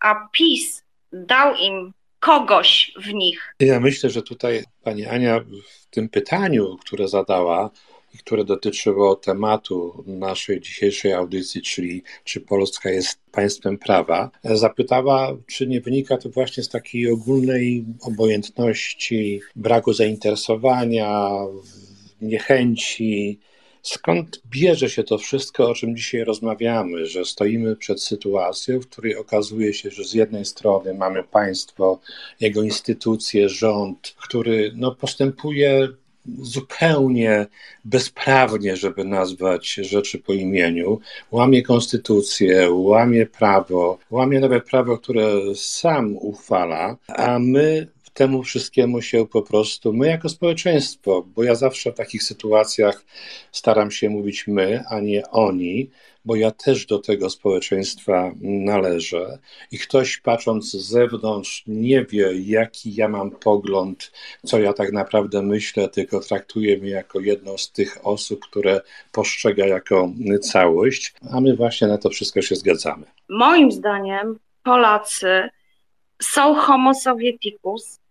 A 0.00 0.28
PiS 0.32 0.84
dał 1.12 1.54
im 1.54 1.92
kogoś 2.20 2.92
w 2.96 3.14
nich. 3.14 3.54
Ja 3.60 3.80
myślę, 3.80 4.10
że 4.10 4.22
tutaj 4.22 4.64
pani 4.82 5.06
Ania 5.06 5.40
w 5.40 5.86
tym 5.90 6.08
pytaniu, 6.08 6.76
które 6.76 7.08
zadała, 7.08 7.70
które 8.18 8.44
dotyczyło 8.44 9.16
tematu 9.16 10.04
naszej 10.06 10.60
dzisiejszej 10.60 11.12
audycji, 11.12 11.62
czyli 11.62 12.02
czy 12.24 12.40
Polska 12.40 12.90
jest 12.90 13.18
państwem 13.32 13.78
prawa, 13.78 14.30
zapytała, 14.44 15.36
czy 15.46 15.66
nie 15.66 15.80
wynika 15.80 16.16
to 16.16 16.28
właśnie 16.28 16.62
z 16.62 16.68
takiej 16.68 17.10
ogólnej 17.10 17.84
obojętności, 18.00 19.40
braku 19.56 19.92
zainteresowania, 19.92 21.30
niechęci. 22.20 23.38
Skąd 23.82 24.42
bierze 24.50 24.90
się 24.90 25.04
to 25.04 25.18
wszystko, 25.18 25.70
o 25.70 25.74
czym 25.74 25.96
dzisiaj 25.96 26.24
rozmawiamy, 26.24 27.06
że 27.06 27.24
stoimy 27.24 27.76
przed 27.76 28.02
sytuacją, 28.02 28.80
w 28.80 28.86
której 28.86 29.16
okazuje 29.16 29.74
się, 29.74 29.90
że 29.90 30.04
z 30.04 30.14
jednej 30.14 30.44
strony 30.44 30.94
mamy 30.94 31.24
państwo, 31.24 32.00
jego 32.40 32.62
instytucje, 32.62 33.48
rząd, 33.48 34.14
który 34.16 34.72
no, 34.76 34.94
postępuje 34.94 35.88
zupełnie 36.26 37.46
bezprawnie, 37.84 38.76
żeby 38.76 39.04
nazwać 39.04 39.74
rzeczy 39.74 40.18
po 40.18 40.32
imieniu, 40.32 41.00
łamie 41.30 41.62
konstytucję, 41.62 42.70
łamie 42.70 43.26
prawo, 43.26 43.98
łamie 44.10 44.40
nawet 44.40 44.64
prawo, 44.64 44.98
które 44.98 45.32
sam 45.54 46.16
uchwala, 46.16 46.96
a 47.08 47.38
my 47.38 47.86
temu 48.14 48.42
wszystkiemu 48.42 49.02
się 49.02 49.26
po 49.26 49.42
prostu, 49.42 49.92
my 49.92 50.06
jako 50.06 50.28
społeczeństwo, 50.28 51.26
bo 51.34 51.42
ja 51.42 51.54
zawsze 51.54 51.92
w 51.92 51.96
takich 51.96 52.22
sytuacjach 52.22 53.04
staram 53.52 53.90
się 53.90 54.10
mówić 54.10 54.46
my, 54.46 54.84
a 54.88 55.00
nie 55.00 55.30
oni, 55.30 55.90
bo 56.24 56.36
ja 56.36 56.50
też 56.50 56.86
do 56.86 56.98
tego 56.98 57.30
społeczeństwa 57.30 58.32
należę 58.40 59.38
i 59.70 59.78
ktoś 59.78 60.16
patrząc 60.16 60.70
z 60.72 60.88
zewnątrz 60.88 61.64
nie 61.66 62.04
wie, 62.04 62.32
jaki 62.34 62.94
ja 62.94 63.08
mam 63.08 63.30
pogląd, 63.30 64.12
co 64.46 64.58
ja 64.58 64.72
tak 64.72 64.92
naprawdę 64.92 65.42
myślę, 65.42 65.88
tylko 65.88 66.20
traktuje 66.20 66.78
mnie 66.78 66.90
jako 66.90 67.20
jedną 67.20 67.58
z 67.58 67.72
tych 67.72 68.06
osób, 68.06 68.40
które 68.40 68.80
postrzega 69.12 69.66
jako 69.66 70.12
całość, 70.42 71.14
a 71.32 71.40
my 71.40 71.56
właśnie 71.56 71.88
na 71.88 71.98
to 71.98 72.10
wszystko 72.10 72.42
się 72.42 72.56
zgadzamy. 72.56 73.06
Moim 73.28 73.72
zdaniem 73.72 74.38
Polacy 74.62 75.48
są 76.22 76.54
homo 76.54 76.94
sovieticus, 76.94 78.01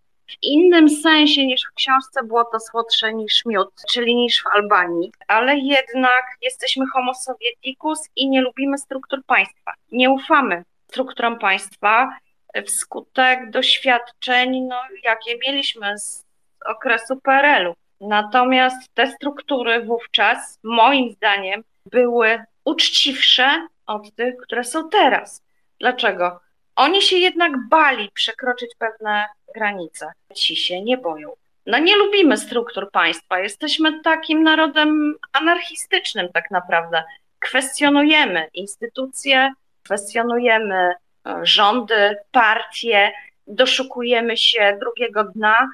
innym 0.42 0.88
sensie 0.88 1.46
niż 1.46 1.62
w 1.62 1.74
książce 1.74 2.22
było 2.24 2.44
to 2.44 2.60
słodsze 2.60 3.14
niż 3.14 3.44
miód, 3.46 3.68
czyli 3.90 4.16
niż 4.16 4.42
w 4.42 4.46
Albanii, 4.46 5.12
ale 5.28 5.58
jednak 5.58 6.24
jesteśmy 6.42 6.86
homo 6.92 7.14
sovieticus 7.14 7.98
i 8.16 8.28
nie 8.28 8.40
lubimy 8.40 8.78
struktur 8.78 9.24
państwa. 9.26 9.72
Nie 9.92 10.10
ufamy 10.10 10.64
strukturom 10.88 11.38
państwa. 11.38 12.18
wskutek 12.66 13.50
doświadczeń, 13.50 14.60
no, 14.60 14.80
jakie 15.04 15.38
mieliśmy 15.46 15.98
z 15.98 16.24
okresu 16.66 17.20
PRL-u. 17.20 17.74
Natomiast 18.00 18.94
te 18.94 19.06
struktury 19.06 19.84
wówczas, 19.84 20.58
moim 20.62 21.12
zdaniem, 21.12 21.64
były 21.86 22.44
uczciwsze 22.64 23.66
od 23.86 24.14
tych, 24.14 24.36
które 24.36 24.64
są 24.64 24.88
teraz. 24.88 25.42
Dlaczego? 25.80 26.40
Oni 26.76 27.02
się 27.02 27.16
jednak 27.16 27.52
bali 27.68 28.10
przekroczyć 28.14 28.70
pewne 28.78 29.26
granice. 29.54 30.12
Ci 30.34 30.56
się 30.56 30.82
nie 30.82 30.98
boją. 30.98 31.32
No 31.66 31.78
nie 31.78 31.96
lubimy 31.96 32.36
struktur 32.36 32.90
państwa. 32.90 33.38
Jesteśmy 33.38 34.02
takim 34.02 34.42
narodem 34.42 35.14
anarchistycznym 35.32 36.28
tak 36.32 36.50
naprawdę. 36.50 37.02
Kwestionujemy 37.38 38.48
instytucje, 38.54 39.52
kwestionujemy 39.82 40.74
e, 40.74 40.94
rządy, 41.42 42.16
partie, 42.30 43.12
doszukujemy 43.46 44.36
się 44.36 44.78
drugiego 44.80 45.24
dna, 45.24 45.68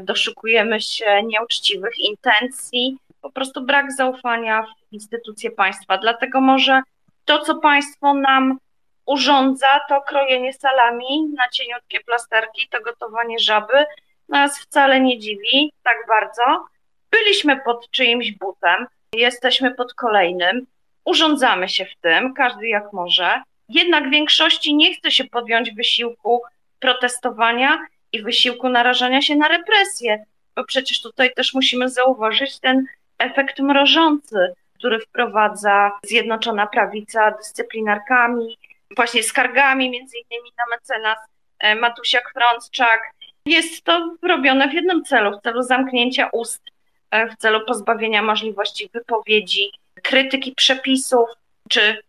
doszukujemy 0.00 0.80
się 0.80 1.22
nieuczciwych 1.22 1.98
intencji, 1.98 2.98
po 3.20 3.30
prostu 3.30 3.60
brak 3.60 3.92
zaufania 3.92 4.62
w 4.62 4.92
instytucje 4.92 5.50
państwa. 5.50 5.98
Dlatego 5.98 6.40
może 6.40 6.82
to, 7.24 7.38
co 7.38 7.54
państwo 7.54 8.14
nam 8.14 8.58
urządza, 9.06 9.80
to 9.88 10.00
krojenie 10.00 10.52
salami 10.52 11.28
na 11.36 11.48
cieniutkie 11.48 12.00
plasterki, 12.00 12.68
to 12.70 12.80
gotowanie 12.80 13.38
żaby, 13.38 13.84
nas 14.28 14.60
wcale 14.60 15.00
nie 15.00 15.18
dziwi 15.18 15.72
tak 15.82 15.96
bardzo. 16.08 16.64
Byliśmy 17.10 17.60
pod 17.60 17.90
czyimś 17.90 18.32
butem, 18.32 18.86
jesteśmy 19.14 19.74
pod 19.74 19.94
kolejnym, 19.94 20.66
urządzamy 21.04 21.68
się 21.68 21.84
w 21.84 21.96
tym, 22.00 22.34
każdy 22.34 22.68
jak 22.68 22.92
może. 22.92 23.42
Jednak 23.68 24.10
większości 24.10 24.74
nie 24.74 24.94
chce 24.94 25.10
się 25.10 25.24
podjąć 25.24 25.70
wysiłku 25.70 26.42
protestowania 26.80 27.78
i 28.12 28.22
wysiłku 28.22 28.68
narażania 28.68 29.22
się 29.22 29.36
na 29.36 29.48
represję, 29.48 30.24
bo 30.56 30.64
przecież 30.64 31.02
tutaj 31.02 31.34
też 31.34 31.54
musimy 31.54 31.88
zauważyć 31.88 32.60
ten 32.60 32.84
efekt 33.18 33.58
mrożący, 33.58 34.54
który 34.74 35.00
wprowadza 35.00 35.92
Zjednoczona 36.02 36.66
Prawica 36.66 37.30
dyscyplinarkami, 37.30 38.58
właśnie 38.96 39.22
skargami 39.22 39.90
między 39.90 40.16
innymi 40.18 40.50
na 40.58 40.64
mecenas 40.76 41.18
e, 41.58 41.76
Matusiak-Frącczak. 41.76 42.98
Jest 43.46 43.84
to 43.84 44.16
robione 44.22 44.68
w 44.68 44.72
jednym 44.72 45.04
celu, 45.04 45.38
w 45.38 45.42
celu 45.42 45.62
zamknięcia 45.62 46.28
ust, 46.32 46.62
e, 47.10 47.28
w 47.28 47.36
celu 47.36 47.66
pozbawienia 47.66 48.22
możliwości 48.22 48.90
wypowiedzi, 48.94 49.70
krytyki 50.02 50.54
przepisów 50.54 51.28
czy 51.68 52.02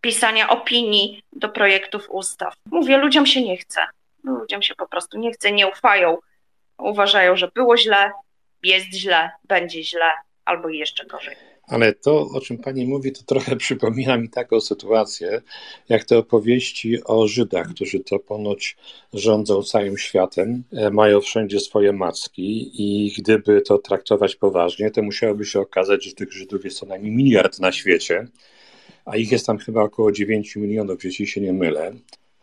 pisania 0.00 0.48
opinii 0.48 1.22
do 1.32 1.48
projektów 1.48 2.06
ustaw. 2.10 2.54
Mówię, 2.66 2.96
ludziom 2.96 3.26
się 3.26 3.42
nie 3.42 3.56
chce. 3.56 3.80
Ludziom 4.24 4.62
się 4.62 4.74
po 4.74 4.88
prostu 4.88 5.18
nie 5.18 5.32
chce, 5.32 5.52
nie 5.52 5.68
ufają. 5.68 6.18
Uważają, 6.78 7.36
że 7.36 7.48
było 7.48 7.76
źle, 7.76 8.12
jest 8.62 8.92
źle, 8.92 9.30
będzie 9.44 9.84
źle 9.84 10.10
albo 10.44 10.68
jeszcze 10.68 11.06
gorzej. 11.06 11.49
Ale 11.70 11.92
to, 11.92 12.28
o 12.34 12.40
czym 12.40 12.58
pani 12.58 12.86
mówi, 12.86 13.12
to 13.12 13.22
trochę 13.26 13.56
przypomina 13.66 14.16
mi 14.16 14.28
taką 14.28 14.60
sytuację, 14.60 15.42
jak 15.88 16.04
te 16.04 16.18
opowieści 16.18 17.04
o 17.04 17.28
Żydach, 17.28 17.68
którzy 17.68 18.00
to 18.00 18.18
ponoć 18.18 18.76
rządzą 19.12 19.62
całym 19.62 19.98
światem, 19.98 20.62
e, 20.72 20.90
mają 20.90 21.20
wszędzie 21.20 21.60
swoje 21.60 21.92
macki 21.92 22.70
i 22.74 23.12
gdyby 23.18 23.60
to 23.60 23.78
traktować 23.78 24.36
poważnie, 24.36 24.90
to 24.90 25.02
musiałoby 25.02 25.44
się 25.44 25.60
okazać, 25.60 26.04
że 26.04 26.12
tych 26.12 26.32
Żydów 26.32 26.64
jest 26.64 26.78
co 26.78 26.86
najmniej 26.86 27.12
miliard 27.12 27.60
na 27.60 27.72
świecie, 27.72 28.26
a 29.04 29.16
ich 29.16 29.32
jest 29.32 29.46
tam 29.46 29.58
chyba 29.58 29.82
około 29.82 30.12
9 30.12 30.56
milionów, 30.56 31.04
jeśli 31.04 31.26
się 31.26 31.40
nie 31.40 31.52
mylę. 31.52 31.92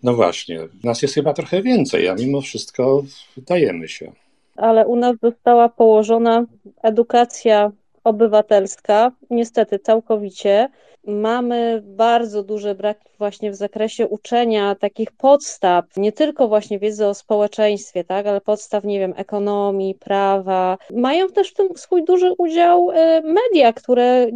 No 0.03 0.13
właśnie, 0.13 0.59
nas 0.83 1.01
jest 1.01 1.13
chyba 1.13 1.33
trochę 1.33 1.61
więcej, 1.61 2.07
a 2.07 2.15
mimo 2.15 2.41
wszystko 2.41 3.03
dajemy 3.37 3.87
się. 3.87 4.11
Ale 4.55 4.87
u 4.87 4.95
nas 4.95 5.15
została 5.21 5.69
położona 5.69 6.45
edukacja 6.83 7.71
obywatelska, 8.07 9.11
niestety 9.29 9.79
całkowicie. 9.79 10.69
Mamy 11.07 11.81
bardzo 11.85 12.43
duży 12.43 12.75
brak 12.75 12.97
właśnie 13.17 13.51
w 13.51 13.55
zakresie 13.55 14.07
uczenia 14.07 14.75
takich 14.75 15.11
podstaw, 15.11 15.85
nie 15.97 16.11
tylko 16.11 16.47
właśnie 16.47 16.79
wiedzy 16.79 17.05
o 17.07 17.13
społeczeństwie, 17.13 18.03
tak, 18.03 18.27
ale 18.27 18.41
podstaw, 18.41 18.83
nie 18.83 18.99
wiem, 18.99 19.13
ekonomii, 19.17 19.95
prawa. 19.95 20.77
Mają 20.93 21.27
też 21.27 21.49
w 21.49 21.53
tym 21.53 21.67
swój 21.75 22.03
duży 22.03 22.33
udział 22.37 22.91
e, 22.91 23.21
media, 23.21 23.73
które, 23.73 24.27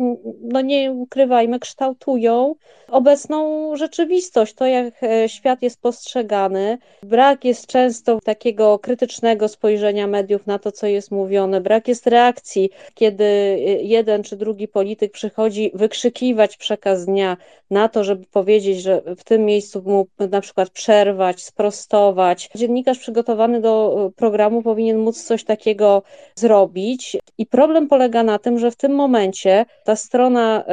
no 0.41 0.61
nie 0.61 0.91
ukrywajmy, 0.91 1.59
kształtują 1.59 2.55
obecną 2.87 3.71
rzeczywistość, 3.75 4.53
to 4.53 4.65
jak 4.65 5.03
e, 5.03 5.29
świat 5.29 5.61
jest 5.61 5.81
postrzegany. 5.81 6.77
Brak 7.03 7.45
jest 7.45 7.67
często 7.67 8.19
takiego 8.23 8.79
krytycznego 8.79 9.47
spojrzenia 9.47 10.07
mediów 10.07 10.47
na 10.47 10.59
to, 10.59 10.71
co 10.71 10.87
jest 10.87 11.11
mówione, 11.11 11.61
brak 11.61 11.87
jest 11.87 12.07
reakcji, 12.07 12.69
kiedy 12.93 13.23
e, 13.23 13.57
jeden 13.81 14.23
czy 14.23 14.37
drugi 14.37 14.67
polityk 14.67 15.11
przychodzi 15.11 15.71
wykrzykiwać 15.73 16.57
przekaz 16.61 17.05
dnia 17.05 17.37
na 17.69 17.89
to, 17.89 18.03
żeby 18.03 18.25
powiedzieć, 18.25 18.81
że 18.81 19.01
w 19.17 19.23
tym 19.23 19.45
miejscu 19.45 19.83
mógł 19.85 20.11
na 20.29 20.41
przykład 20.41 20.69
przerwać, 20.69 21.43
sprostować. 21.43 22.49
Dziennikarz 22.55 22.99
przygotowany 22.99 23.61
do 23.61 24.05
e, 24.07 24.11
programu 24.11 24.61
powinien 24.61 24.97
móc 24.97 25.23
coś 25.23 25.43
takiego 25.43 26.03
zrobić. 26.35 27.17
I 27.37 27.45
problem 27.45 27.87
polega 27.87 28.23
na 28.23 28.39
tym, 28.39 28.59
że 28.59 28.71
w 28.71 28.75
tym 28.75 28.95
momencie 28.95 29.65
ta 29.83 29.95
strona, 29.95 30.63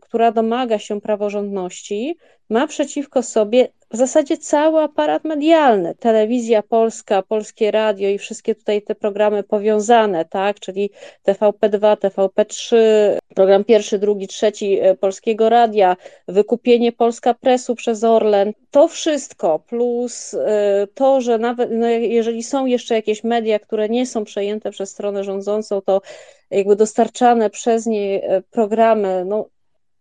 która 0.00 0.32
domaga 0.32 0.78
się 0.78 1.00
praworządności, 1.00 2.16
ma 2.50 2.66
przeciwko 2.66 3.22
sobie 3.22 3.68
w 3.90 3.96
zasadzie 3.96 4.36
cały 4.36 4.80
aparat 4.80 5.24
medialny, 5.24 5.94
telewizja 5.94 6.62
polska, 6.62 7.22
polskie 7.22 7.70
radio 7.70 8.08
i 8.08 8.18
wszystkie 8.18 8.54
tutaj 8.54 8.82
te 8.82 8.94
programy 8.94 9.42
powiązane, 9.42 10.24
tak, 10.24 10.60
czyli 10.60 10.90
TVP2, 11.28 11.96
TVP3, 11.96 12.76
program 13.34 13.64
pierwszy, 13.64 13.98
drugi, 13.98 14.28
trzeci 14.28 14.78
e, 14.80 14.94
Polskiego 14.94 15.48
Radia, 15.48 15.96
wykupienie 16.28 16.92
Polska 16.92 17.34
Presu 17.34 17.74
przez 17.74 18.04
Orlen, 18.04 18.52
to 18.70 18.88
wszystko 18.88 19.58
plus 19.58 20.34
e, 20.34 20.86
to, 20.94 21.20
że 21.20 21.38
nawet 21.38 21.70
no 21.72 21.88
jeżeli 21.88 22.42
są 22.42 22.66
jeszcze 22.66 22.94
jakieś 22.94 23.24
media, 23.24 23.58
które 23.58 23.88
nie 23.88 24.06
są 24.06 24.24
przejęte 24.24 24.70
przez 24.70 24.90
stronę 24.90 25.24
rządzącą, 25.24 25.80
to 25.80 26.00
jakby 26.50 26.76
dostarczane 26.76 27.50
przez 27.50 27.86
nie 27.86 28.22
e, 28.22 28.42
programy, 28.42 29.24
no 29.24 29.48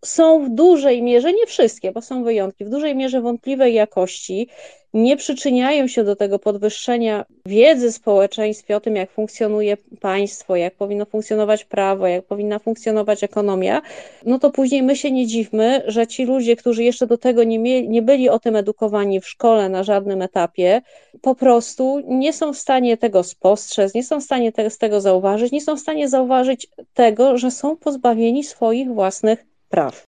są 0.05 0.45
w 0.45 0.49
dużej 0.49 1.01
mierze, 1.01 1.33
nie 1.33 1.45
wszystkie, 1.45 1.91
bo 1.91 2.01
są 2.01 2.23
wyjątki, 2.23 2.65
w 2.65 2.69
dużej 2.69 2.95
mierze 2.95 3.21
wątpliwej 3.21 3.73
jakości, 3.73 4.47
nie 4.93 5.17
przyczyniają 5.17 5.88
się 5.88 6.03
do 6.03 6.15
tego 6.15 6.39
podwyższenia 6.39 7.25
wiedzy 7.45 7.91
w 7.91 7.95
społeczeństwie 7.95 8.75
o 8.75 8.79
tym, 8.79 8.95
jak 8.95 9.12
funkcjonuje 9.12 9.77
państwo, 10.01 10.55
jak 10.55 10.75
powinno 10.75 11.05
funkcjonować 11.05 11.65
prawo, 11.65 12.07
jak 12.07 12.25
powinna 12.25 12.60
funkcjonować 12.60 13.23
ekonomia, 13.23 13.81
no 14.25 14.39
to 14.39 14.51
później 14.51 14.83
my 14.83 14.95
się 14.95 15.12
nie 15.12 15.27
dziwmy, 15.27 15.83
że 15.88 16.07
ci 16.07 16.25
ludzie, 16.25 16.55
którzy 16.55 16.83
jeszcze 16.83 17.07
do 17.07 17.17
tego 17.17 17.43
nie, 17.43 17.60
mieli, 17.60 17.89
nie 17.89 18.01
byli 18.01 18.29
o 18.29 18.39
tym 18.39 18.55
edukowani 18.55 19.21
w 19.21 19.27
szkole 19.27 19.69
na 19.69 19.83
żadnym 19.83 20.21
etapie, 20.21 20.81
po 21.21 21.36
prostu 21.36 22.01
nie 22.07 22.33
są 22.33 22.53
w 22.53 22.57
stanie 22.57 22.97
tego 22.97 23.23
spostrzec, 23.23 23.93
nie 23.93 24.03
są 24.03 24.19
w 24.19 24.23
stanie 24.23 24.51
te, 24.51 24.69
z 24.69 24.77
tego 24.77 25.01
zauważyć, 25.01 25.51
nie 25.51 25.62
są 25.62 25.75
w 25.75 25.79
stanie 25.79 26.10
zauważyć 26.10 26.67
tego, 26.93 27.38
że 27.38 27.51
są 27.51 27.77
pozbawieni 27.77 28.43
swoich 28.43 28.88
własnych 28.93 29.57
praw. 29.69 30.06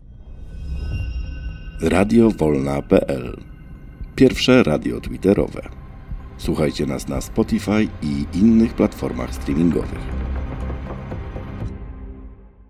Radio 1.82 2.30
Wolna.pl 2.30 3.36
Pierwsze 4.16 4.62
radio 4.62 5.00
twitterowe. 5.00 5.68
Słuchajcie 6.38 6.86
nas 6.86 7.08
na 7.08 7.20
Spotify 7.20 7.88
i 8.02 8.38
innych 8.38 8.74
platformach 8.74 9.34
streamingowych. 9.34 9.98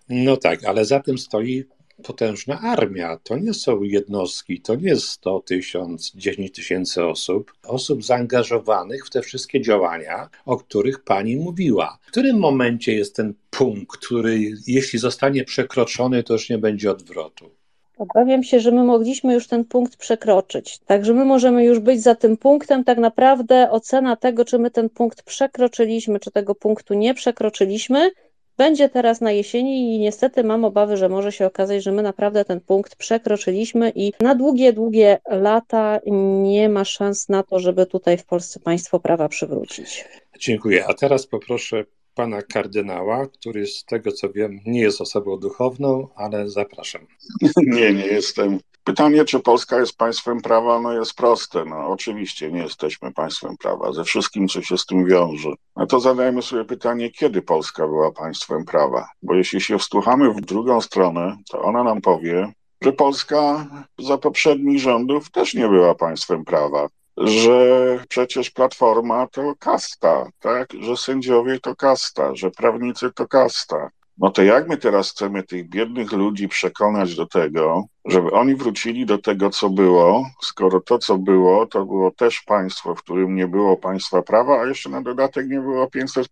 No 0.09 0.37
tak, 0.37 0.65
ale 0.65 0.85
za 0.85 1.01
tym 1.01 1.19
stoi 1.19 1.65
potężna 2.03 2.61
armia. 2.61 3.19
To 3.23 3.39
nie 3.39 3.55
są 3.55 3.83
jednostki, 3.83 4.61
to 4.61 4.75
nie 4.75 4.89
jest 4.89 5.09
100 5.09 5.41
tysięcy, 5.41 6.11
10 6.15 6.53
tysięcy 6.53 7.05
osób. 7.05 7.53
Osób 7.67 8.05
zaangażowanych 8.05 9.07
w 9.07 9.11
te 9.11 9.23
wszystkie 9.23 9.61
działania, 9.61 10.29
o 10.47 10.57
których 10.57 11.05
pani 11.05 11.37
mówiła. 11.37 11.99
W 12.03 12.11
którym 12.11 12.39
momencie 12.39 12.95
jest 12.95 13.17
ten 13.17 13.35
punkt, 13.51 13.97
który 13.97 14.41
jeśli 14.67 14.99
zostanie 14.99 15.45
przekroczony, 15.45 16.23
to 16.23 16.33
już 16.33 16.51
nie 16.51 16.59
będzie 16.59 16.91
odwrotu? 16.91 17.51
Obawiam 17.99 18.43
się, 18.43 18.61
że 18.61 18.71
my 18.71 18.85
mogliśmy 18.85 19.35
już 19.35 19.49
ten 19.49 19.65
punkt 19.65 19.97
przekroczyć. 19.97 20.79
Także 20.79 21.15
my 21.15 21.25
możemy 21.25 21.65
już 21.65 21.79
być 21.79 22.03
za 22.03 22.15
tym 22.15 22.37
punktem. 22.37 22.85
Tak 22.85 22.99
naprawdę 22.99 23.71
ocena 23.71 24.17
tego, 24.17 24.45
czy 24.45 24.59
my 24.59 24.71
ten 24.71 24.91
punkt 24.91 25.23
przekroczyliśmy, 25.23 26.21
czy 26.21 26.31
tego 26.31 26.55
punktu 26.55 26.95
nie 26.95 27.15
przekroczyliśmy, 27.15 28.11
będzie 28.59 28.89
teraz 28.89 29.21
na 29.21 29.33
jesieni 29.33 29.95
i 29.95 29.99
niestety 29.99 30.45
mam 30.45 30.65
obawy, 30.65 30.97
że 30.97 31.09
może 31.09 31.33
się 31.33 31.47
okazać, 31.47 31.83
że 31.83 31.93
my 31.93 32.03
naprawdę 32.03 32.45
ten 32.45 32.61
punkt 32.61 32.97
przekroczyliśmy 32.97 33.93
i 33.95 34.13
na 34.21 34.35
długie, 34.35 34.73
długie 34.73 35.19
lata 35.31 36.01
nie 36.43 36.69
ma 36.69 36.85
szans 36.85 37.29
na 37.29 37.43
to, 37.43 37.59
żeby 37.59 37.87
tutaj 37.87 38.19
w 38.19 38.25
Polsce 38.25 38.61
państwo 38.61 39.01
prawa 39.01 39.29
przywrócić. 39.29 40.05
Dziękuję. 40.41 40.87
A 40.87 40.95
teraz 40.95 41.27
poproszę 41.27 41.85
pana 42.15 42.43
kardynała, 42.43 43.27
który 43.27 43.67
z 43.67 43.85
tego 43.85 44.13
co 44.13 44.33
wiem 44.33 44.61
nie 44.67 44.81
jest 44.81 45.01
osobą 45.01 45.37
duchowną, 45.37 46.09
ale 46.17 46.51
zapraszam. 46.51 47.07
Nie, 47.67 47.93
nie 47.93 48.07
jestem. 48.07 48.61
Pytanie, 48.85 49.25
czy 49.25 49.41
Polska 49.41 49.81
jest 49.81 49.97
państwem 49.97 50.41
prawa, 50.41 50.81
no 50.81 50.93
jest 50.93 51.15
proste. 51.15 51.65
No 51.65 51.89
oczywiście 51.89 52.53
nie 52.53 52.63
jesteśmy 52.63 53.13
państwem 53.13 53.57
prawa, 53.57 53.93
ze 53.93 54.05
wszystkim, 54.05 54.49
co 54.49 54.63
się 54.63 54.79
z 54.79 54.87
tym 54.87 55.07
wiąże. 55.07 55.49
No 55.77 55.87
to 55.87 56.01
zadajmy 56.01 56.43
sobie 56.43 56.65
pytanie, 56.65 57.11
kiedy 57.11 57.43
Polska 57.43 57.87
była 57.87 58.13
państwem 58.13 58.65
prawa? 58.65 59.09
Bo 59.23 59.35
jeśli 59.35 59.61
się 59.61 59.79
wsłuchamy 59.79 60.31
w 60.31 60.41
drugą 60.41 60.81
stronę, 60.81 61.37
to 61.51 61.63
ona 61.63 61.85
nam 61.85 62.01
powie, 62.01 62.53
że 62.83 62.93
Polska 62.93 63.67
za 63.99 64.19
poprzednich 64.19 64.81
rządów 64.81 65.31
też 65.31 65.55
nie 65.55 65.69
była 65.69 65.95
państwem 65.95 66.45
prawa 66.45 66.89
że 67.19 67.99
przecież 68.09 68.51
platforma 68.51 69.27
to 69.27 69.55
kasta, 69.59 70.27
tak? 70.39 70.69
Że 70.81 70.97
sędziowie 70.97 71.61
to 71.61 71.77
kasta, 71.77 72.35
że 72.35 72.51
prawnicy 72.51 73.13
to 73.13 73.29
kasta. 73.29 73.91
No 74.21 74.31
to 74.31 74.43
jak 74.43 74.69
my 74.69 74.77
teraz 74.77 75.11
chcemy 75.11 75.43
tych 75.43 75.69
biednych 75.69 76.13
ludzi 76.13 76.49
przekonać 76.49 77.15
do 77.17 77.27
tego, 77.27 77.85
żeby 78.05 78.31
oni 78.31 78.55
wrócili 78.55 79.07
do 79.07 79.19
tego, 79.19 79.51
co 79.51 79.71
było, 79.71 80.27
skoro 80.43 80.81
to, 80.81 80.99
co 80.99 81.19
było, 81.19 81.67
to 81.67 81.85
było 81.85 82.11
też 82.11 82.41
państwo, 82.41 82.95
w 82.95 83.03
którym 83.03 83.35
nie 83.35 83.47
było 83.47 83.77
państwa 83.77 84.23
prawa, 84.23 84.61
a 84.61 84.67
jeszcze 84.67 84.91
na 84.91 85.03
dodatek 85.03 85.49
nie 85.49 85.61
było 85.61 85.91
500. 85.91 86.29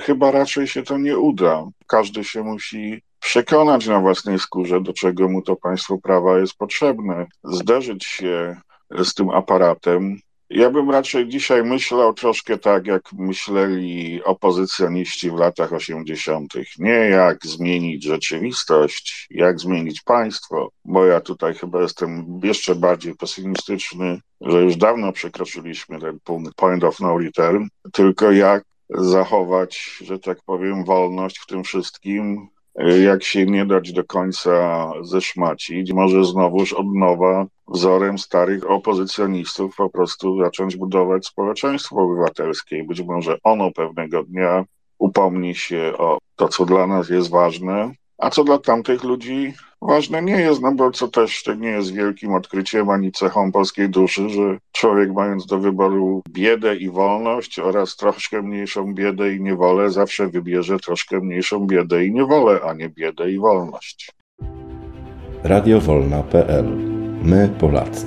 Chyba 0.00 0.30
raczej 0.30 0.66
się 0.66 0.82
to 0.82 0.98
nie 0.98 1.18
uda. 1.18 1.64
Każdy 1.86 2.24
się 2.24 2.42
musi 2.42 3.02
przekonać 3.20 3.86
na 3.86 4.00
własnej 4.00 4.38
skórze, 4.38 4.80
do 4.80 4.92
czego 4.92 5.28
mu 5.28 5.42
to 5.42 5.56
państwo 5.56 5.98
prawa 5.98 6.38
jest 6.38 6.54
potrzebne, 6.54 7.26
zderzyć 7.44 8.04
się 8.04 8.60
z 9.04 9.14
tym 9.14 9.30
aparatem. 9.30 10.20
Ja 10.50 10.70
bym 10.70 10.90
raczej 10.90 11.28
dzisiaj 11.28 11.64
myślał 11.64 12.14
troszkę 12.14 12.58
tak, 12.58 12.86
jak 12.86 13.12
myśleli 13.12 14.24
opozycjoniści 14.24 15.30
w 15.30 15.34
latach 15.34 15.72
80. 15.72 16.52
Nie 16.78 16.90
jak 16.90 17.46
zmienić 17.46 18.04
rzeczywistość, 18.04 19.26
jak 19.30 19.60
zmienić 19.60 20.02
państwo, 20.02 20.68
bo 20.84 21.06
ja 21.06 21.20
tutaj 21.20 21.54
chyba 21.54 21.82
jestem 21.82 22.40
jeszcze 22.42 22.74
bardziej 22.74 23.14
pesymistyczny, 23.14 24.20
że 24.40 24.62
już 24.62 24.76
dawno 24.76 25.12
przekroczyliśmy 25.12 26.00
ten 26.00 26.18
punkt 26.24 26.54
point 26.54 26.84
of 26.84 27.00
no 27.00 27.18
return, 27.18 27.66
tylko 27.92 28.32
jak 28.32 28.64
zachować, 28.88 29.98
że 30.00 30.18
tak 30.18 30.38
powiem, 30.46 30.84
wolność 30.84 31.38
w 31.38 31.46
tym 31.46 31.64
wszystkim, 31.64 32.48
jak 33.04 33.24
się 33.24 33.46
nie 33.46 33.66
dać 33.66 33.92
do 33.92 34.04
końca 34.04 34.92
zeszmacić, 35.02 35.92
może 35.92 36.24
znowuż 36.24 36.72
od 36.72 36.86
nowa 36.94 37.46
wzorem 37.68 38.18
starych 38.18 38.70
opozycjonistów 38.70 39.76
po 39.76 39.90
prostu 39.90 40.38
zacząć 40.38 40.76
budować 40.76 41.26
społeczeństwo 41.26 41.96
obywatelskie. 41.96 42.84
Być 42.84 43.02
może 43.02 43.38
ono 43.44 43.70
pewnego 43.72 44.24
dnia 44.24 44.64
upomni 44.98 45.54
się 45.54 45.92
o 45.98 46.18
to, 46.36 46.48
co 46.48 46.64
dla 46.64 46.86
nas 46.86 47.08
jest 47.08 47.30
ważne, 47.30 47.92
a 48.20 48.30
co 48.30 48.44
dla 48.44 48.58
tamtych 48.58 49.04
ludzi 49.04 49.52
ważne 49.82 50.22
nie 50.22 50.40
jest, 50.40 50.62
no 50.62 50.72
bo 50.72 50.90
co 50.90 51.08
też 51.08 51.42
to 51.42 51.54
nie 51.54 51.68
jest 51.68 51.94
wielkim 51.94 52.34
odkryciem 52.34 52.90
ani 52.90 53.12
cechą 53.12 53.52
polskiej 53.52 53.88
duszy, 53.88 54.28
że 54.28 54.58
człowiek 54.72 55.12
mając 55.12 55.46
do 55.46 55.58
wyboru 55.58 56.22
biedę 56.28 56.76
i 56.76 56.90
wolność 56.90 57.58
oraz 57.58 57.96
troszkę 57.96 58.42
mniejszą 58.42 58.94
biedę 58.94 59.34
i 59.34 59.40
niewolę, 59.40 59.90
zawsze 59.90 60.28
wybierze 60.28 60.78
troszkę 60.78 61.20
mniejszą 61.20 61.66
biedę 61.66 62.04
i 62.04 62.12
niewolę, 62.12 62.60
a 62.64 62.74
nie 62.74 62.88
biedę 62.88 63.32
i 63.32 63.38
wolność. 63.38 64.10
Radiowolna.pl 65.42 66.66
My 67.22 67.48
Polacy. 67.60 68.06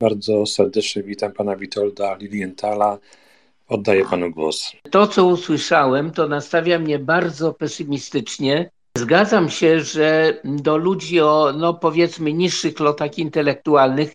Bardzo 0.00 0.46
serdecznie 0.46 1.02
witam 1.02 1.32
pana 1.32 1.56
Witolda 1.56 2.16
Lilienthala. 2.16 2.98
Oddaję 3.72 4.04
panu 4.04 4.30
głos. 4.30 4.72
To, 4.90 5.06
co 5.06 5.24
usłyszałem, 5.24 6.10
to 6.10 6.28
nastawia 6.28 6.78
mnie 6.78 6.98
bardzo 6.98 7.54
pesymistycznie. 7.54 8.70
Zgadzam 8.98 9.50
się, 9.50 9.80
że 9.80 10.40
do 10.44 10.76
ludzi 10.76 11.20
o, 11.20 11.52
no 11.56 11.74
powiedzmy, 11.74 12.32
niższych 12.32 12.80
lotach 12.80 13.18
intelektualnych 13.18 14.12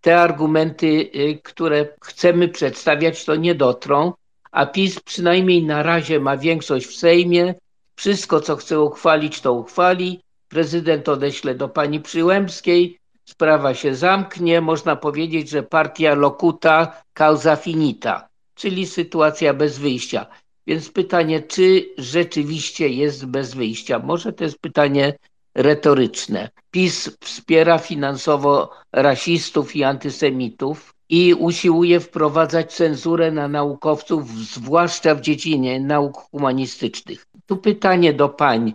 te 0.00 0.20
argumenty, 0.20 0.86
y, 0.86 1.40
które 1.42 1.88
chcemy 2.04 2.48
przedstawiać, 2.48 3.24
to 3.24 3.36
nie 3.36 3.54
dotrą, 3.54 4.12
a 4.52 4.66
PiS 4.66 5.00
przynajmniej 5.00 5.62
na 5.62 5.82
razie 5.82 6.20
ma 6.20 6.36
większość 6.36 6.86
w 6.86 6.96
Sejmie. 6.96 7.54
Wszystko, 7.96 8.40
co 8.40 8.56
chce 8.56 8.80
uchwalić, 8.80 9.40
to 9.40 9.52
uchwali. 9.52 10.20
Prezydent 10.48 11.08
odeśle 11.08 11.54
do 11.54 11.68
pani 11.68 12.00
Przyłębskiej, 12.00 12.98
sprawa 13.24 13.74
się 13.74 13.94
zamknie. 13.94 14.60
Można 14.60 14.96
powiedzieć, 14.96 15.48
że 15.50 15.62
partia 15.62 16.14
lokuta 16.14 17.02
causa 17.14 17.56
finita 17.56 18.25
czyli 18.56 18.86
sytuacja 18.86 19.54
bez 19.54 19.78
wyjścia. 19.78 20.26
Więc 20.66 20.90
pytanie, 20.90 21.42
czy 21.42 21.88
rzeczywiście 21.98 22.88
jest 22.88 23.26
bez 23.26 23.54
wyjścia? 23.54 23.98
Może 23.98 24.32
to 24.32 24.44
jest 24.44 24.58
pytanie 24.58 25.16
retoryczne. 25.54 26.50
PiS 26.70 27.16
wspiera 27.20 27.78
finansowo 27.78 28.70
rasistów 28.92 29.76
i 29.76 29.84
antysemitów 29.84 30.94
i 31.08 31.34
usiłuje 31.34 32.00
wprowadzać 32.00 32.74
cenzurę 32.74 33.32
na 33.32 33.48
naukowców, 33.48 34.30
zwłaszcza 34.30 35.14
w 35.14 35.20
dziedzinie 35.20 35.80
nauk 35.80 36.16
humanistycznych. 36.16 37.26
Tu 37.46 37.56
pytanie 37.56 38.12
do 38.12 38.28
pań. 38.28 38.74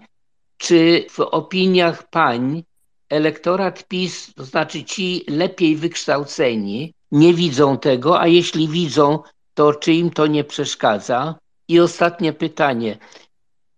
Czy 0.57 1.05
w 1.09 1.19
opiniach 1.19 2.09
pań 2.09 2.63
elektorat 3.09 3.87
PiS, 3.87 4.33
to 4.33 4.45
znaczy 4.45 4.83
ci 4.83 5.23
lepiej 5.27 5.75
wykształceni, 5.75 6.93
nie 7.11 7.33
widzą 7.33 7.77
tego, 7.77 8.21
a 8.21 8.27
jeśli 8.27 8.67
widzą, 8.67 9.19
to 9.53 9.73
czy 9.73 9.93
im 9.93 10.09
to 10.09 10.27
nie 10.27 10.43
przeszkadza? 10.43 11.35
I 11.67 11.79
ostatnie 11.79 12.33
pytanie. 12.33 12.97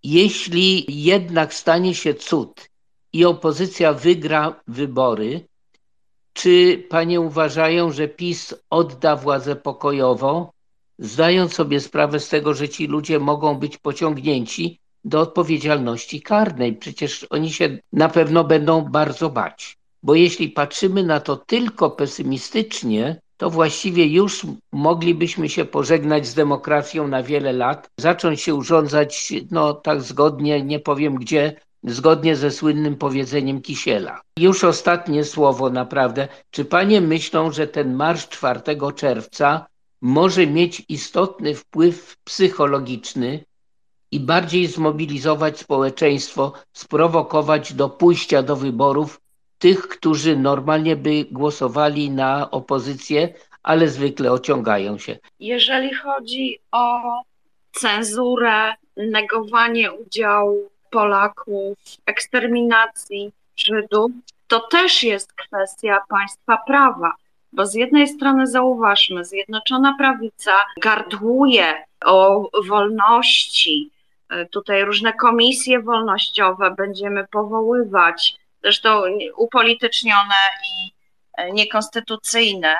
Jeśli 0.03 0.86
jednak 1.03 1.53
stanie 1.53 1.95
się 1.95 2.13
cud 2.13 2.69
i 3.13 3.26
opozycja 3.26 3.93
wygra 3.93 4.61
wybory, 4.67 5.47
czy 6.34 6.84
panie 6.89 7.21
uważają, 7.21 7.91
że 7.91 8.07
PiS 8.07 8.55
odda 8.69 9.15
władzę 9.15 9.55
pokojowo, 9.55 10.51
zdając 10.99 11.53
sobie 11.53 11.80
sprawę 11.80 12.19
z 12.19 12.30
tego, 12.30 12.53
że 12.53 12.69
ci 12.69 12.88
ludzie 12.88 13.19
mogą 13.19 13.55
być 13.55 13.78
pociągnięci 13.78 14.80
do 15.03 15.19
odpowiedzialności 15.19 16.21
karnej? 16.21 16.74
Przecież 16.76 17.28
oni 17.30 17.51
się 17.51 17.78
na 17.93 18.09
pewno 18.09 18.43
będą 18.43 18.82
bardzo 18.82 19.30
bać. 19.30 19.78
Bo 20.03 20.15
jeśli 20.15 20.49
patrzymy 20.49 21.03
na 21.03 21.19
to 21.19 21.38
tylko 21.38 21.91
pesymistycznie, 21.91 23.21
to 23.43 23.49
właściwie 23.49 24.07
już 24.07 24.45
moglibyśmy 24.71 25.49
się 25.49 25.65
pożegnać 25.65 26.27
z 26.27 26.33
demokracją 26.33 27.07
na 27.07 27.23
wiele 27.23 27.53
lat, 27.53 27.89
zacząć 27.99 28.41
się 28.41 28.55
urządzać, 28.55 29.33
no 29.51 29.73
tak 29.73 30.01
zgodnie, 30.01 30.61
nie 30.61 30.79
powiem 30.79 31.15
gdzie, 31.15 31.55
zgodnie 31.83 32.35
ze 32.35 32.51
słynnym 32.51 32.95
powiedzeniem 32.95 33.61
Kisiela. 33.61 34.21
Już 34.39 34.63
ostatnie 34.63 35.23
słowo 35.23 35.69
naprawdę. 35.69 36.27
Czy 36.51 36.65
panie 36.65 37.01
myślą, 37.01 37.51
że 37.51 37.67
ten 37.67 37.93
marsz 37.93 38.27
4 38.27 38.61
czerwca 38.95 39.65
może 40.01 40.47
mieć 40.47 40.83
istotny 40.89 41.55
wpływ 41.55 42.17
psychologiczny 42.23 43.45
i 44.11 44.19
bardziej 44.19 44.67
zmobilizować 44.67 45.59
społeczeństwo, 45.59 46.53
sprowokować 46.73 47.73
do 47.73 47.89
pójścia 47.89 48.43
do 48.43 48.55
wyborów 48.55 49.22
tych, 49.64 49.88
którzy 49.88 50.36
normalnie 50.36 50.95
by 50.95 51.26
głosowali 51.32 52.11
na 52.11 52.51
opozycję, 52.51 53.34
ale 53.64 53.88
zwykle 53.88 54.32
ociągają 54.32 54.97
się. 54.97 55.18
Jeżeli 55.39 55.93
chodzi 55.93 56.59
o 56.72 56.99
cenzurę, 57.72 58.74
negowanie 58.97 59.91
udziału 59.91 60.70
Polaków, 60.89 61.78
eksterminacji 62.05 63.32
Żydów, 63.55 64.11
to 64.47 64.59
też 64.59 65.03
jest 65.03 65.34
kwestia 65.34 66.01
państwa 66.09 66.57
prawa. 66.68 67.16
Bo 67.53 67.66
z 67.66 67.74
jednej 67.74 68.07
strony 68.07 68.47
zauważmy, 68.47 69.26
Zjednoczona 69.26 69.95
Prawica 69.97 70.51
gardłuje 70.82 71.86
o 72.05 72.49
wolności. 72.68 73.89
Tutaj 74.51 74.86
różne 74.86 75.14
komisje 75.14 75.82
wolnościowe 75.82 76.72
będziemy 76.78 77.28
powoływać, 77.32 78.42
zresztą 78.64 79.03
upolitycznione 79.38 80.36
i 80.66 80.91
e, 81.38 81.51
niekonstytucyjne, 81.51 82.76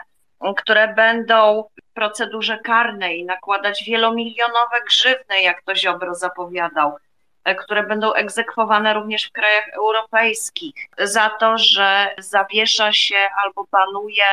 które 0.58 0.94
będą 0.94 1.64
w 1.64 1.94
procedurze 1.94 2.58
karnej 2.58 3.26
nakładać 3.26 3.84
wielomilionowe 3.84 4.82
grzywny, 4.86 5.42
jak 5.42 5.62
to 5.62 5.76
Ziobro 5.76 6.16
zapowiadał, 6.16 6.98
e, 7.44 7.56
które 7.56 7.84
będą 7.84 8.14
egzekwowane 8.14 8.94
również 8.94 9.24
w 9.24 9.32
krajach 9.32 9.70
europejskich, 9.70 10.76
za 10.98 11.30
to, 11.30 11.58
że 11.58 12.16
zawiesza 12.18 12.94
się 12.94 13.30
albo 13.44 13.68
banuje 13.72 14.26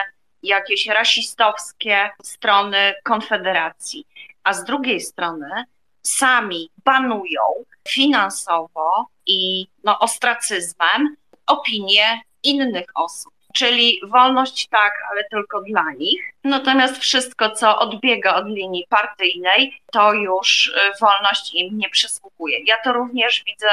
jakieś 0.42 0.86
rasistowskie 0.86 2.10
strony 2.22 2.94
Konfederacji. 3.04 4.06
A 4.44 4.52
z 4.52 4.64
drugiej 4.64 5.00
strony 5.00 5.64
sami 6.02 6.70
banują 6.84 7.42
finansowo 7.88 9.06
i 9.26 9.66
no, 9.84 9.98
ostracyzmem 9.98 11.16
opinię 11.50 12.20
innych 12.42 12.86
osób. 12.94 13.32
Czyli 13.54 14.00
wolność 14.08 14.68
tak, 14.68 14.92
ale 15.10 15.24
tylko 15.24 15.62
dla 15.62 15.92
nich. 15.98 16.32
Natomiast 16.44 16.98
wszystko, 16.98 17.50
co 17.50 17.78
odbiega 17.78 18.34
od 18.34 18.46
linii 18.46 18.86
partyjnej, 18.88 19.80
to 19.92 20.12
już 20.12 20.66
y, 20.66 21.00
wolność 21.00 21.54
im 21.54 21.78
nie 21.78 21.88
przysługuje. 21.88 22.58
Ja 22.66 22.76
to 22.84 22.92
również 22.92 23.42
widzę 23.46 23.68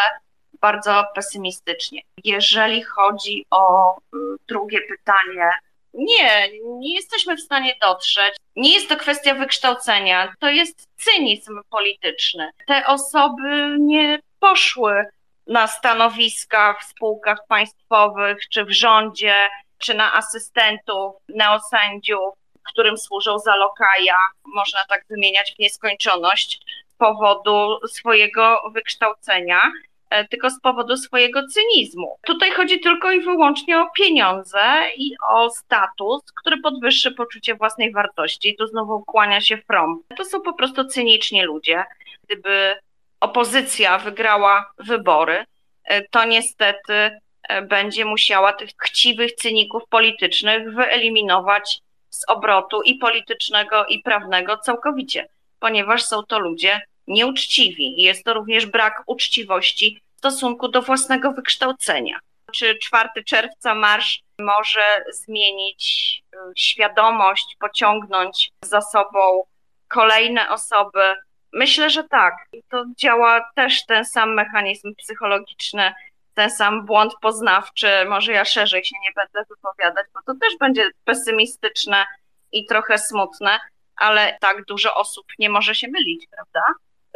bardzo 0.62 1.04
pesymistycznie. 1.16 2.02
Jeżeli 2.24 2.84
chodzi 2.84 3.46
o 3.52 3.96
mm, 4.14 4.38
drugie 4.48 4.82
pytanie, 4.82 5.50
nie, 5.94 6.50
nie 6.64 6.96
jesteśmy 6.96 7.36
w 7.36 7.42
stanie 7.42 7.76
dotrzeć. 7.82 8.36
Nie 8.56 8.74
jest 8.74 8.90
to 8.90 8.96
kwestia 8.96 9.36
wykształcenia, 9.36 10.34
to 10.40 10.50
jest 10.50 10.88
cynizm 10.98 11.62
polityczny. 11.70 12.50
Te 12.68 12.86
osoby 12.86 13.76
nie 13.80 14.20
poszły 14.40 15.06
na 15.48 15.68
stanowiska 15.68 16.76
w 16.82 16.84
spółkach 16.84 17.40
państwowych, 17.48 18.38
czy 18.50 18.66
w 18.66 18.72
rządzie, 18.72 19.36
czy 19.78 19.94
na 19.94 20.14
asystentów, 20.14 21.16
neosędziów, 21.30 22.34
którym 22.64 22.98
służą 22.98 23.40
za 23.40 23.56
lokaja, 23.56 24.18
można 24.56 24.80
tak 24.90 25.06
wymieniać 25.10 25.54
w 25.56 25.60
nieskończoność, 25.60 26.60
z 26.88 26.96
powodu 26.98 27.80
swojego 27.88 28.62
wykształcenia. 28.74 29.62
E, 30.10 30.28
tylko 30.28 30.50
z 30.50 30.60
powodu 30.60 30.98
swojego 30.98 31.42
cynizmu. 31.48 32.18
Tutaj 32.26 32.52
chodzi 32.52 32.80
tylko 32.80 33.12
i 33.12 33.22
wyłącznie 33.22 33.80
o 33.80 33.90
pieniądze 33.98 34.62
i 34.98 35.16
o 35.30 35.50
status, 35.50 36.22
który 36.42 36.58
podwyższy 36.62 37.12
poczucie 37.12 37.56
własnej 37.56 37.92
wartości. 37.92 38.56
Tu 38.56 38.68
znowu 38.68 39.04
kłania 39.04 39.42
się 39.42 39.58
w 39.58 39.66
prom. 39.66 40.02
To 40.18 40.26
są 40.26 40.42
po 40.42 40.54
prostu 40.54 40.86
cyniczni 40.86 41.44
ludzie. 41.44 41.84
Gdyby 42.24 42.76
opozycja 43.20 43.98
wygrała 43.98 44.72
wybory, 44.78 45.46
e, 45.84 46.02
to 46.02 46.26
niestety 46.26 47.20
e, 47.50 47.62
będzie 47.62 48.06
musiała 48.06 48.54
tych 48.54 48.70
chciwych 48.82 49.34
cyników 49.34 49.84
politycznych 49.90 50.74
wyeliminować 50.74 51.80
z 52.10 52.30
obrotu 52.30 52.82
i 52.82 52.96
politycznego, 52.96 53.86
i 53.86 54.00
prawnego 54.00 54.58
całkowicie, 54.58 55.28
ponieważ 55.60 56.04
są 56.04 56.24
to 56.24 56.40
ludzie 56.40 56.82
nieuczciwi. 57.08 58.02
Jest 58.02 58.24
to 58.24 58.34
również 58.34 58.66
brak 58.66 59.04
uczciwości 59.06 60.02
w 60.16 60.18
stosunku 60.18 60.68
do 60.68 60.82
własnego 60.82 61.32
wykształcenia. 61.32 62.20
Czy 62.54 62.78
4 62.78 63.10
czerwca 63.26 63.76
marsz 63.76 64.22
może 64.40 65.04
zmienić 65.14 66.14
y, 66.34 66.38
świadomość, 66.56 67.56
pociągnąć 67.60 68.52
za 68.62 68.82
sobą 68.82 69.44
kolejne 69.88 70.50
osoby? 70.50 71.16
Myślę, 71.54 71.90
że 71.90 72.04
tak. 72.04 72.34
To 72.70 72.86
działa 72.98 73.50
też 73.56 73.86
ten 73.86 74.06
sam 74.06 74.34
mechanizm 74.34 74.96
psychologiczny, 74.96 75.94
ten 76.34 76.50
sam 76.50 76.86
błąd 76.86 77.14
poznawczy. 77.22 77.88
Może 78.10 78.32
ja 78.32 78.46
szerzej 78.46 78.86
się 78.86 78.96
nie 79.04 79.12
będę 79.16 79.50
wypowiadać, 79.50 80.08
bo 80.14 80.34
to 80.34 80.40
też 80.40 80.58
będzie 80.60 80.90
pesymistyczne 81.04 82.06
i 82.52 82.66
trochę 82.66 82.98
smutne, 82.98 83.60
ale 83.96 84.38
tak 84.42 84.66
dużo 84.66 84.96
osób 84.96 85.26
nie 85.40 85.50
może 85.50 85.76
się 85.76 85.88
mylić, 85.88 86.28
prawda? 86.32 86.62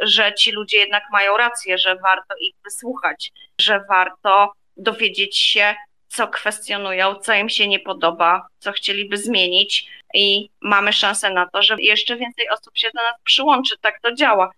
że 0.02 0.34
ci 0.34 0.52
ludzie 0.52 0.78
jednak 0.78 1.02
mają 1.12 1.36
rację, 1.36 1.78
że 1.78 1.96
warto 1.96 2.34
ich 2.40 2.54
wysłuchać, 2.64 3.32
że 3.60 3.84
warto 3.88 4.52
dowiedzieć 4.76 5.38
się, 5.38 5.74
co 6.08 6.28
kwestionują, 6.28 7.14
co 7.14 7.34
im 7.34 7.48
się 7.48 7.68
nie 7.68 7.78
podoba, 7.78 8.46
co 8.58 8.72
chcieliby 8.72 9.16
zmienić 9.16 9.90
i 10.14 10.50
mamy 10.60 10.92
szansę 10.92 11.30
na 11.30 11.48
to, 11.48 11.62
że 11.62 11.76
jeszcze 11.78 12.16
więcej 12.16 12.46
osób 12.48 12.78
się 12.78 12.88
do 12.94 13.02
nas 13.02 13.14
przyłączy. 13.24 13.74
Tak 13.80 14.00
to 14.00 14.14
działa. 14.14 14.50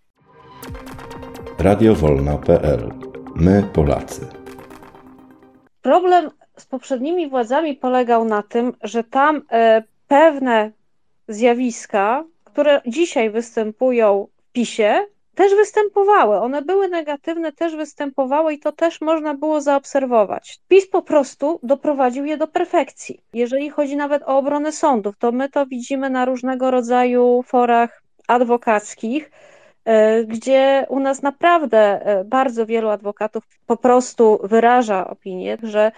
Radiowolna.pl 1.59 2.93
My 3.37 3.63
Polacy. 3.73 4.29
Problem 5.83 6.31
z 6.57 6.67
poprzednimi 6.67 7.29
władzami 7.29 7.77
polegał 7.77 8.25
na 8.25 8.43
tym, 8.43 8.73
że 8.83 9.05
tam 9.05 9.43
e, 9.51 9.83
pewne 10.09 10.71
zjawiska, 11.29 12.25
które 12.45 12.81
dzisiaj 12.87 13.31
występują 13.31 14.27
w 14.37 14.53
PiSie, 14.53 15.07
też 15.35 15.55
występowały. 15.55 16.39
One 16.39 16.63
były 16.63 16.89
negatywne, 16.89 17.53
też 17.53 17.77
występowały 17.77 18.55
i 18.55 18.59
to 18.59 18.73
też 18.73 19.01
można 19.01 19.35
było 19.35 19.61
zaobserwować. 19.61 20.61
PiS 20.69 20.87
po 20.91 21.03
prostu 21.03 21.61
doprowadził 21.63 22.25
je 22.25 22.37
do 22.37 22.47
perfekcji. 22.47 23.21
Jeżeli 23.33 23.71
chodzi 23.71 23.97
nawet 23.97 24.23
o 24.23 24.39
obronę 24.39 24.73
sądów, 24.73 25.17
to 25.19 25.33
my 25.33 25.49
to 25.49 25.67
widzimy 25.67 26.11
na 26.11 26.25
różnego 26.25 26.71
rodzaju 26.71 27.43
forach 27.47 28.03
adwokackich, 28.29 29.31
e, 29.85 30.25
gdzie 30.25 30.87
u 30.89 31.01
nas 31.01 31.23
naprawdę 31.23 31.79
e, 31.79 32.25
bardzo 32.25 32.67
wielu 32.67 32.89
adwokatów 32.89 33.45
po 33.67 33.77
prostu 33.77 34.41
wyraża 34.43 35.11
opinię, 35.11 35.59
że 35.63 35.93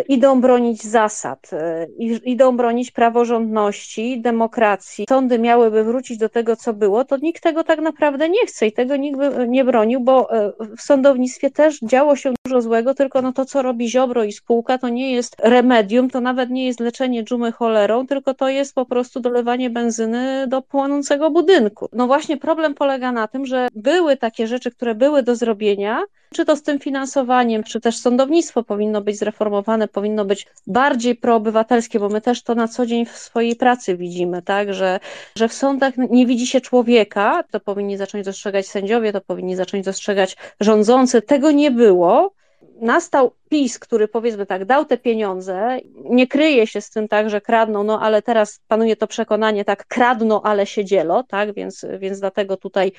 idą 0.00 0.40
bronić 0.40 0.82
zasad, 0.82 1.50
e, 1.52 1.86
idą 2.24 2.56
bronić 2.56 2.90
praworządności, 2.90 4.20
demokracji. 4.20 5.06
Sądy 5.08 5.38
miałyby 5.38 5.84
wrócić 5.84 6.18
do 6.18 6.28
tego, 6.28 6.56
co 6.56 6.72
było, 6.72 7.04
to 7.04 7.16
nikt 7.16 7.42
tego 7.42 7.64
tak 7.64 7.80
naprawdę 7.80 8.28
nie 8.28 8.46
chce 8.46 8.66
i 8.66 8.72
tego 8.72 8.96
nikt 8.96 9.18
by 9.18 9.48
nie 9.48 9.64
bronił, 9.64 10.00
bo 10.00 10.36
e, 10.36 10.52
w 10.76 10.82
sądownictwie 10.82 11.50
też 11.50 11.80
działo 11.80 12.16
się 12.16 12.32
dużo 12.46 12.62
złego, 12.62 12.94
tylko 12.94 13.22
no 13.22 13.32
to, 13.32 13.44
co 13.44 13.62
robi 13.62 13.90
Ziobro 13.90 14.24
i 14.24 14.32
spółka, 14.32 14.78
to 14.78 14.88
nie 14.88 15.12
jest 15.12 15.36
remedium, 15.42 16.10
to 16.10 16.20
nawet 16.20 16.50
nie 16.50 16.66
jest 16.66 16.80
leczenie 16.80 17.24
dżumy 17.24 17.52
cholerą, 17.52 18.06
tylko 18.06 18.34
to 18.34 18.48
jest 18.48 18.74
po 18.74 18.86
prostu 18.86 19.20
dolewanie 19.20 19.70
benzyny 19.70 20.46
do 20.48 20.62
płonącego 20.62 21.30
budynku. 21.30 21.88
No 21.92 22.06
właśnie 22.06 22.36
problem 22.36 22.74
polega 22.74 23.12
na 23.12 23.28
tym, 23.28 23.46
że 23.46 23.68
były 23.74 24.16
takie 24.16 24.46
rzeczy, 24.46 24.70
które 24.70 24.94
były 24.94 25.22
do 25.22 25.36
zrobienia, 25.36 26.02
czy 26.32 26.44
to 26.44 26.56
z 26.56 26.62
tym 26.62 26.78
finansowaniem, 26.78 27.62
czy 27.62 27.80
też 27.80 27.98
sądownictwo 27.98 28.62
powinno 28.62 29.00
być 29.00 29.18
zreformowane, 29.18 29.88
powinno 29.88 30.24
być 30.24 30.46
bardziej 30.66 31.16
proobywatelskie, 31.16 32.00
bo 32.00 32.08
my 32.08 32.20
też 32.20 32.42
to 32.42 32.54
na 32.54 32.68
co 32.68 32.86
dzień 32.86 33.06
w 33.06 33.18
swojej 33.18 33.56
pracy 33.56 33.96
widzimy, 33.96 34.42
tak, 34.42 34.74
że, 34.74 35.00
że 35.36 35.48
w 35.48 35.52
sądach 35.52 35.94
nie 35.96 36.26
widzi 36.26 36.46
się 36.46 36.60
człowieka, 36.60 37.44
to 37.50 37.60
powinni 37.60 37.96
zacząć 37.96 38.24
dostrzegać 38.24 38.66
sędziowie, 38.66 39.12
to 39.12 39.20
powinni 39.20 39.56
zacząć 39.56 39.84
dostrzegać 39.84 40.36
rządzący. 40.60 41.22
Tego 41.22 41.50
nie 41.50 41.70
było 41.70 42.32
nastał 42.82 43.32
PiS, 43.48 43.78
który 43.78 44.08
powiedzmy 44.08 44.46
tak, 44.46 44.64
dał 44.64 44.84
te 44.84 44.98
pieniądze, 44.98 45.78
nie 46.04 46.26
kryje 46.26 46.66
się 46.66 46.80
z 46.80 46.90
tym 46.90 47.08
tak, 47.08 47.30
że 47.30 47.40
kradną, 47.40 47.84
no 47.84 48.00
ale 48.00 48.22
teraz 48.22 48.60
panuje 48.68 48.96
to 48.96 49.06
przekonanie, 49.06 49.64
tak, 49.64 49.86
kradną, 49.86 50.42
ale 50.42 50.66
się 50.66 50.84
dzielo, 50.84 51.22
tak, 51.22 51.54
więc, 51.54 51.86
więc 51.98 52.20
dlatego 52.20 52.56
tutaj 52.56 52.92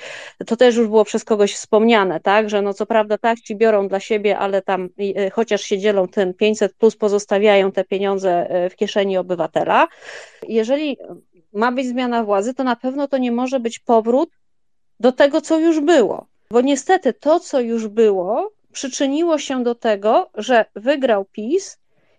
to 0.47 0.57
też 0.57 0.75
już 0.75 0.87
było 0.87 1.05
przez 1.05 1.23
kogoś 1.23 1.53
wspomniane, 1.53 2.19
tak, 2.19 2.49
że 2.49 2.61
no 2.61 2.73
co 2.73 2.85
prawda 2.85 3.17
tak, 3.17 3.39
ci 3.39 3.55
biorą 3.55 3.87
dla 3.87 3.99
siebie, 3.99 4.37
ale 4.37 4.61
tam 4.61 4.89
y, 4.99 5.29
chociaż 5.29 5.61
się 5.61 5.77
dzielą 5.77 6.07
tym 6.07 6.33
500 6.33 6.73
plus 6.73 6.95
pozostawiają 6.95 7.71
te 7.71 7.83
pieniądze 7.83 8.65
y, 8.65 8.69
w 8.69 8.75
kieszeni 8.75 9.17
obywatela. 9.17 9.87
Jeżeli 10.47 10.97
ma 11.53 11.71
być 11.71 11.87
zmiana 11.87 12.23
władzy, 12.23 12.53
to 12.53 12.63
na 12.63 12.75
pewno 12.75 13.07
to 13.07 13.17
nie 13.17 13.31
może 13.31 13.59
być 13.59 13.79
powrót 13.79 14.29
do 14.99 15.11
tego, 15.11 15.41
co 15.41 15.59
już 15.59 15.79
było. 15.79 16.25
Bo 16.51 16.61
niestety 16.61 17.13
to, 17.13 17.39
co 17.39 17.59
już 17.59 17.87
było, 17.87 18.51
przyczyniło 18.73 19.37
się 19.37 19.63
do 19.63 19.75
tego, 19.75 20.29
że 20.35 20.65
wygrał 20.75 21.25
PiS 21.25 21.77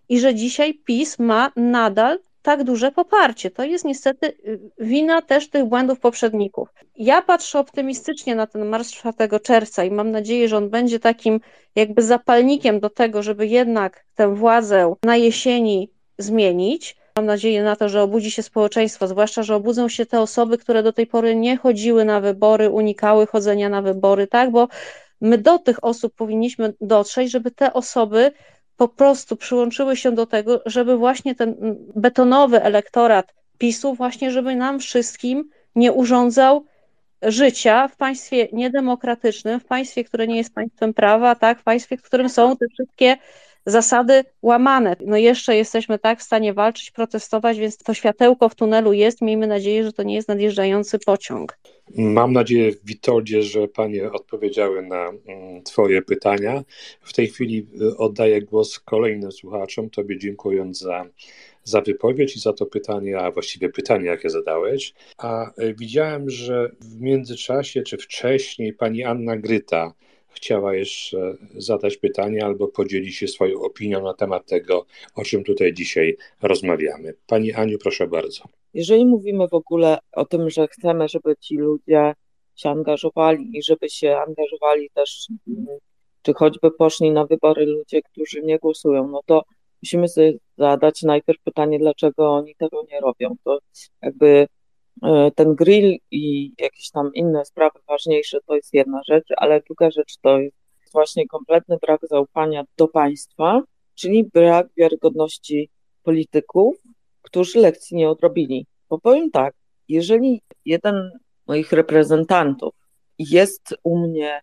i 0.09 0.21
że 0.21 0.35
dzisiaj 0.35 0.75
PiS 0.75 1.19
ma 1.19 1.53
nadal 1.57 2.19
tak 2.43 2.65
duże 2.65 2.93
poparcie. 2.93 3.51
To 3.51 3.65
jest 3.65 3.85
niestety 3.85 4.27
y, 4.27 4.61
wina 4.79 5.23
też 5.23 5.51
tych 5.51 5.65
błędów 5.65 6.01
poprzedników. 6.01 6.69
Ja 6.97 7.23
patrzę 7.23 7.59
optymistycznie 7.59 8.35
na 8.35 8.47
ten 8.47 8.67
marsz 8.67 8.93
4 8.93 9.41
czerwca 9.43 9.85
i 9.85 9.91
mam 9.91 10.11
nadzieję, 10.11 10.49
że 10.49 10.57
on 10.57 10.71
będzie 10.71 11.01
takim 11.01 11.41
jakby 11.75 12.03
zapalnikiem 12.03 12.81
do 12.81 12.91
tego, 12.91 13.23
żeby 13.23 13.47
jednak 13.47 14.05
tę 14.15 14.35
władzę 14.35 14.95
na 15.03 15.17
jesieni 15.17 15.91
zmienić. 16.19 16.97
Mam 17.17 17.27
nadzieję 17.27 17.63
na 17.63 17.77
to, 17.77 17.89
że 17.89 18.03
obudzi 18.03 18.31
się 18.31 18.43
społeczeństwo, 18.43 19.09
zwłaszcza, 19.09 19.43
że 19.43 19.57
obudzą 19.57 19.89
się 19.89 20.07
te 20.07 20.21
osoby, 20.21 20.59
które 20.59 20.83
do 20.83 20.93
tej 20.93 21.07
pory 21.07 21.37
nie 21.37 21.57
chodziły 21.57 22.05
na 22.05 22.21
wybory, 22.21 22.71
unikały 22.71 23.27
chodzenia 23.27 23.69
na 23.69 23.83
wybory, 23.83 24.27
tak, 24.27 24.51
bo 24.51 24.69
My 25.21 25.39
do 25.39 25.59
tych 25.59 25.85
osób 25.85 26.15
powinniśmy 26.15 26.75
dotrzeć, 26.81 27.31
żeby 27.31 27.51
te 27.51 27.73
osoby 27.73 28.33
po 28.77 28.89
prostu 28.89 29.37
przyłączyły 29.37 29.97
się 29.97 30.13
do 30.13 30.27
tego, 30.27 30.63
żeby 30.67 30.97
właśnie 30.97 31.35
ten 31.35 31.55
betonowy 31.97 32.63
elektorat 32.63 33.35
PiSu, 33.59 33.95
właśnie 33.95 34.31
żeby 34.31 34.57
nam 34.57 34.79
wszystkim 34.79 35.51
nie 35.75 35.93
urządzał 35.93 36.65
życia 37.23 37.89
w 37.89 37.97
państwie 37.97 38.49
niedemokratycznym, 38.53 39.61
w 39.61 39.65
państwie, 39.65 40.05
które 40.05 40.27
nie 40.27 40.37
jest 40.37 40.55
państwem 40.55 40.95
prawa, 40.95 41.35
tak, 41.35 41.61
w 41.61 41.63
państwie, 41.63 41.97
w 41.97 42.03
którym 42.03 42.29
są 42.29 42.57
te 42.57 42.67
wszystkie 42.69 43.17
zasady 43.67 44.25
łamane. 44.43 44.97
No 45.07 45.17
jeszcze 45.17 45.57
jesteśmy 45.57 45.99
tak 45.99 46.21
w 46.21 46.23
stanie 46.23 46.55
walczyć, 46.55 46.91
protestować, 46.91 47.59
więc 47.59 47.79
to 47.79 47.95
światełko 47.95 48.49
w 48.49 48.55
tunelu 48.55 48.93
jest. 48.93 49.23
Miejmy 49.23 49.47
nadzieję, 49.47 49.85
że 49.85 49.93
to 49.93 50.03
nie 50.03 50.15
jest 50.15 50.29
nadjeżdżający 50.29 50.99
pociąg. 50.99 51.59
Mam 51.97 52.33
nadzieję, 52.33 52.73
Witoldzie, 52.85 53.43
że 53.43 53.69
Panie 53.69 54.13
odpowiedziały 54.13 54.83
na 54.83 55.09
mm, 55.09 55.63
Twoje 55.63 56.03
pytania. 56.03 56.65
W 57.01 57.13
tej 57.13 57.29
chwili 57.29 57.67
y, 57.83 57.97
oddaję 57.97 58.43
głos 58.43 58.81
kolejnym 58.81 59.33
słuchaczom, 59.33 59.91
Tobie 59.91 60.19
dziękując 60.19 60.79
za, 60.79 61.07
za 61.65 61.81
wypowiedź 61.81 62.37
i 62.37 62.41
za 62.41 62.53
to 62.53 62.67
pytanie, 62.67 63.19
a 63.19 63.31
właściwie 63.31 63.69
pytanie, 63.69 64.07
jakie 64.07 64.31
zadałeś. 64.31 64.95
A 65.19 65.51
y, 65.63 65.75
widziałem, 65.79 66.31
że 66.31 66.71
w 66.81 67.01
międzyczasie, 67.01 67.83
czy 67.83 67.97
wcześniej, 67.97 68.73
Pani 68.73 69.05
Anna 69.05 69.37
Gryta 69.37 69.95
chciała 70.35 70.75
jeszcze 70.75 71.37
zadać 71.57 71.97
pytanie 71.97 72.45
albo 72.45 72.69
podzielić 72.69 73.17
się 73.17 73.29
swoją 73.29 73.61
opinią 73.61 74.03
na 74.03 74.15
temat 74.15 74.47
tego, 74.47 74.87
o 75.15 75.23
czym 75.23 75.45
tutaj 75.45 75.75
dzisiaj 75.75 76.17
rozmawiamy. 76.43 77.15
Pani 77.27 77.53
Aniu, 77.53 77.79
proszę 77.79 78.07
bardzo. 78.07 78.45
Jeżeli 78.75 79.07
mówimy 79.07 79.49
w 79.49 79.55
ogóle 79.55 79.99
o 80.13 80.25
tym, 80.25 80.51
że 80.51 80.69
chcemy, 80.69 81.09
żeby 81.09 81.37
ci 81.41 81.57
ludzie 81.57 82.13
się 82.57 82.71
angażowali 82.71 83.59
i 83.59 83.63
żeby 83.63 83.89
się 83.89 84.17
angażowali 84.17 84.91
też 84.95 85.29
czy 86.23 86.35
choćby 86.35 86.71
poszli 86.71 87.11
na 87.11 87.27
wybory 87.27 87.67
ludzie, 87.67 88.03
którzy 88.03 88.43
nie 88.43 88.59
głosują, 88.59 89.09
no 89.09 89.21
to 89.27 89.43
musimy 89.83 90.09
sobie 90.09 90.33
zadać 90.59 91.03
najpierw 91.03 91.43
pytanie, 91.43 91.79
dlaczego 91.79 92.31
oni 92.31 92.55
tego 92.55 92.85
nie 92.93 93.01
robią. 93.01 93.37
To 93.45 93.59
jakby 94.03 94.47
ten 95.35 95.55
grill 95.55 95.99
i 96.11 96.53
jakieś 96.59 96.91
tam 96.91 97.11
inne 97.15 97.45
sprawy 97.45 97.79
ważniejsze 97.89 98.39
to 98.47 98.57
jest 98.57 98.75
jedna 98.75 99.01
rzecz, 99.09 99.27
ale 99.37 99.61
druga 99.61 99.91
rzecz 99.91 100.17
to 100.23 100.39
jest 100.39 100.57
właśnie 100.93 101.27
kompletny 101.27 101.77
brak 101.83 102.01
zaufania 102.11 102.65
do 102.77 102.89
państwa, 102.89 103.63
czyli 103.95 104.25
brak 104.25 104.67
wiarygodności 104.77 105.71
polityków, 106.03 106.77
którzy 107.23 107.59
lekcji 107.59 107.97
nie 107.97 108.11
odrobili. 108.11 108.67
Bo 108.91 108.99
powiem 108.99 109.31
tak, 109.31 109.55
jeżeli 109.89 110.43
jeden 110.65 111.11
moich 111.47 111.73
reprezentantów 111.73 112.75
jest 113.19 113.75
u 113.83 113.99
mnie 113.99 114.41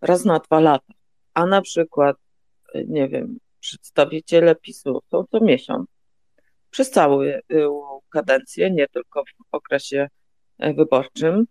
raz 0.00 0.24
na 0.24 0.38
dwa 0.38 0.60
lata, 0.60 0.94
a 1.34 1.46
na 1.46 1.62
przykład, 1.62 2.16
nie 2.86 3.08
wiem, 3.08 3.38
przedstawiciele 3.60 4.54
PiSu 4.54 5.00
są 5.10 5.24
co 5.30 5.40
miesiąc, 5.40 5.88
przez 6.70 6.90
całą 6.90 7.20
kadencję, 8.10 8.70
nie 8.70 8.86
tylko 8.88 9.24
w 9.24 9.54
okresie 9.54 10.08
wyborczym, 10.58 11.44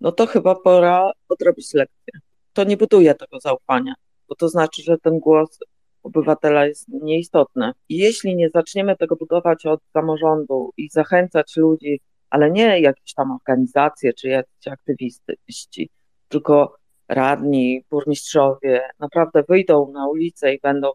no 0.00 0.12
to 0.12 0.26
chyba 0.26 0.54
pora 0.54 1.10
odrobić 1.28 1.74
lekcję. 1.74 2.20
To 2.52 2.64
nie 2.64 2.76
buduje 2.76 3.14
tego 3.14 3.40
zaufania, 3.40 3.94
bo 4.28 4.34
to 4.34 4.48
znaczy, 4.48 4.82
że 4.82 4.98
ten 4.98 5.18
głos 5.18 5.58
obywatela 6.02 6.66
jest 6.66 6.88
nieistotny. 6.88 7.72
I 7.88 7.96
jeśli 7.96 8.36
nie 8.36 8.50
zaczniemy 8.50 8.96
tego 8.96 9.16
budować 9.16 9.66
od 9.66 9.80
samorządu 9.92 10.70
i 10.76 10.88
zachęcać 10.88 11.56
ludzi, 11.56 12.00
ale 12.30 12.50
nie 12.50 12.80
jakieś 12.80 13.14
tam 13.14 13.30
organizacje 13.32 14.12
czy 14.12 14.28
jakiś 14.28 14.68
aktywiści, 14.68 15.90
tylko 16.28 16.76
radni, 17.08 17.84
burmistrzowie 17.90 18.80
naprawdę 18.98 19.44
wyjdą 19.48 19.92
na 19.92 20.08
ulicę 20.08 20.54
i 20.54 20.60
będą 20.60 20.90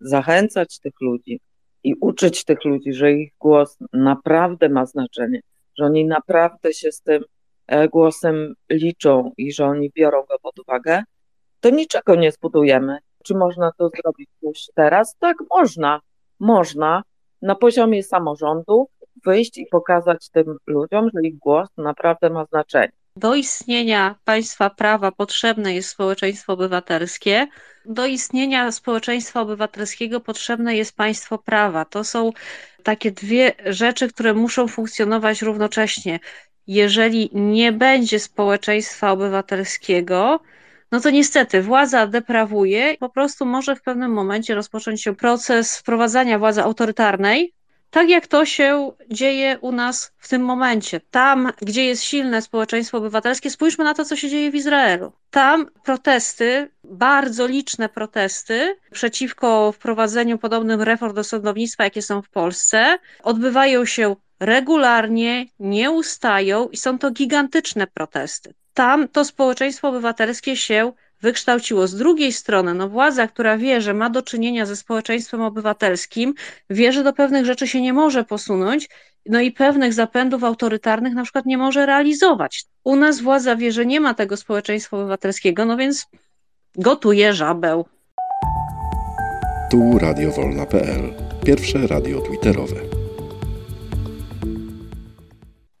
zachęcać 0.00 0.78
tych 0.78 1.00
ludzi 1.00 1.40
i 1.84 1.94
uczyć 2.00 2.44
tych 2.44 2.64
ludzi, 2.64 2.92
że 2.92 3.12
ich 3.12 3.32
głos 3.40 3.78
naprawdę 3.92 4.68
ma 4.68 4.86
znaczenie, 4.86 5.40
że 5.78 5.84
oni 5.84 6.04
naprawdę 6.04 6.72
się 6.72 6.92
z 6.92 7.02
tym 7.02 7.24
e, 7.66 7.88
głosem 7.88 8.54
liczą 8.70 9.32
i 9.36 9.52
że 9.52 9.66
oni 9.66 9.90
biorą 9.90 10.22
go 10.22 10.38
pod 10.42 10.58
uwagę, 10.58 11.02
to 11.60 11.70
niczego 11.70 12.14
nie 12.14 12.32
zbudujemy. 12.32 12.98
Czy 13.24 13.34
można 13.34 13.72
to 13.78 13.90
zrobić 14.02 14.30
już 14.42 14.58
teraz? 14.74 15.16
Tak, 15.18 15.36
można. 15.50 16.00
Można 16.40 17.02
na 17.42 17.54
poziomie 17.54 18.02
samorządu 18.02 18.88
wyjść 19.24 19.58
i 19.58 19.66
pokazać 19.66 20.28
tym 20.30 20.56
ludziom, 20.66 21.08
że 21.14 21.20
ich 21.22 21.38
głos 21.38 21.68
naprawdę 21.76 22.30
ma 22.30 22.44
znaczenie. 22.44 23.01
Do 23.16 23.34
istnienia 23.34 24.14
państwa 24.24 24.70
prawa 24.70 25.12
potrzebne 25.12 25.74
jest 25.74 25.88
społeczeństwo 25.88 26.52
obywatelskie. 26.52 27.46
Do 27.84 28.06
istnienia 28.06 28.72
społeczeństwa 28.72 29.40
obywatelskiego 29.40 30.20
potrzebne 30.20 30.76
jest 30.76 30.96
państwo 30.96 31.38
prawa. 31.38 31.84
To 31.84 32.04
są 32.04 32.32
takie 32.82 33.10
dwie 33.10 33.52
rzeczy, 33.66 34.08
które 34.08 34.34
muszą 34.34 34.68
funkcjonować 34.68 35.42
równocześnie. 35.42 36.20
Jeżeli 36.66 37.30
nie 37.32 37.72
będzie 37.72 38.20
społeczeństwa 38.20 39.10
obywatelskiego, 39.10 40.40
no 40.92 41.00
to 41.00 41.10
niestety 41.10 41.62
władza 41.62 42.06
deprawuje, 42.06 42.96
po 42.98 43.08
prostu 43.08 43.46
może 43.46 43.76
w 43.76 43.82
pewnym 43.82 44.12
momencie 44.12 44.54
rozpocząć 44.54 45.02
się 45.02 45.16
proces 45.16 45.78
wprowadzania 45.78 46.38
władzy 46.38 46.62
autorytarnej, 46.62 47.52
tak 47.92 48.08
jak 48.08 48.26
to 48.26 48.44
się 48.46 48.92
dzieje 49.10 49.58
u 49.60 49.72
nas 49.72 50.12
w 50.18 50.28
tym 50.28 50.42
momencie. 50.42 51.00
Tam, 51.10 51.52
gdzie 51.62 51.84
jest 51.84 52.02
silne 52.02 52.42
społeczeństwo 52.42 52.98
obywatelskie, 52.98 53.50
spójrzmy 53.50 53.84
na 53.84 53.94
to, 53.94 54.04
co 54.04 54.16
się 54.16 54.28
dzieje 54.28 54.50
w 54.50 54.54
Izraelu. 54.54 55.12
Tam 55.30 55.66
protesty, 55.84 56.70
bardzo 56.84 57.46
liczne 57.46 57.88
protesty 57.88 58.76
przeciwko 58.92 59.72
wprowadzeniu 59.72 60.38
podobnych 60.38 60.80
reform 60.80 61.14
do 61.14 61.24
sądownictwa, 61.24 61.84
jakie 61.84 62.02
są 62.02 62.22
w 62.22 62.28
Polsce, 62.28 62.98
odbywają 63.22 63.84
się 63.84 64.16
regularnie, 64.40 65.46
nie 65.58 65.90
ustają 65.90 66.68
i 66.68 66.76
są 66.76 66.98
to 66.98 67.10
gigantyczne 67.10 67.86
protesty. 67.86 68.54
Tam 68.74 69.08
to 69.08 69.24
społeczeństwo 69.24 69.88
obywatelskie 69.88 70.56
się 70.56 70.92
wykształciło. 71.22 71.86
Z 71.86 71.94
drugiej 71.96 72.32
strony, 72.32 72.74
no 72.74 72.88
władza, 72.88 73.26
która 73.26 73.58
wie, 73.58 73.80
że 73.80 73.94
ma 73.94 74.10
do 74.10 74.22
czynienia 74.22 74.66
ze 74.66 74.76
społeczeństwem 74.76 75.42
obywatelskim, 75.42 76.34
wie, 76.70 76.92
że 76.92 77.04
do 77.04 77.12
pewnych 77.12 77.44
rzeczy 77.44 77.68
się 77.68 77.80
nie 77.80 77.92
może 77.92 78.24
posunąć, 78.24 78.88
no 79.26 79.40
i 79.40 79.52
pewnych 79.52 79.92
zapędów 79.92 80.44
autorytarnych 80.44 81.14
na 81.14 81.22
przykład 81.22 81.46
nie 81.46 81.58
może 81.58 81.86
realizować. 81.86 82.64
U 82.84 82.96
nas 82.96 83.20
władza 83.20 83.56
wie, 83.56 83.72
że 83.72 83.86
nie 83.86 84.00
ma 84.00 84.14
tego 84.14 84.36
społeczeństwa 84.36 84.96
obywatelskiego, 84.96 85.64
no 85.64 85.76
więc 85.76 86.06
gotuje 86.74 87.32
żabeł. 87.32 87.84
Tu 89.70 89.98
radiowolna.pl, 89.98 91.14
pierwsze 91.44 91.86
radio 91.86 92.20
twitterowe. 92.20 92.76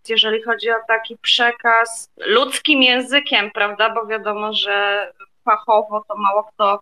Jeżeli 0.08 0.42
chodzi 0.42 0.70
o 0.70 0.74
taki 0.88 1.16
przekaz 1.22 2.10
ludzkim 2.26 2.82
językiem, 2.82 3.50
prawda, 3.54 3.94
bo 3.94 4.06
wiadomo, 4.06 4.52
że 4.52 5.06
fachowo, 5.44 6.04
to 6.08 6.16
mało 6.16 6.44
kto 6.44 6.80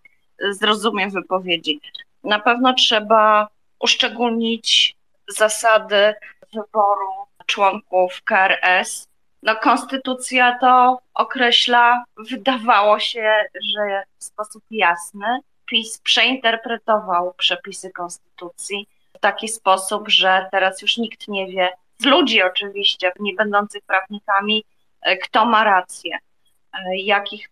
zrozumie 0.49 1.09
wypowiedzi. 1.09 1.81
Na 2.23 2.39
pewno 2.39 2.73
trzeba 2.73 3.47
uszczególnić 3.79 4.95
zasady 5.27 6.13
wyboru 6.53 7.11
członków 7.45 8.21
KRS. 8.23 9.07
No, 9.43 9.55
konstytucja 9.55 10.57
to 10.59 10.99
określa, 11.13 12.03
wydawało 12.17 12.99
się, 12.99 13.33
że 13.75 14.03
w 14.19 14.23
sposób 14.23 14.63
jasny. 14.71 15.39
PiS 15.65 15.97
przeinterpretował 15.97 17.33
przepisy 17.37 17.91
konstytucji 17.91 18.87
w 19.15 19.19
taki 19.19 19.47
sposób, 19.47 20.09
że 20.09 20.47
teraz 20.51 20.81
już 20.81 20.97
nikt 20.97 21.27
nie 21.27 21.47
wie, 21.47 21.69
z 21.97 22.05
ludzi 22.05 22.43
oczywiście, 22.43 23.11
nie 23.19 23.33
będących 23.33 23.83
prawnikami, 23.83 24.63
kto 25.23 25.45
ma 25.45 25.63
rację, 25.63 26.17
jakich 26.95 27.49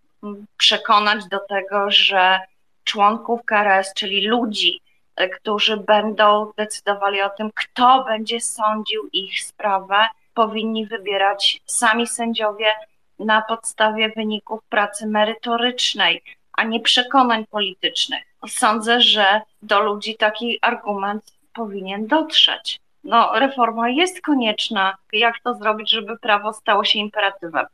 przekonać 0.57 1.27
do 1.27 1.39
tego, 1.39 1.91
że 1.91 2.39
członków 2.83 3.45
KRS, 3.45 3.93
czyli 3.93 4.27
ludzi, 4.27 4.81
e, 5.15 5.29
którzy 5.29 5.77
będą 5.77 6.51
decydowali 6.57 7.21
o 7.21 7.29
tym, 7.29 7.51
kto 7.55 8.03
będzie 8.03 8.41
sądził 8.41 9.09
ich 9.13 9.41
sprawę, 9.41 10.07
powinni 10.33 10.85
wybierać 10.85 11.61
sami 11.65 12.07
sędziowie 12.07 12.71
na 13.19 13.41
podstawie 13.41 14.09
wyników 14.09 14.63
pracy 14.69 15.07
merytorycznej, 15.07 16.23
a 16.57 16.63
nie 16.63 16.79
przekonań 16.79 17.45
politycznych. 17.45 18.23
Sądzę, 18.47 19.01
że 19.01 19.41
do 19.61 19.79
ludzi 19.79 20.17
taki 20.17 20.59
argument 20.61 21.23
powinien 21.53 22.07
dotrzeć. 22.07 22.79
No, 23.03 23.39
reforma 23.39 23.89
jest 23.89 24.21
konieczna. 24.21 24.97
Jak 25.13 25.39
to 25.39 25.53
zrobić, 25.53 25.91
żeby 25.91 26.17
prawo 26.17 26.53
stało 26.53 26.83
się 26.83 26.99
imperatywem? 26.99 27.65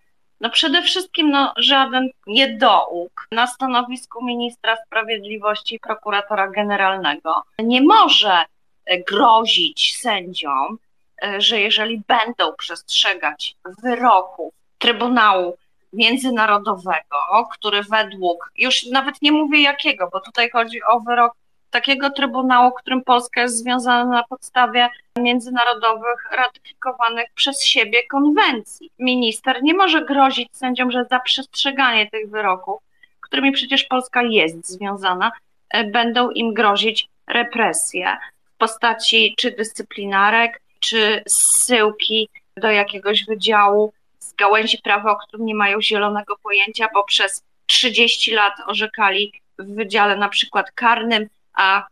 No 0.42 0.50
przede 0.50 0.82
wszystkim 0.82 1.32
no, 1.32 1.54
żaden 1.58 2.10
niedołóg 2.28 3.28
na 3.32 3.48
stanowisku 3.48 4.26
ministra 4.26 4.78
sprawiedliwości 4.86 5.76
i 5.76 5.80
prokuratora 5.80 6.48
generalnego 6.48 7.44
nie 7.60 7.82
może 7.82 8.44
e, 8.86 9.04
grozić 9.04 9.98
sędziom, 9.98 10.78
e, 11.24 11.42
że 11.42 11.62
jeżeli 11.62 12.02
będą 12.08 12.54
przestrzegać 12.58 13.56
wyroków 13.84 14.54
Trybunału 14.78 15.58
Międzynarodowego, 15.94 17.48
który 17.52 17.84
według, 17.84 18.52
już 18.58 18.86
nawet 18.86 19.22
nie 19.22 19.32
mówię 19.32 19.62
jakiego, 19.62 20.10
bo 20.14 20.20
tutaj 20.20 20.50
chodzi 20.50 20.84
o 20.84 21.00
wyrok 21.00 21.34
takiego 21.76 22.10
trybunału, 22.10 22.72
którym 22.72 23.04
Polska 23.04 23.42
jest 23.42 23.58
związana 23.58 24.06
na 24.06 24.24
podstawie 24.24 24.90
międzynarodowych 25.20 26.32
ratyfikowanych 26.32 27.26
przez 27.36 27.64
siebie 27.64 28.08
konwencji. 28.08 28.92
Minister 29.00 29.64
nie 29.64 29.74
może 29.74 30.06
grozić 30.06 30.50
sędziom, 30.58 30.92
że 30.92 31.06
za 31.06 31.20
przestrzeganie 31.20 32.10
tych 32.10 32.30
wyroków, 32.30 32.82
którymi 33.22 33.52
przecież 33.52 33.84
Polska 33.84 34.22
jest 34.24 34.68
związana, 34.68 35.32
e, 35.70 35.84
będą 35.84 36.30
im 36.30 36.54
grozić 36.54 37.08
represje 37.28 38.18
w 38.54 38.58
postaci 38.58 39.36
czy 39.38 39.52
dyscyplinarek, 39.52 40.62
czy 40.80 41.24
zsyłki 41.28 42.30
do 42.58 42.72
jakiegoś 42.72 43.26
wydziału 43.26 43.94
z 44.20 44.34
gałęzi 44.34 44.78
prawa, 44.78 45.12
o 45.12 45.16
którym 45.16 45.46
nie 45.46 45.56
mają 45.56 45.82
zielonego 45.82 46.38
pojęcia, 46.44 46.88
bo 46.94 47.04
przez 47.04 47.44
30 47.66 48.32
lat 48.32 48.54
orzekali 48.66 49.32
w 49.60 49.76
wydziale 49.76 50.18
na 50.18 50.30
przykład 50.30 50.72
karnym, 50.72 51.28
a 51.56 51.88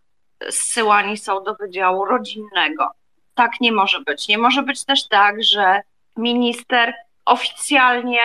zsyłani 0.50 1.18
są 1.18 1.44
do 1.44 1.56
wydziału 1.56 2.06
rodzinnego. 2.06 2.92
Tak 3.36 3.52
nie 3.62 3.72
może 3.72 4.02
być. 4.02 4.28
Nie 4.28 4.38
może 4.38 4.64
być 4.64 4.86
też 4.86 5.08
tak, 5.08 5.44
że 5.44 5.82
minister 6.18 6.94
oficjalnie, 7.26 8.20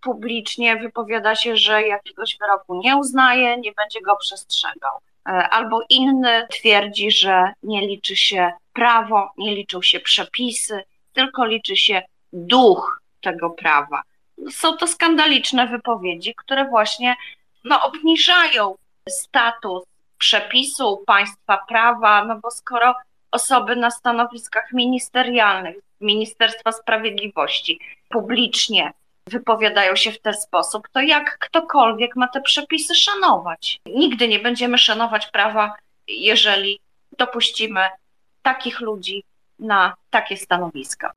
publicznie 0.00 0.76
wypowiada 0.76 1.34
się, 1.34 1.56
że 1.56 1.82
jakiegoś 1.82 2.38
wyroku 2.40 2.80
nie 2.84 2.96
uznaje, 2.96 3.56
nie 3.56 3.72
będzie 3.72 4.00
go 4.00 4.16
przestrzegał. 4.16 4.98
E, 5.28 5.30
albo 5.48 5.82
inny 5.88 6.46
twierdzi, 6.50 7.10
że 7.10 7.52
nie 7.62 7.86
liczy 7.86 8.16
się 8.16 8.52
prawo, 8.72 9.30
nie 9.36 9.54
liczą 9.54 9.82
się 9.82 10.00
przepisy, 10.00 10.82
tylko 11.12 11.44
liczy 11.44 11.76
się 11.76 12.02
duch 12.32 13.02
tego 13.20 13.50
prawa. 13.50 14.02
Są 14.50 14.76
to 14.76 14.86
skandaliczne 14.86 15.66
wypowiedzi, 15.66 16.34
które 16.34 16.64
właśnie 16.64 17.16
no, 17.64 17.82
obniżają 17.82 18.74
status 19.08 19.84
przepisu 20.18 21.02
państwa 21.06 21.58
prawa, 21.68 22.24
no 22.24 22.38
bo 22.42 22.50
skoro 22.50 22.94
osoby 23.30 23.76
na 23.76 23.90
stanowiskach 23.90 24.72
ministerialnych, 24.72 25.76
Ministerstwa 26.00 26.72
Sprawiedliwości 26.72 27.80
publicznie 28.08 28.92
wypowiadają 29.26 29.96
się 29.96 30.12
w 30.12 30.20
ten 30.20 30.34
sposób, 30.34 30.88
to 30.92 31.00
jak 31.00 31.38
ktokolwiek 31.38 32.16
ma 32.16 32.28
te 32.28 32.40
przepisy 32.40 32.94
szanować? 32.94 33.80
Nigdy 33.86 34.28
nie 34.28 34.38
będziemy 34.38 34.78
szanować 34.78 35.26
prawa, 35.26 35.76
jeżeli 36.08 36.80
dopuścimy 37.18 37.80
takich 38.42 38.80
ludzi 38.80 39.24
na 39.58 39.94
takie 40.10 40.36
stanowiska. 40.36 41.12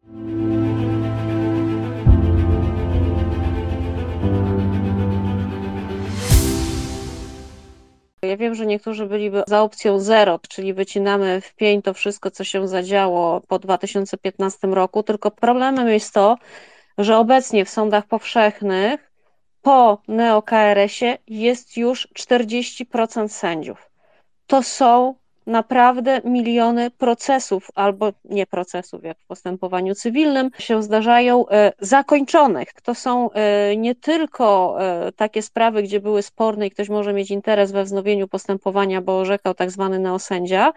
Ja 8.26 8.38
wiem, 8.38 8.56
że 8.56 8.66
niektórzy 8.66 9.06
byliby 9.06 9.44
za 9.48 9.62
opcją 9.62 10.00
zero, 10.00 10.40
czyli 10.50 10.74
wycinamy 10.74 11.42
w 11.42 11.56
pień 11.56 11.82
to 11.82 11.94
wszystko, 11.94 12.32
co 12.32 12.44
się 12.44 12.68
zadziało 12.68 13.42
po 13.42 13.60
2015 13.60 14.68
roku, 14.68 15.04
tylko 15.04 15.32
problemem 15.32 15.90
jest 15.90 16.14
to, 16.14 16.38
że 16.98 17.18
obecnie 17.18 17.66
w 17.66 17.70
sądach 17.70 18.06
powszechnych 18.06 19.12
po 19.62 20.02
neo-KRS-ie 20.08 21.18
jest 21.28 21.78
już 21.78 22.08
40% 22.08 23.28
sędziów. 23.28 23.90
To 24.48 24.64
są 24.64 25.16
naprawdę 25.52 26.22
miliony 26.24 26.92
procesów, 26.92 27.68
albo 27.76 28.12
nie 28.26 28.48
procesów, 28.48 29.04
jak 29.04 29.18
w 29.20 29.26
postępowaniu 29.26 29.96
cywilnym, 29.96 30.50
się 30.60 30.84
zdarzają 30.84 31.50
e, 31.50 31.72
zakończonych. 31.80 32.74
To 32.84 32.96
są 32.96 33.32
e, 33.32 33.78
nie 33.78 33.96
tylko 33.96 34.78
e, 34.80 35.12
takie 35.12 35.42
sprawy, 35.42 35.84
gdzie 35.84 36.00
były 36.00 36.22
sporne 36.22 36.68
i 36.68 36.72
ktoś 36.72 36.90
może 36.90 37.14
mieć 37.14 37.32
interes 37.32 37.72
we 37.72 37.84
wznowieniu 37.84 38.28
postępowania, 38.28 39.02
bo 39.02 39.20
orzekał 39.20 39.54
tak 39.54 39.72
zwany 39.72 40.00
neosędzia, 40.00 40.74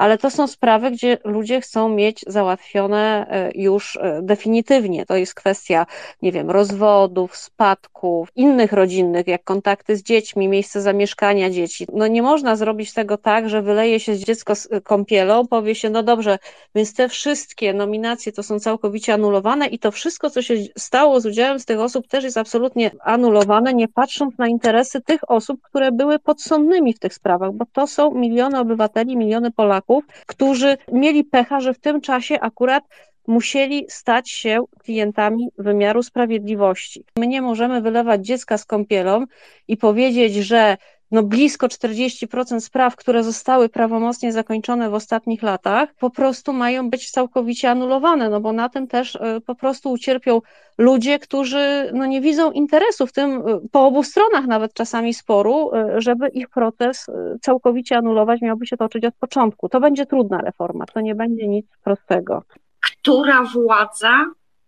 ale 0.00 0.18
to 0.18 0.30
są 0.30 0.46
sprawy, 0.46 0.90
gdzie 0.90 1.18
ludzie 1.24 1.60
chcą 1.60 1.88
mieć 1.88 2.24
załatwione 2.26 3.26
e, 3.30 3.50
już 3.54 3.96
e, 3.96 4.20
definitywnie. 4.22 5.06
To 5.06 5.16
jest 5.16 5.34
kwestia, 5.34 5.86
nie 6.22 6.32
wiem, 6.32 6.50
rozwodów, 6.50 7.36
spadków, 7.36 8.28
innych 8.36 8.72
rodzinnych, 8.72 9.26
jak 9.26 9.44
kontakty 9.44 9.96
z 9.96 10.02
dziećmi, 10.02 10.48
miejsce 10.48 10.82
zamieszkania 10.82 11.50
dzieci. 11.50 11.86
No 11.92 12.06
nie 12.06 12.22
można 12.22 12.56
zrobić 12.56 12.92
tego 12.92 13.16
tak, 13.16 13.48
że 13.48 13.62
wyleje 13.62 14.00
się 14.00 14.18
dziecko 14.18 14.54
z 14.54 14.72
e, 14.72 14.80
kąpielą, 14.80 15.46
powie 15.46 15.74
się, 15.74 15.90
no 15.90 16.02
dobrze, 16.02 16.38
więc 16.74 16.94
te 16.94 17.08
wszystkie 17.08 17.74
nominacje 17.74 18.32
to 18.32 18.42
są 18.42 18.60
całkowicie 18.60 19.14
anulowane 19.14 19.66
i 19.66 19.78
to 19.78 19.90
wszystko, 19.90 20.30
co 20.30 20.42
się 20.42 20.54
stało 20.78 21.20
z 21.20 21.26
udziałem 21.26 21.60
z 21.60 21.64
tych 21.64 21.80
osób 21.80 22.08
też 22.08 22.24
jest 22.24 22.38
absolutnie 22.38 22.90
anulowane, 23.04 23.74
nie 23.74 23.88
patrząc 23.88 24.38
na 24.38 24.48
interesy 24.48 25.00
tych 25.00 25.30
osób, 25.30 25.60
które 25.62 25.92
były 25.92 26.18
podsądnymi 26.18 26.94
w 26.94 26.98
tych 26.98 27.14
sprawach, 27.14 27.52
bo 27.52 27.64
to 27.72 27.86
są 27.86 28.14
miliony 28.14 28.58
obywateli, 28.58 29.16
miliony 29.16 29.50
Polaków, 29.50 29.89
Którzy 30.26 30.76
mieli 30.92 31.24
pecha, 31.24 31.60
że 31.60 31.74
w 31.74 31.78
tym 31.78 32.00
czasie 32.00 32.40
akurat 32.40 32.84
musieli 33.26 33.86
stać 33.88 34.30
się 34.30 34.64
klientami 34.78 35.48
wymiaru 35.58 36.02
sprawiedliwości. 36.02 37.04
My 37.16 37.26
nie 37.26 37.42
możemy 37.42 37.80
wylewać 37.80 38.26
dziecka 38.26 38.58
z 38.58 38.64
kąpielą 38.64 39.24
i 39.68 39.76
powiedzieć, 39.76 40.34
że 40.34 40.76
no 41.10 41.22
blisko 41.22 41.66
40% 41.66 42.60
spraw, 42.60 42.96
które 42.96 43.24
zostały 43.24 43.68
prawomocnie 43.68 44.32
zakończone 44.32 44.90
w 44.90 44.94
ostatnich 44.94 45.42
latach, 45.42 45.94
po 45.94 46.10
prostu 46.10 46.52
mają 46.52 46.90
być 46.90 47.10
całkowicie 47.10 47.70
anulowane, 47.70 48.30
no 48.30 48.40
bo 48.40 48.52
na 48.52 48.68
tym 48.68 48.86
też 48.88 49.16
e, 49.16 49.40
po 49.40 49.54
prostu 49.54 49.90
ucierpią 49.90 50.40
ludzie, 50.78 51.18
którzy 51.18 51.90
no 51.94 52.06
nie 52.06 52.20
widzą 52.20 52.52
interesu 52.52 53.06
w 53.06 53.12
tym, 53.12 53.30
e, 53.30 53.60
po 53.72 53.86
obu 53.86 54.02
stronach 54.02 54.46
nawet 54.46 54.74
czasami 54.74 55.14
sporu, 55.14 55.74
e, 55.74 56.00
żeby 56.00 56.28
ich 56.28 56.48
proces 56.48 57.06
całkowicie 57.40 57.96
anulować, 57.96 58.40
miałby 58.40 58.66
się 58.66 58.76
toczyć 58.76 59.04
od 59.04 59.14
początku. 59.14 59.68
To 59.68 59.80
będzie 59.80 60.06
trudna 60.06 60.38
reforma, 60.38 60.84
to 60.86 61.00
nie 61.00 61.14
będzie 61.14 61.48
nic 61.48 61.66
prostego. 61.84 62.42
Która 62.80 63.42
władza 63.42 64.24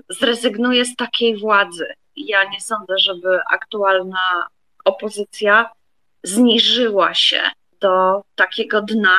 zrezygnuje 0.09 0.85
z 0.85 0.97
takiej 0.97 1.39
władzy? 1.39 1.87
Ja 2.17 2.45
nie 2.45 2.61
sądzę, 2.61 2.95
żeby 2.99 3.41
aktualna 3.51 4.47
opozycja 4.85 5.71
zniżyła 6.23 7.15
się 7.15 7.41
do 7.81 8.23
takiego 8.35 8.83
dna 8.83 9.19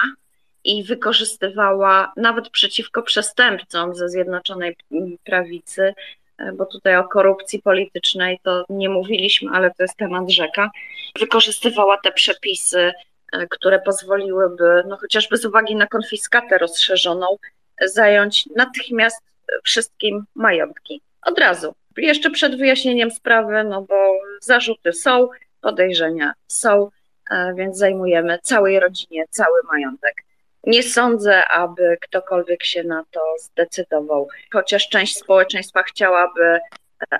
i 0.63 0.83
wykorzystywała 0.83 2.13
nawet 2.17 2.49
przeciwko 2.49 3.01
przestępcom 3.01 3.95
ze 3.95 4.09
Zjednoczonej 4.09 4.75
Prawicy, 5.23 5.93
e, 6.37 6.51
bo 6.51 6.65
tutaj 6.65 6.97
o 6.97 7.03
korupcji 7.03 7.61
politycznej 7.61 8.39
to 8.43 8.65
nie 8.69 8.89
mówiliśmy, 8.89 9.51
ale 9.53 9.71
to 9.71 9.83
jest 9.83 9.97
temat 9.97 10.29
rzeka, 10.29 10.71
wykorzystywała 11.19 11.97
te 11.97 12.11
przepisy, 12.11 12.91
e, 13.33 13.47
które 13.47 13.79
pozwoliłyby, 13.79 14.83
no 14.87 14.97
chociażby 14.97 15.37
z 15.37 15.45
uwagi 15.45 15.75
na 15.75 15.87
konfiskatę 15.87 16.57
rozszerzoną, 16.57 17.37
zająć 17.85 18.45
natychmiast 18.55 19.21
wszystkim 19.63 20.25
majątki. 20.35 21.01
Od 21.25 21.39
razu. 21.39 21.73
Jeszcze 21.97 22.29
przed 22.29 22.57
wyjaśnieniem 22.57 23.11
sprawy, 23.11 23.63
no 23.63 23.81
bo 23.81 24.11
zarzuty 24.41 24.93
są, 24.93 25.29
podejrzenia 25.63 26.33
są, 26.47 26.89
e, 27.31 27.53
więc 27.53 27.77
zajmujemy 27.77 28.39
całej 28.43 28.79
rodzinie 28.79 29.25
cały 29.29 29.59
majątek. 29.71 30.23
Nie 30.67 30.83
sądzę, 30.83 31.47
aby 31.47 31.97
ktokolwiek 32.01 32.63
się 32.63 32.83
na 32.83 33.03
to 33.11 33.21
zdecydował, 33.39 34.27
chociaż 34.53 34.89
część 34.89 35.17
społeczeństwa 35.17 35.83
chciałaby, 35.83 36.43
e, 36.43 36.59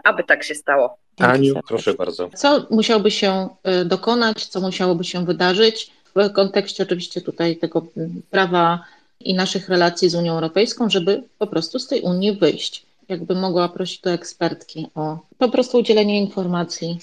aby 0.04 0.24
tak 0.24 0.44
się 0.44 0.56
stało. 0.56 0.98
Aniu, 1.20 1.54
proszę 1.68 1.94
bardzo. 1.94 2.30
Co 2.36 2.68
musiałoby 2.70 3.12
się 3.12 3.50
e, 3.64 3.86
dokonać, 3.86 4.46
co 4.46 4.62
musiałoby 4.62 5.04
się 5.04 5.26
wydarzyć 5.26 5.92
w 6.16 6.34
kontekście 6.34 6.84
oczywiście 6.84 7.22
tutaj 7.22 7.58
tego 7.58 7.88
prawa 8.32 8.86
i 9.20 9.34
naszych 9.34 9.70
relacji 9.70 10.10
z 10.10 10.16
Unią 10.16 10.34
Europejską, 10.34 10.90
żeby 10.90 11.24
po 11.38 11.48
prostu 11.48 11.80
z 11.80 11.88
tej 11.88 12.02
Unii 12.02 12.32
wyjść? 12.32 12.86
Jakby 13.10 13.36
mogła 13.36 13.70
prosić 13.70 14.02
do 14.02 14.12
ekspertki 14.12 14.88
o 14.96 15.18
po 15.38 15.50
prostu 15.50 15.78
udzielenie 15.78 16.22
informacji 16.22 17.00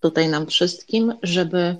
tutaj 0.00 0.28
nam 0.28 0.46
wszystkim, 0.46 1.14
żeby 1.22 1.76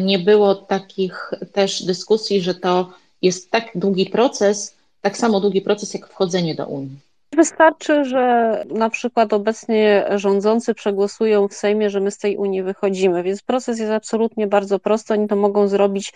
nie 0.00 0.18
było 0.18 0.54
takich 0.54 1.30
też 1.52 1.82
dyskusji, 1.82 2.40
że 2.42 2.54
to 2.54 2.92
jest 3.22 3.50
tak 3.50 3.70
długi 3.74 4.06
proces, 4.06 4.74
tak 5.00 5.16
samo 5.16 5.40
długi 5.40 5.62
proces 5.62 5.94
jak 5.94 6.08
wchodzenie 6.08 6.54
do 6.54 6.66
Unii. 6.66 7.09
Wystarczy, 7.36 8.04
że 8.04 8.64
na 8.68 8.90
przykład 8.90 9.32
obecnie 9.32 10.04
rządzący 10.14 10.74
przegłosują 10.74 11.48
w 11.48 11.54
Sejmie, 11.54 11.90
że 11.90 12.00
my 12.00 12.10
z 12.10 12.18
tej 12.18 12.36
Unii 12.36 12.62
wychodzimy, 12.62 13.22
więc 13.22 13.42
proces 13.42 13.78
jest 13.78 13.92
absolutnie 13.92 14.46
bardzo 14.46 14.78
prosty. 14.78 15.14
Oni 15.14 15.28
to 15.28 15.36
mogą 15.36 15.68
zrobić 15.68 16.12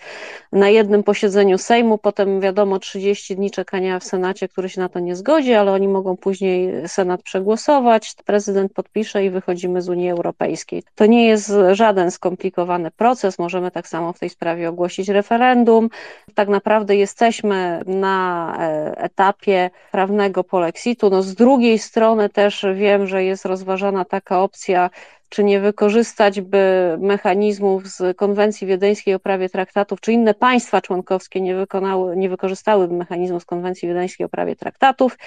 na 0.51 0.69
jednym 0.69 1.03
posiedzeniu 1.03 1.57
Sejmu, 1.57 1.97
potem 1.97 2.41
wiadomo 2.41 2.79
30 2.79 3.35
dni 3.35 3.51
czekania 3.51 3.99
w 3.99 4.03
Senacie, 4.03 4.47
który 4.47 4.69
się 4.69 4.81
na 4.81 4.89
to 4.89 4.99
nie 4.99 5.15
zgodzi, 5.15 5.53
ale 5.53 5.71
oni 5.71 5.87
mogą 5.87 6.17
później 6.17 6.87
Senat 6.87 7.23
przegłosować, 7.23 8.15
prezydent 8.25 8.73
podpisze 8.73 9.25
i 9.25 9.29
wychodzimy 9.29 9.81
z 9.81 9.89
Unii 9.89 10.09
Europejskiej. 10.09 10.83
To 10.95 11.05
nie 11.05 11.27
jest 11.27 11.53
żaden 11.71 12.11
skomplikowany 12.11 12.91
proces, 12.91 13.39
możemy 13.39 13.71
tak 13.71 13.87
samo 13.87 14.13
w 14.13 14.19
tej 14.19 14.29
sprawie 14.29 14.69
ogłosić 14.69 15.09
referendum. 15.09 15.89
Tak 16.33 16.49
naprawdę 16.49 16.95
jesteśmy 16.95 17.81
na 17.85 18.57
e, 18.59 18.97
etapie 18.97 19.69
prawnego 19.91 20.43
polexitu, 20.43 21.04
no 21.09 21.23
z 21.23 21.35
drugiej 21.35 21.79
strony 21.79 22.29
też 22.29 22.65
wiem, 22.75 23.07
że 23.07 23.23
jest 23.23 23.45
rozważana 23.45 24.05
taka 24.05 24.41
opcja, 24.41 24.89
czy 25.29 25.43
nie 25.43 25.59
wykorzystać 25.59 26.41
by 26.41 26.95
mechanizmów 26.99 27.87
z 27.87 28.17
konwencji 28.17 28.67
wiedeńskiej 28.67 29.13
o 29.13 29.19
prawie 29.19 29.49
traktatów, 29.49 30.01
czy 30.01 30.11
inne 30.11 30.33
państwa 30.33 30.81
członkowskie 30.81 31.41
nie, 31.41 31.55
wykonały, 31.55 32.17
nie 32.17 32.29
wykorzystałyby 32.29 32.93
mechanizmów 32.93 33.43
z 33.43 33.45
konwencji 33.45 33.87
wiedeńskiej 33.87 34.25
o 34.25 34.29
prawie 34.29 34.55
traktatów 34.55 35.17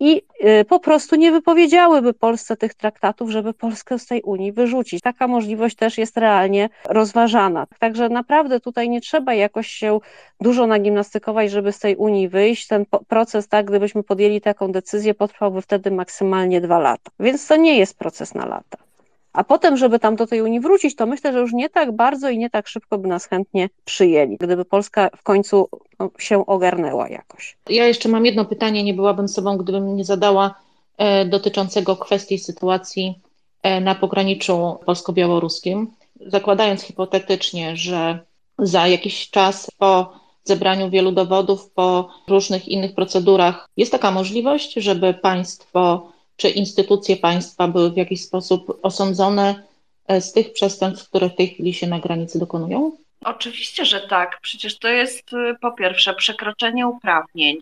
i 0.00 0.22
y, 0.60 0.64
po 0.64 0.80
prostu 0.80 1.16
nie 1.16 1.32
wypowiedziałyby 1.32 2.14
Polsce 2.14 2.56
tych 2.56 2.74
traktatów, 2.74 3.30
żeby 3.30 3.54
Polskę 3.54 3.98
z 3.98 4.06
tej 4.06 4.22
Unii 4.22 4.52
wyrzucić. 4.52 5.02
Taka 5.02 5.28
możliwość 5.28 5.76
też 5.76 5.98
jest 5.98 6.16
realnie 6.16 6.68
rozważana. 6.84 7.66
Także 7.78 8.08
naprawdę 8.08 8.60
tutaj 8.60 8.88
nie 8.88 9.00
trzeba 9.00 9.34
jakoś 9.34 9.66
się 9.66 9.98
dużo 10.40 10.66
nagimnastykować, 10.66 11.50
żeby 11.50 11.72
z 11.72 11.78
tej 11.78 11.96
Unii 11.96 12.28
wyjść. 12.28 12.66
Ten 12.66 12.84
proces, 13.08 13.48
tak, 13.48 13.66
gdybyśmy 13.66 14.02
podjęli 14.02 14.40
taką 14.40 14.72
decyzję, 14.72 15.14
potrwałby 15.14 15.62
wtedy 15.62 15.90
maksymalnie 15.90 16.60
dwa 16.60 16.78
lata. 16.78 17.10
Więc 17.20 17.46
to 17.46 17.56
nie 17.56 17.78
jest 17.78 17.98
proces 17.98 18.34
na 18.34 18.46
lata. 18.46 18.89
A 19.32 19.44
potem, 19.44 19.76
żeby 19.76 19.98
tam 19.98 20.16
do 20.16 20.26
tej 20.26 20.42
Unii 20.42 20.60
wrócić, 20.60 20.96
to 20.96 21.06
myślę, 21.06 21.32
że 21.32 21.38
już 21.38 21.52
nie 21.52 21.68
tak 21.68 21.96
bardzo 21.96 22.30
i 22.30 22.38
nie 22.38 22.50
tak 22.50 22.68
szybko 22.68 22.98
by 22.98 23.08
nas 23.08 23.26
chętnie 23.26 23.68
przyjęli, 23.84 24.36
gdyby 24.36 24.64
Polska 24.64 25.10
w 25.16 25.22
końcu 25.22 25.68
no, 25.98 26.10
się 26.18 26.46
ogarnęła 26.46 27.08
jakoś. 27.08 27.56
Ja 27.68 27.86
jeszcze 27.86 28.08
mam 28.08 28.26
jedno 28.26 28.44
pytanie, 28.44 28.84
nie 28.84 28.94
byłabym 28.94 29.28
sobą, 29.28 29.56
gdybym 29.56 29.96
nie 29.96 30.04
zadała 30.04 30.54
e, 30.98 31.24
dotyczącego 31.24 31.96
kwestii 31.96 32.38
sytuacji 32.38 33.18
e, 33.62 33.80
na 33.80 33.94
pograniczu 33.94 34.78
polsko-białoruskim. 34.86 35.90
Zakładając 36.26 36.82
hipotetycznie, 36.82 37.76
że 37.76 38.18
za 38.58 38.86
jakiś 38.86 39.30
czas 39.30 39.70
po 39.78 40.12
zebraniu 40.44 40.90
wielu 40.90 41.12
dowodów, 41.12 41.70
po 41.70 42.08
różnych 42.28 42.68
innych 42.68 42.94
procedurach 42.94 43.68
jest 43.76 43.92
taka 43.92 44.10
możliwość, 44.10 44.74
żeby 44.74 45.14
państwo 45.14 46.12
czy 46.40 46.48
instytucje 46.48 47.16
państwa 47.16 47.68
były 47.68 47.90
w 47.90 47.96
jakiś 47.96 48.24
sposób 48.24 48.78
osądzone 48.82 49.62
e, 50.06 50.20
z 50.20 50.32
tych 50.32 50.52
przestępstw, 50.52 51.08
które 51.08 51.30
w 51.30 51.36
tej 51.36 51.48
chwili 51.48 51.74
się 51.74 51.86
na 51.86 51.98
granicy 51.98 52.38
dokonują? 52.38 52.92
Oczywiście, 53.24 53.84
że 53.84 54.00
tak. 54.00 54.38
Przecież 54.42 54.78
to 54.78 54.88
jest 54.88 55.32
y, 55.32 55.56
po 55.60 55.72
pierwsze 55.72 56.14
przekroczenie 56.14 56.86
uprawnień. 56.86 57.56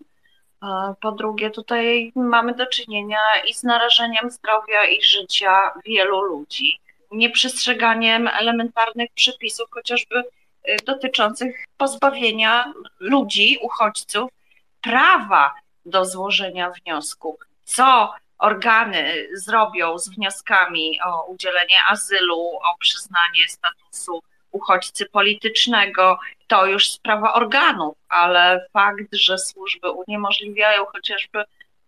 Po 1.00 1.12
drugie, 1.12 1.50
tutaj 1.50 2.12
mamy 2.14 2.54
do 2.54 2.66
czynienia 2.66 3.18
i 3.48 3.54
z 3.54 3.62
narażeniem 3.62 4.30
zdrowia 4.30 4.84
i 4.84 5.02
życia 5.02 5.60
wielu 5.86 6.20
ludzi, 6.20 6.78
nieprzestrzeganiem 7.12 8.28
elementarnych 8.28 9.10
przepisów, 9.14 9.70
chociażby 9.70 10.18
y, 10.18 10.76
dotyczących 10.86 11.64
pozbawienia 11.76 12.72
ludzi, 13.00 13.58
uchodźców, 13.62 14.30
prawa 14.80 15.54
do 15.86 16.04
złożenia 16.04 16.70
wniosku. 16.70 17.38
Co 17.64 18.12
organy 18.38 19.28
zrobią 19.32 19.98
z 19.98 20.08
wnioskami 20.08 21.00
o 21.04 21.24
udzielenie 21.24 21.76
azylu, 21.90 22.40
o 22.40 22.78
przyznanie 22.78 23.48
statusu 23.48 24.22
uchodźcy 24.52 25.06
politycznego, 25.06 26.18
to 26.46 26.66
już 26.66 26.90
sprawa 26.90 27.34
organów, 27.34 27.96
ale 28.08 28.66
fakt, 28.72 29.14
że 29.14 29.38
służby 29.38 29.90
uniemożliwiają 29.90 30.84
chociażby 30.84 31.44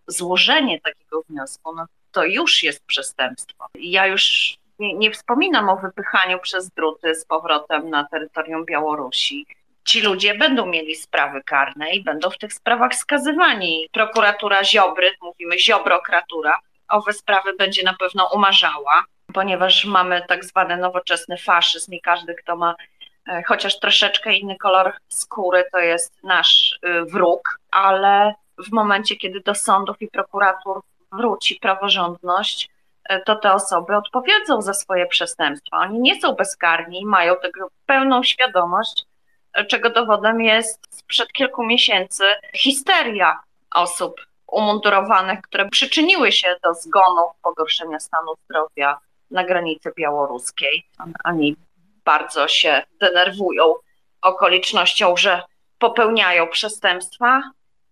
złożenie 0.06 0.80
takiego 0.80 1.22
wniosku, 1.22 1.74
no 1.74 1.86
to 2.12 2.24
już 2.24 2.62
jest 2.62 2.84
przestępstwo. 2.86 3.66
Ja 3.74 4.06
już 4.06 4.56
nie, 4.78 4.94
nie 4.94 5.10
wspominam 5.10 5.68
o 5.68 5.76
wypychaniu 5.76 6.38
przez 6.38 6.70
druty 6.70 7.14
z 7.14 7.24
powrotem 7.24 7.90
na 7.90 8.04
terytorium 8.04 8.64
Białorusi. 8.64 9.46
Ci 9.90 10.00
ludzie 10.00 10.34
będą 10.34 10.66
mieli 10.66 10.96
sprawy 10.96 11.42
karne 11.42 11.90
i 11.90 12.04
będą 12.04 12.30
w 12.30 12.38
tych 12.38 12.52
sprawach 12.52 12.94
skazywani. 12.94 13.88
Prokuratura 13.92 14.64
Ziobry, 14.64 15.10
mówimy 15.22 15.58
Ziobrokratura, 15.58 16.58
owe 16.88 17.12
sprawy 17.12 17.52
będzie 17.54 17.82
na 17.82 17.94
pewno 17.94 18.30
umarzała 18.34 19.04
ponieważ 19.32 19.84
mamy 19.84 20.22
tak 20.28 20.44
zwany 20.44 20.76
nowoczesny 20.76 21.36
faszyzm 21.36 21.92
i 21.92 22.00
każdy, 22.00 22.34
kto 22.34 22.56
ma 22.56 22.74
e, 23.28 23.42
chociaż 23.42 23.80
troszeczkę 23.80 24.34
inny 24.34 24.56
kolor 24.56 24.92
skóry, 25.08 25.64
to 25.72 25.78
jest 25.78 26.24
nasz 26.24 26.78
y, 26.84 27.04
wróg, 27.04 27.58
ale 27.70 28.34
w 28.58 28.72
momencie, 28.72 29.16
kiedy 29.16 29.40
do 29.40 29.54
sądów 29.54 30.02
i 30.02 30.08
prokuratur 30.08 30.80
wróci 31.12 31.58
praworządność, 31.60 32.70
e, 33.04 33.20
to 33.20 33.36
te 33.36 33.52
osoby 33.52 33.96
odpowiedzą 33.96 34.62
za 34.62 34.74
swoje 34.74 35.06
przestępstwa. 35.06 35.76
Oni 35.76 36.00
nie 36.00 36.20
są 36.20 36.32
bezkarni, 36.32 37.06
mają 37.06 37.36
tego 37.42 37.68
pełną 37.86 38.22
świadomość, 38.22 39.04
e, 39.04 39.09
czego 39.68 39.90
dowodem 39.90 40.40
jest 40.40 40.78
sprzed 40.90 41.32
kilku 41.32 41.64
miesięcy 41.64 42.24
histeria 42.54 43.40
osób 43.74 44.20
umundurowanych, 44.46 45.40
które 45.40 45.68
przyczyniły 45.68 46.32
się 46.32 46.56
do 46.64 46.74
zgonu, 46.74 47.22
pogorszenia 47.42 48.00
stanu 48.00 48.34
zdrowia 48.44 48.98
na 49.30 49.44
granicy 49.44 49.92
białoruskiej. 49.96 50.86
Oni 51.24 51.56
bardzo 52.04 52.48
się 52.48 52.82
denerwują 53.00 53.74
okolicznością, 54.22 55.16
że 55.16 55.42
popełniają 55.78 56.48
przestępstwa, 56.48 57.42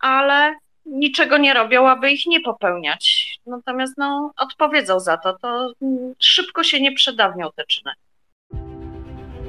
ale 0.01 0.55
niczego 0.87 1.39
nie 1.39 1.55
robią, 1.55 1.89
aby 1.89 2.11
ich 2.11 2.27
nie 2.27 2.41
popełniać. 2.41 3.35
Natomiast 3.47 3.99
no, 3.99 4.33
odpowiedzą 4.37 5.01
za 5.01 5.17
to, 5.17 5.39
to 5.39 5.73
szybko 6.19 6.65
się 6.65 6.81
nie 6.81 6.93
przedawnią 6.93 7.49
te 7.57 7.65
czyny. 7.65 7.93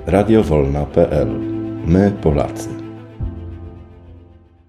Radiowolna.pl 0.06 1.59
My 1.90 2.12
Polacy. 2.12 2.70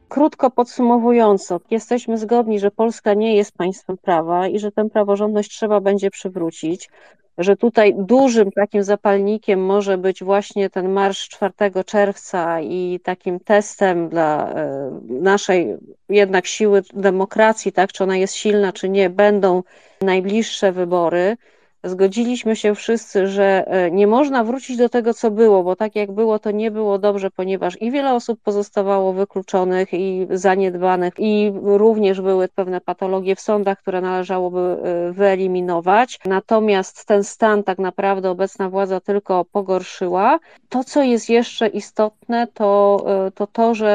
Krótko 0.09 0.51
podsumowująco, 0.51 1.61
jesteśmy 1.71 2.19
zgodni, 2.19 2.61
że 2.61 2.71
Polska 2.71 3.15
nie 3.15 3.37
jest 3.37 3.53
państwem 3.53 3.99
prawa 3.99 4.49
i 4.49 4.59
że 4.59 4.73
tę 4.73 4.91
praworządność 4.91 5.51
trzeba 5.51 5.81
będzie 5.81 6.11
przywrócić, 6.11 6.91
że 7.39 7.57
tutaj 7.57 7.95
dużym 7.99 8.53
takim 8.53 8.83
zapalnikiem 8.83 9.65
może 9.65 9.99
być 9.99 10.25
właśnie 10.25 10.71
ten 10.71 10.89
marsz 10.89 11.29
4 11.29 11.53
czerwca 11.87 12.61
i 12.61 13.01
takim 13.03 13.41
testem 13.41 14.09
dla 14.09 14.51
e, 14.51 14.91
naszej 15.09 15.77
jednak 16.09 16.47
siły 16.47 16.83
demokracji, 16.95 17.73
tak, 17.73 17.93
czy 17.93 18.05
ona 18.05 18.17
jest 18.17 18.35
silna, 18.35 18.73
czy 18.73 18.89
nie, 18.89 19.11
będą 19.11 19.63
najbliższe 20.03 20.73
wybory 20.73 21.37
zgodziliśmy 21.85 22.57
się 22.57 22.75
wszyscy, 22.75 23.27
że 23.27 23.65
e, 23.67 23.91
nie 23.91 24.07
można 24.07 24.45
wrócić 24.45 24.77
do 24.77 24.89
tego, 24.89 25.15
co 25.15 25.31
było, 25.31 25.63
bo 25.63 25.77
tak 25.77 25.97
jak 25.97 26.13
było, 26.13 26.39
to 26.39 26.51
nie 26.51 26.71
było 26.71 26.99
dobrze, 26.99 27.31
ponieważ 27.31 27.83
i 27.83 27.91
wiele 27.91 28.15
osób 28.15 28.41
pozostawało 28.43 29.13
wykluczonych 29.13 29.95
i 29.95 30.27
zaniedbanych, 30.31 31.15
i 31.19 31.53
również 31.63 32.21
były 32.21 32.49
pewne 32.49 32.81
patologie 32.81 33.37
w 33.37 33.41
sądach, 33.41 33.79
które 33.79 34.01
należałoby 34.01 34.61
e, 34.61 35.13
wyeliminować. 35.13 36.19
Natomiast 36.25 37.07
ten 37.07 37.25
stan 37.25 37.63
tak 37.63 37.79
naprawdę 37.79 38.31
obecna 38.31 38.71
władza 38.71 39.01
tylko 39.01 39.45
pogorszyła. 39.45 40.39
To, 40.69 40.85
co 40.85 41.03
jest 41.03 41.31
jeszcze 41.31 41.69
istotne, 41.69 42.47
to 42.55 43.05
e, 43.27 43.31
to, 43.31 43.47
to 43.47 43.75
że 43.75 43.91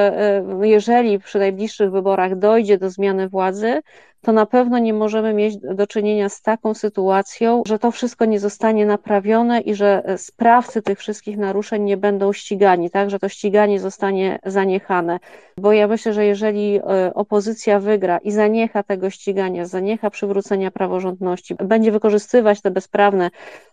jeżeli 0.61 1.19
przy 1.19 1.39
najbliższych 1.39 1.91
wyborach 1.91 2.39
dojdzie 2.39 2.77
do 2.77 2.89
zmiany 2.89 3.29
władzy, 3.29 3.81
to 4.25 4.31
na 4.31 4.45
pewno 4.45 4.79
nie 4.79 4.93
możemy 4.93 5.33
mieć 5.33 5.57
do 5.57 5.87
czynienia 5.87 6.29
z 6.29 6.41
taką 6.41 6.73
sytuacją, 6.73 7.63
że 7.67 7.79
to 7.79 7.91
wszystko 7.91 8.25
nie 8.25 8.39
zostanie 8.39 8.85
naprawione 8.85 9.61
i 9.61 9.75
że 9.75 10.03
sprawcy 10.17 10.81
tych 10.81 10.99
wszystkich 10.99 11.37
naruszeń 11.37 11.83
nie 11.83 11.97
będą 11.97 12.33
ścigani, 12.33 12.89
tak, 12.89 13.09
że 13.09 13.19
to 13.19 13.29
ściganie 13.29 13.79
zostanie 13.79 14.39
zaniechane. 14.45 15.19
Bo 15.57 15.73
ja 15.73 15.87
myślę, 15.87 16.13
że 16.13 16.25
jeżeli 16.25 16.75
e, 16.75 16.81
opozycja 17.13 17.79
wygra 17.79 18.17
i 18.17 18.31
zaniecha 18.31 18.83
tego 18.83 19.09
ścigania, 19.09 19.65
zaniecha 19.65 20.09
przywrócenia 20.09 20.71
praworządności, 20.71 21.55
będzie 21.55 21.91
wykorzystywać 21.91 22.61
te 22.61 22.71
bezprawne 22.71 23.29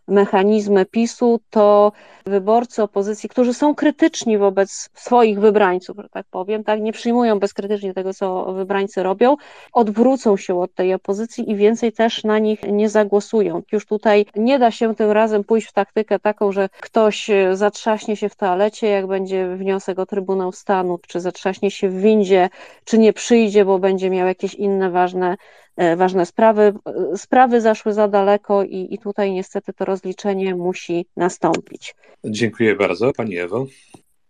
mechanizmy 0.08 0.86
PiSu, 0.86 1.40
to 1.50 1.92
wyborcy 2.26 2.82
opozycji, 2.82 3.28
którzy 3.28 3.54
są 3.54 3.74
krytyczni 3.74 4.38
wobec 4.38 4.90
swoich 4.94 5.40
wybrańców, 5.40 5.96
że 5.96 6.08
tak 6.08 6.26
powiem, 6.30 6.64
tak, 6.64 6.80
nie 6.80 6.92
przyjmują 6.92 7.38
bezkrytycznie 7.38 7.94
tego, 7.94 8.14
co 8.14 8.52
wybrańcy 8.52 9.02
robią, 9.02 9.36
odwrócą 9.72 10.36
się 10.42 10.60
od 10.60 10.74
tej 10.74 10.94
opozycji 10.94 11.50
i 11.50 11.56
więcej 11.56 11.92
też 11.92 12.24
na 12.24 12.38
nich 12.38 12.62
nie 12.62 12.88
zagłosują. 12.88 13.62
Już 13.72 13.86
tutaj 13.86 14.26
nie 14.36 14.58
da 14.58 14.70
się 14.70 14.94
tym 14.94 15.10
razem 15.10 15.44
pójść 15.44 15.68
w 15.68 15.72
taktykę 15.72 16.18
taką, 16.18 16.52
że 16.52 16.68
ktoś 16.80 17.30
zatrzaśnie 17.52 18.16
się 18.16 18.28
w 18.28 18.36
toalecie, 18.36 18.86
jak 18.86 19.06
będzie 19.06 19.56
wniosek 19.56 19.98
o 19.98 20.06
Trybunał 20.06 20.52
Stanu, 20.52 20.98
czy 21.08 21.20
zatrzaśnie 21.20 21.70
się 21.70 21.88
w 21.88 22.00
windzie, 22.00 22.48
czy 22.84 22.98
nie 22.98 23.12
przyjdzie, 23.12 23.64
bo 23.64 23.78
będzie 23.78 24.10
miał 24.10 24.26
jakieś 24.26 24.54
inne 24.54 24.90
ważne 24.90 25.36
E, 25.76 25.96
ważne 25.96 26.26
sprawy. 26.26 26.72
Sprawy 27.16 27.60
zaszły 27.60 27.92
za 27.92 28.08
daleko 28.08 28.62
i, 28.62 28.88
i 28.90 28.98
tutaj 28.98 29.32
niestety 29.32 29.72
to 29.72 29.84
rozliczenie 29.84 30.54
musi 30.54 31.06
nastąpić. 31.16 31.94
Dziękuję 32.24 32.76
bardzo. 32.76 33.12
Pani 33.12 33.38
Ewo. 33.38 33.66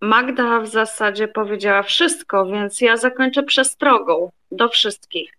Magda 0.00 0.60
w 0.60 0.68
zasadzie 0.68 1.28
powiedziała 1.28 1.82
wszystko, 1.82 2.46
więc 2.46 2.80
ja 2.80 2.96
zakończę 2.96 3.42
przestrogą 3.42 4.30
do 4.50 4.68
wszystkich, 4.68 5.32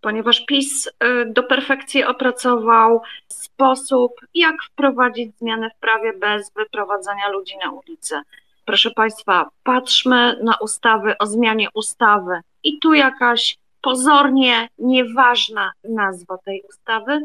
ponieważ 0.00 0.44
PiS 0.46 0.88
e, 1.00 1.24
do 1.24 1.42
perfekcji 1.42 2.04
opracował 2.04 3.02
sposób, 3.28 4.12
jak 4.34 4.62
wprowadzić 4.62 5.38
zmiany 5.38 5.70
w 5.70 5.80
prawie 5.80 6.12
bez 6.12 6.50
wyprowadzania 6.52 7.28
ludzi 7.28 7.54
na 7.64 7.70
ulicę. 7.70 8.22
Proszę 8.64 8.90
Państwa, 8.90 9.48
patrzmy 9.62 10.38
na 10.42 10.54
ustawy 10.60 11.18
o 11.18 11.26
zmianie 11.26 11.68
ustawy 11.74 12.40
i 12.62 12.78
tu 12.78 12.94
jakaś 12.94 13.58
pozornie 13.80 14.68
nieważna 14.78 15.72
nazwa 15.84 16.38
tej 16.38 16.62
ustawy 16.68 17.20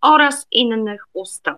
oraz 0.00 0.46
innych 0.50 1.04
ustaw. 1.12 1.56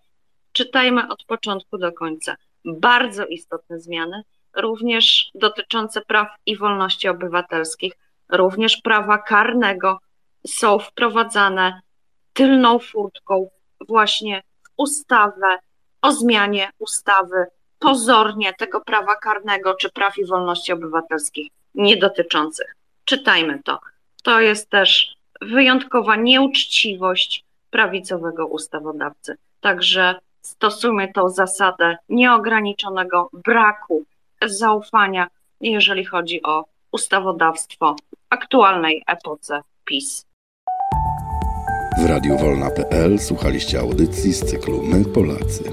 Czytajmy 0.52 1.08
od 1.08 1.24
początku 1.24 1.78
do 1.78 1.92
końca. 1.92 2.36
Bardzo 2.64 3.26
istotne 3.26 3.80
zmiany, 3.80 4.22
również 4.56 5.30
dotyczące 5.34 6.00
praw 6.00 6.28
i 6.46 6.56
wolności 6.56 7.08
obywatelskich, 7.08 7.92
również 8.28 8.76
prawa 8.76 9.18
karnego 9.18 10.00
są 10.46 10.78
wprowadzane 10.78 11.80
tylną 12.32 12.78
furtką 12.78 13.50
właśnie 13.88 14.42
w 14.64 14.68
ustawę 14.76 15.58
o 16.02 16.12
zmianie 16.12 16.70
ustawy 16.78 17.46
pozornie 17.78 18.54
tego 18.54 18.80
prawa 18.80 19.16
karnego 19.16 19.74
czy 19.74 19.90
praw 19.90 20.18
i 20.18 20.26
wolności 20.26 20.72
obywatelskich 20.72 21.52
nie 21.74 21.96
dotyczących. 21.96 22.74
Czytajmy 23.04 23.62
to. 23.64 23.78
To 24.22 24.40
jest 24.40 24.70
też 24.70 25.14
wyjątkowa 25.40 26.16
nieuczciwość 26.16 27.44
prawicowego 27.70 28.46
ustawodawcy. 28.46 29.36
Także 29.60 30.14
stosujmy 30.42 31.12
tą 31.12 31.28
zasadę 31.28 31.96
nieograniczonego 32.08 33.30
braku 33.32 34.04
zaufania, 34.46 35.28
jeżeli 35.60 36.04
chodzi 36.04 36.42
o 36.42 36.64
ustawodawstwo 36.92 37.96
aktualnej 38.30 39.04
epoce 39.06 39.60
PiS. 39.84 40.27
W 41.98 42.04
Radiu 42.04 42.38
Wolna.pl 42.38 43.18
słuchaliście 43.18 43.80
audycji 43.80 44.32
z 44.32 44.44
cyklu 44.44 44.82
My 44.82 45.04
Polacy. 45.04 45.64